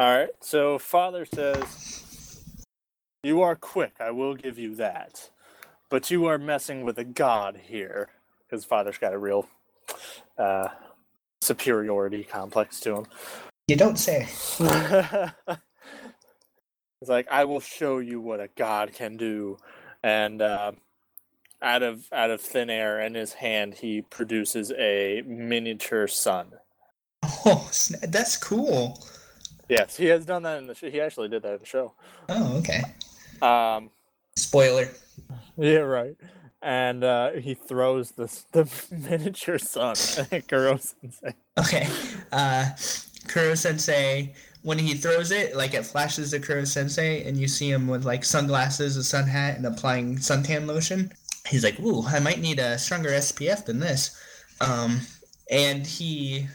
[0.00, 0.30] All right.
[0.40, 2.42] So father says,
[3.22, 3.96] "You are quick.
[4.00, 5.28] I will give you that,
[5.90, 8.08] but you are messing with a god here."
[8.50, 9.46] His father's got a real
[10.38, 10.68] uh,
[11.42, 13.06] superiority complex to him.
[13.68, 14.26] you don't say
[17.02, 19.58] It's like I will show you what a god can do,
[20.02, 20.72] and uh,
[21.60, 26.52] out of out of thin air in his hand, he produces a miniature sun.
[27.44, 27.68] oh
[28.08, 28.98] that's cool
[29.70, 30.90] Yes, he has done that in the show.
[30.90, 31.94] He actually did that in the show.
[32.28, 32.82] oh okay
[33.40, 33.90] Um,
[34.36, 34.88] spoiler
[35.56, 36.16] yeah, right.
[36.62, 39.94] And uh, he throws the the miniature sun
[40.32, 41.34] at Koro Sensei.
[41.58, 41.88] okay
[42.32, 42.66] uh
[43.28, 47.70] koro sensei when he throws it like it flashes to koro sensei and you see
[47.70, 51.10] him with like sunglasses a sun hat and applying suntan lotion
[51.48, 54.16] he's like ooh i might need a stronger spf than this
[54.60, 55.00] um
[55.50, 56.46] and he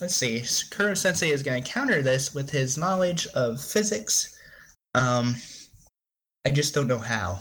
[0.00, 0.42] let's see.
[0.70, 4.38] Koro sensei is going to counter this with his knowledge of physics.
[4.94, 5.36] Um
[6.46, 7.40] i just don't know how.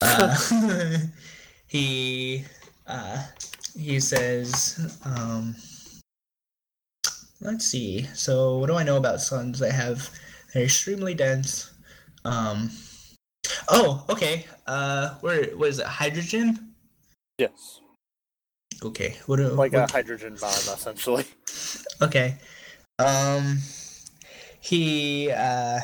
[0.00, 0.36] Uh,
[1.66, 2.44] he
[2.86, 3.24] uh
[3.76, 5.56] he says um
[7.40, 8.04] let's see.
[8.14, 9.58] So what do i know about suns?
[9.58, 10.10] They have
[10.52, 11.72] they're extremely dense.
[12.24, 12.70] Um
[13.68, 14.46] oh okay.
[14.66, 15.86] Uh where was it?
[15.86, 16.74] Hydrogen?
[17.38, 17.80] Yes,
[18.82, 21.24] okay what do like a hydrogen bomb, essentially.
[22.02, 22.36] Okay.
[22.98, 23.58] Um
[24.60, 25.78] he uh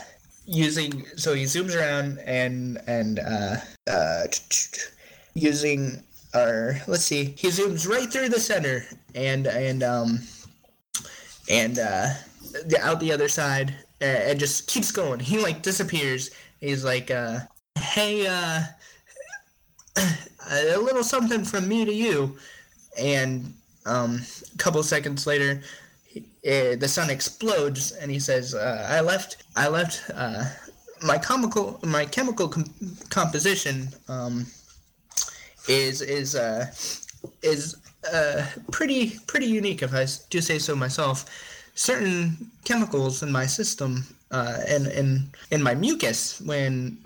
[0.46, 3.56] using so he zooms around and and uh
[3.86, 4.24] uh
[5.34, 6.02] using
[6.34, 8.84] our let's see he zooms right through the center
[9.14, 10.18] and and um
[11.48, 12.08] and uh
[12.66, 16.30] the, out the other side and just keeps going he like disappears
[16.60, 17.38] he's like uh
[17.78, 18.62] hey uh
[20.50, 22.36] a little something from me to you
[22.98, 23.52] and
[23.86, 24.20] um
[24.54, 25.62] a couple seconds later
[26.04, 30.44] he, uh, the sun explodes and he says uh, i left i left uh
[31.02, 32.74] my chemical my chemical com-
[33.08, 34.46] composition um
[35.68, 36.66] is is uh
[37.42, 37.76] is
[38.12, 41.24] uh pretty pretty unique if I do say so myself.
[41.74, 46.98] Certain chemicals in my system uh and in in my mucus when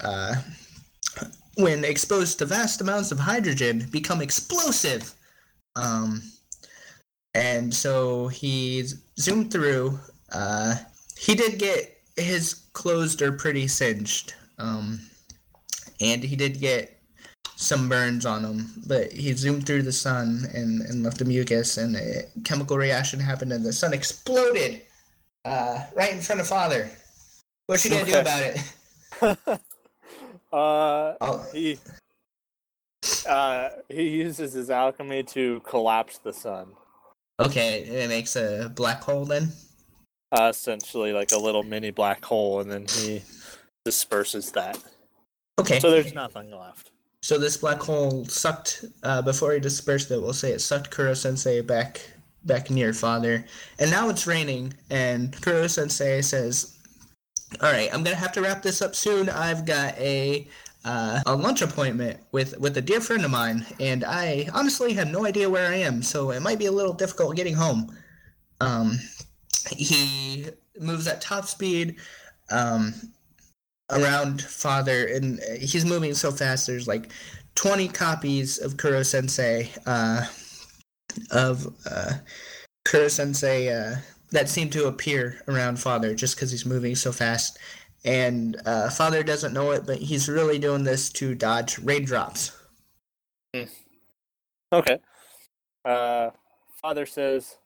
[1.56, 5.14] when exposed to vast amounts of hydrogen become explosive
[5.76, 6.22] um
[7.34, 8.84] and so he
[9.18, 9.98] zoomed through
[10.32, 10.74] uh
[11.16, 15.00] he did get his clothes are pretty singed um
[16.00, 16.94] and he did get
[17.56, 21.76] some burns on him, but he zoomed through the sun and, and left the mucus,
[21.76, 24.82] and a chemical reaction happened, and the sun exploded
[25.44, 26.90] uh, right in front of father.
[27.66, 28.58] What you gonna do about it?
[30.52, 31.78] uh, Oh, he
[33.26, 36.68] uh, he uses his alchemy to collapse the sun.
[37.40, 39.52] okay, it makes a black hole then.
[40.32, 43.22] Uh, essentially, like a little mini black hole, and then he
[43.84, 44.78] disperses that.
[45.60, 46.90] Okay, So there's nothing left.
[47.22, 50.20] so this black hole sucked uh, before he dispersed it.
[50.20, 52.00] We'll say it sucked Koro Sensei back
[52.44, 53.44] back near father,
[53.78, 54.74] and now it's raining.
[54.90, 56.76] And Koro Sensei says,
[57.62, 59.28] "All right, I'm gonna have to wrap this up soon.
[59.28, 60.48] I've got a."
[60.84, 65.08] Uh, a lunch appointment with with a dear friend of mine, and I honestly have
[65.08, 67.96] no idea where I am, so it might be a little difficult getting home.
[68.60, 68.98] Um,
[69.70, 70.46] he
[70.78, 71.96] moves at top speed
[72.50, 72.94] um,
[73.90, 76.66] around father, and he's moving so fast.
[76.66, 77.10] There's like
[77.54, 80.26] 20 copies of Koro Sensei uh,
[81.30, 82.12] of uh,
[82.84, 83.96] Koro Sensei uh,
[84.30, 87.58] that seem to appear around father just because he's moving so fast.
[88.04, 92.56] And uh, father doesn't know it, but he's really doing this to dodge raindrops.
[94.72, 94.98] Okay.
[95.84, 96.30] Uh,
[96.82, 97.56] father says,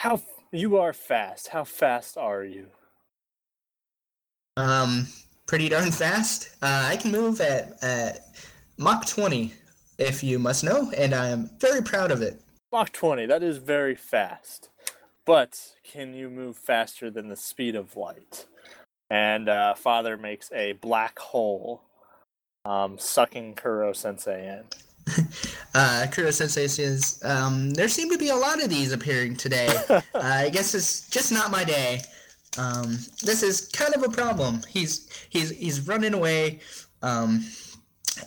[0.00, 1.48] "How f- you are fast?
[1.48, 2.66] How fast are you?"
[4.56, 5.06] Um,
[5.46, 6.50] pretty darn fast.
[6.60, 8.26] Uh, I can move at, at
[8.76, 9.52] Mach 20,
[9.98, 12.40] if you must know, and I am very proud of it.
[12.72, 13.26] Mach 20.
[13.26, 14.68] That is very fast.
[15.24, 18.46] But can you move faster than the speed of light?
[19.10, 21.82] And uh, father makes a black hole,
[22.64, 24.64] um, sucking Koro Sensei in.
[25.74, 29.68] Uh, Koro Sensei says, um, there seem to be a lot of these appearing today.
[29.90, 32.00] uh, I guess it's just not my day.
[32.56, 34.62] Um, this is kind of a problem.
[34.66, 36.60] He's he's he's running away.
[37.02, 37.44] Um,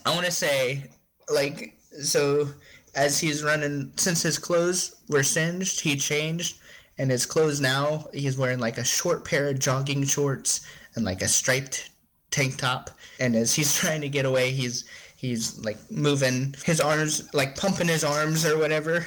[0.06, 0.84] I want to say,
[1.28, 2.48] like, so
[2.94, 6.58] as he's running, since his clothes were singed, he changed,
[7.02, 10.64] and his clothes now he's wearing like a short pair of jogging shorts
[10.94, 11.90] and like a striped
[12.30, 12.90] tank top.
[13.18, 14.84] And as he's trying to get away, he's
[15.16, 19.04] he's like moving his arms, like pumping his arms or whatever.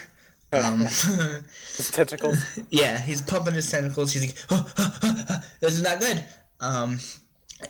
[0.51, 0.81] Um,
[1.75, 2.37] His tentacles.
[2.69, 4.13] yeah, he's pumping his tentacles.
[4.13, 6.23] He's like, "Oh, this is not good.
[6.61, 6.99] Um,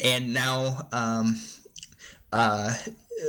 [0.02, 1.39] and now, um,
[2.31, 2.76] uh,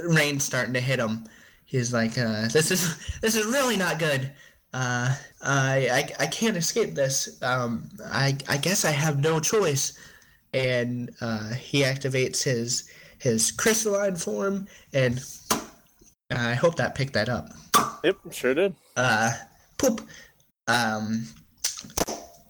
[0.09, 1.25] rain's starting to hit him.
[1.65, 4.31] He's like, uh, this is this is really not good.
[4.77, 7.43] Uh, I, I I can't escape this.
[7.43, 9.99] Um, I I guess I have no choice.
[10.53, 15.23] And uh, he activates his his crystalline form, and
[16.31, 17.49] I hope that picked that up
[18.05, 18.75] Yep, sure did.
[18.97, 19.33] uh,
[19.79, 20.03] poop.
[20.69, 21.27] Um,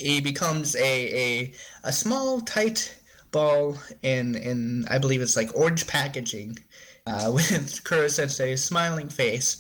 [0.01, 1.53] he becomes a, a
[1.85, 2.93] a small, tight
[3.31, 6.59] ball in in I believe it's like orange packaging,
[7.07, 9.59] uh, with Koro Sensei's smiling face,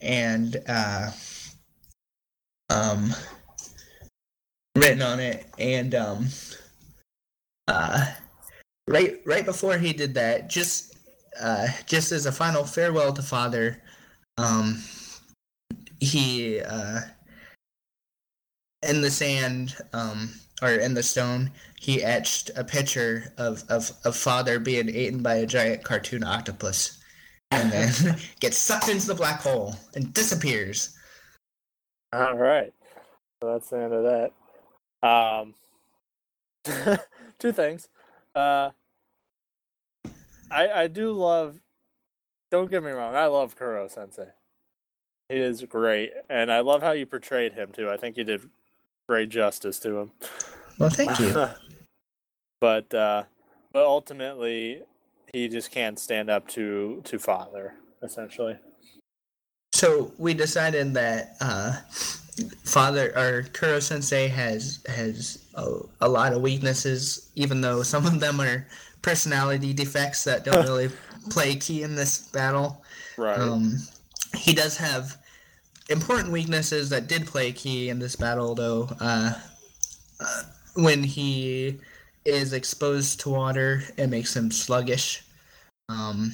[0.00, 1.10] and uh,
[2.70, 3.14] um,
[4.76, 6.28] written on it, and um,
[7.66, 8.06] uh,
[8.86, 10.96] right right before he did that, just
[11.40, 13.82] uh, just as a final farewell to father,
[14.36, 14.82] um,
[16.00, 17.00] he uh
[18.88, 20.30] in the sand um
[20.62, 21.50] or in the stone
[21.80, 26.98] he etched a picture of of, of father being eaten by a giant cartoon octopus
[27.50, 30.96] and then gets sucked into the black hole and disappears
[32.12, 32.72] All right.
[33.40, 34.30] So that's the end of
[35.02, 35.06] that.
[35.06, 35.54] Um,
[37.38, 37.88] two things.
[38.34, 38.70] Uh,
[40.50, 41.60] I I do love.
[42.50, 43.14] Don't get me wrong.
[43.14, 44.28] I love Koro Sensei.
[45.28, 47.90] He is great, and I love how you portrayed him too.
[47.90, 48.48] I think you did
[49.08, 50.12] great justice to him.
[50.78, 51.34] well thank you
[52.60, 53.24] but uh,
[53.72, 54.82] but ultimately,
[55.32, 57.74] he just can't stand up to to father.
[58.02, 58.56] Essentially,
[59.78, 61.76] So we decided that uh,
[62.64, 68.18] Father or Koro Sensei has has a, a lot of weaknesses, even though some of
[68.18, 68.66] them are
[69.02, 70.90] personality defects that don't really
[71.30, 72.82] play key in this battle.
[73.16, 73.38] right?
[73.38, 73.78] Um,
[74.34, 75.16] he does have
[75.88, 78.88] important weaknesses that did play key in this battle, though.
[78.98, 79.34] Uh,
[80.18, 80.42] uh,
[80.74, 81.78] when he
[82.24, 85.22] is exposed to water, it makes him sluggish,
[85.88, 86.32] um,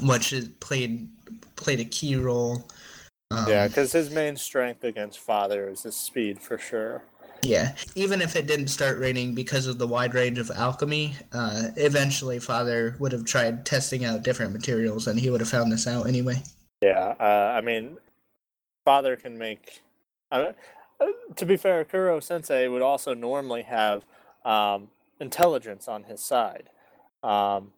[0.00, 1.10] which is played
[1.56, 2.64] played a key role.
[3.30, 7.02] Um, yeah, because his main strength against father is his speed for sure.
[7.44, 11.68] Yeah, even if it didn't start raining because of the wide range of alchemy, uh,
[11.76, 15.86] eventually Father would have tried testing out different materials, and he would have found this
[15.86, 16.42] out anyway.
[16.80, 17.98] Yeah, uh, I mean,
[18.84, 19.82] father can make.
[20.32, 20.52] Uh,
[21.36, 24.04] to be fair, Koro Sensei would also normally have
[24.44, 24.88] um,
[25.20, 26.70] intelligence on his side,
[27.22, 27.72] um,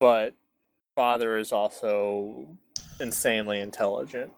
[0.00, 0.34] but
[0.96, 2.48] father is also
[3.02, 4.32] insanely intelligent,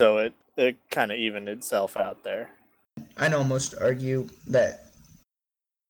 [0.00, 2.50] so it it kind of evened itself out there.
[3.16, 4.86] I'd almost argue that,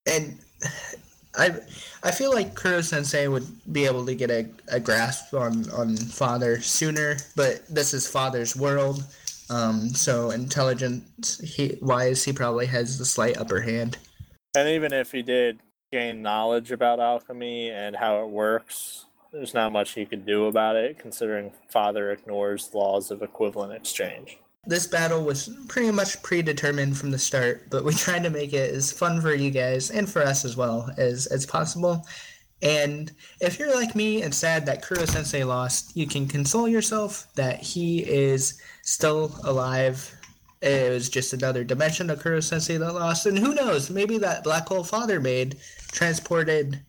[0.06, 0.38] and
[1.36, 1.56] I
[2.02, 5.96] I feel like Koro Sensei would be able to get a, a grasp on on
[5.96, 9.04] Father sooner, but this is Father's world,
[9.50, 13.98] um, so intelligence he wise he probably has the slight upper hand.
[14.54, 15.60] And even if he did
[15.92, 19.05] gain knowledge about alchemy and how it works,
[19.36, 24.38] there's not much he could do about it, considering father ignores laws of equivalent exchange.
[24.64, 28.74] This battle was pretty much predetermined from the start, but we tried to make it
[28.74, 32.04] as fun for you guys and for us as well as as possible.
[32.62, 37.28] And if you're like me and sad that Koro Sensei lost, you can console yourself
[37.34, 40.12] that he is still alive.
[40.62, 43.26] It was just another dimension of Koro Sensei that lost.
[43.26, 45.58] And who knows, maybe that black hole father made
[45.92, 46.80] transported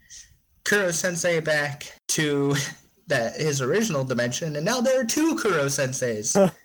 [0.68, 2.56] Koro Sensei back to
[3.08, 6.52] that his original dimension, and now there are two Koro Senseis.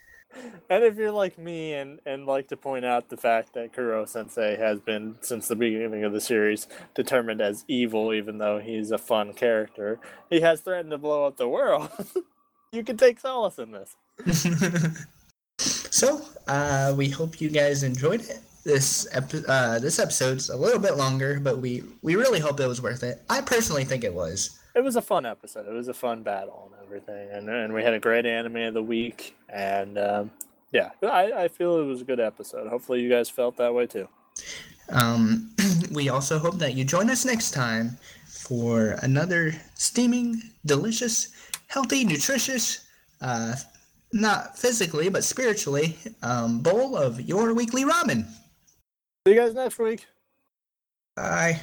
[0.70, 4.06] And if you're like me and, and like to point out the fact that Koro
[4.06, 8.90] Sensei has been, since the beginning of the series, determined as evil, even though he's
[8.90, 10.00] a fun character,
[10.30, 11.90] he has threatened to blow up the world.
[12.72, 14.46] you can take solace in this.
[15.58, 18.40] so, uh, we hope you guys enjoyed it.
[18.64, 22.66] This epi- uh, this episode's a little bit longer, but we we really hope it
[22.66, 23.22] was worth it.
[23.28, 24.58] I personally think it was.
[24.74, 25.66] It was a fun episode.
[25.66, 28.74] It was a fun battle and everything, and and we had a great anime of
[28.74, 30.30] the week, and um,
[30.72, 32.68] yeah, I, I feel it was a good episode.
[32.68, 34.08] Hopefully, you guys felt that way too.
[34.88, 35.54] Um,
[35.92, 41.28] we also hope that you join us next time for another steaming, delicious,
[41.66, 42.86] healthy, nutritious,
[43.20, 43.54] uh,
[44.12, 48.26] not physically but spiritually, um, bowl of your weekly ramen.
[49.26, 50.06] See you guys next week.
[51.14, 51.60] Bye.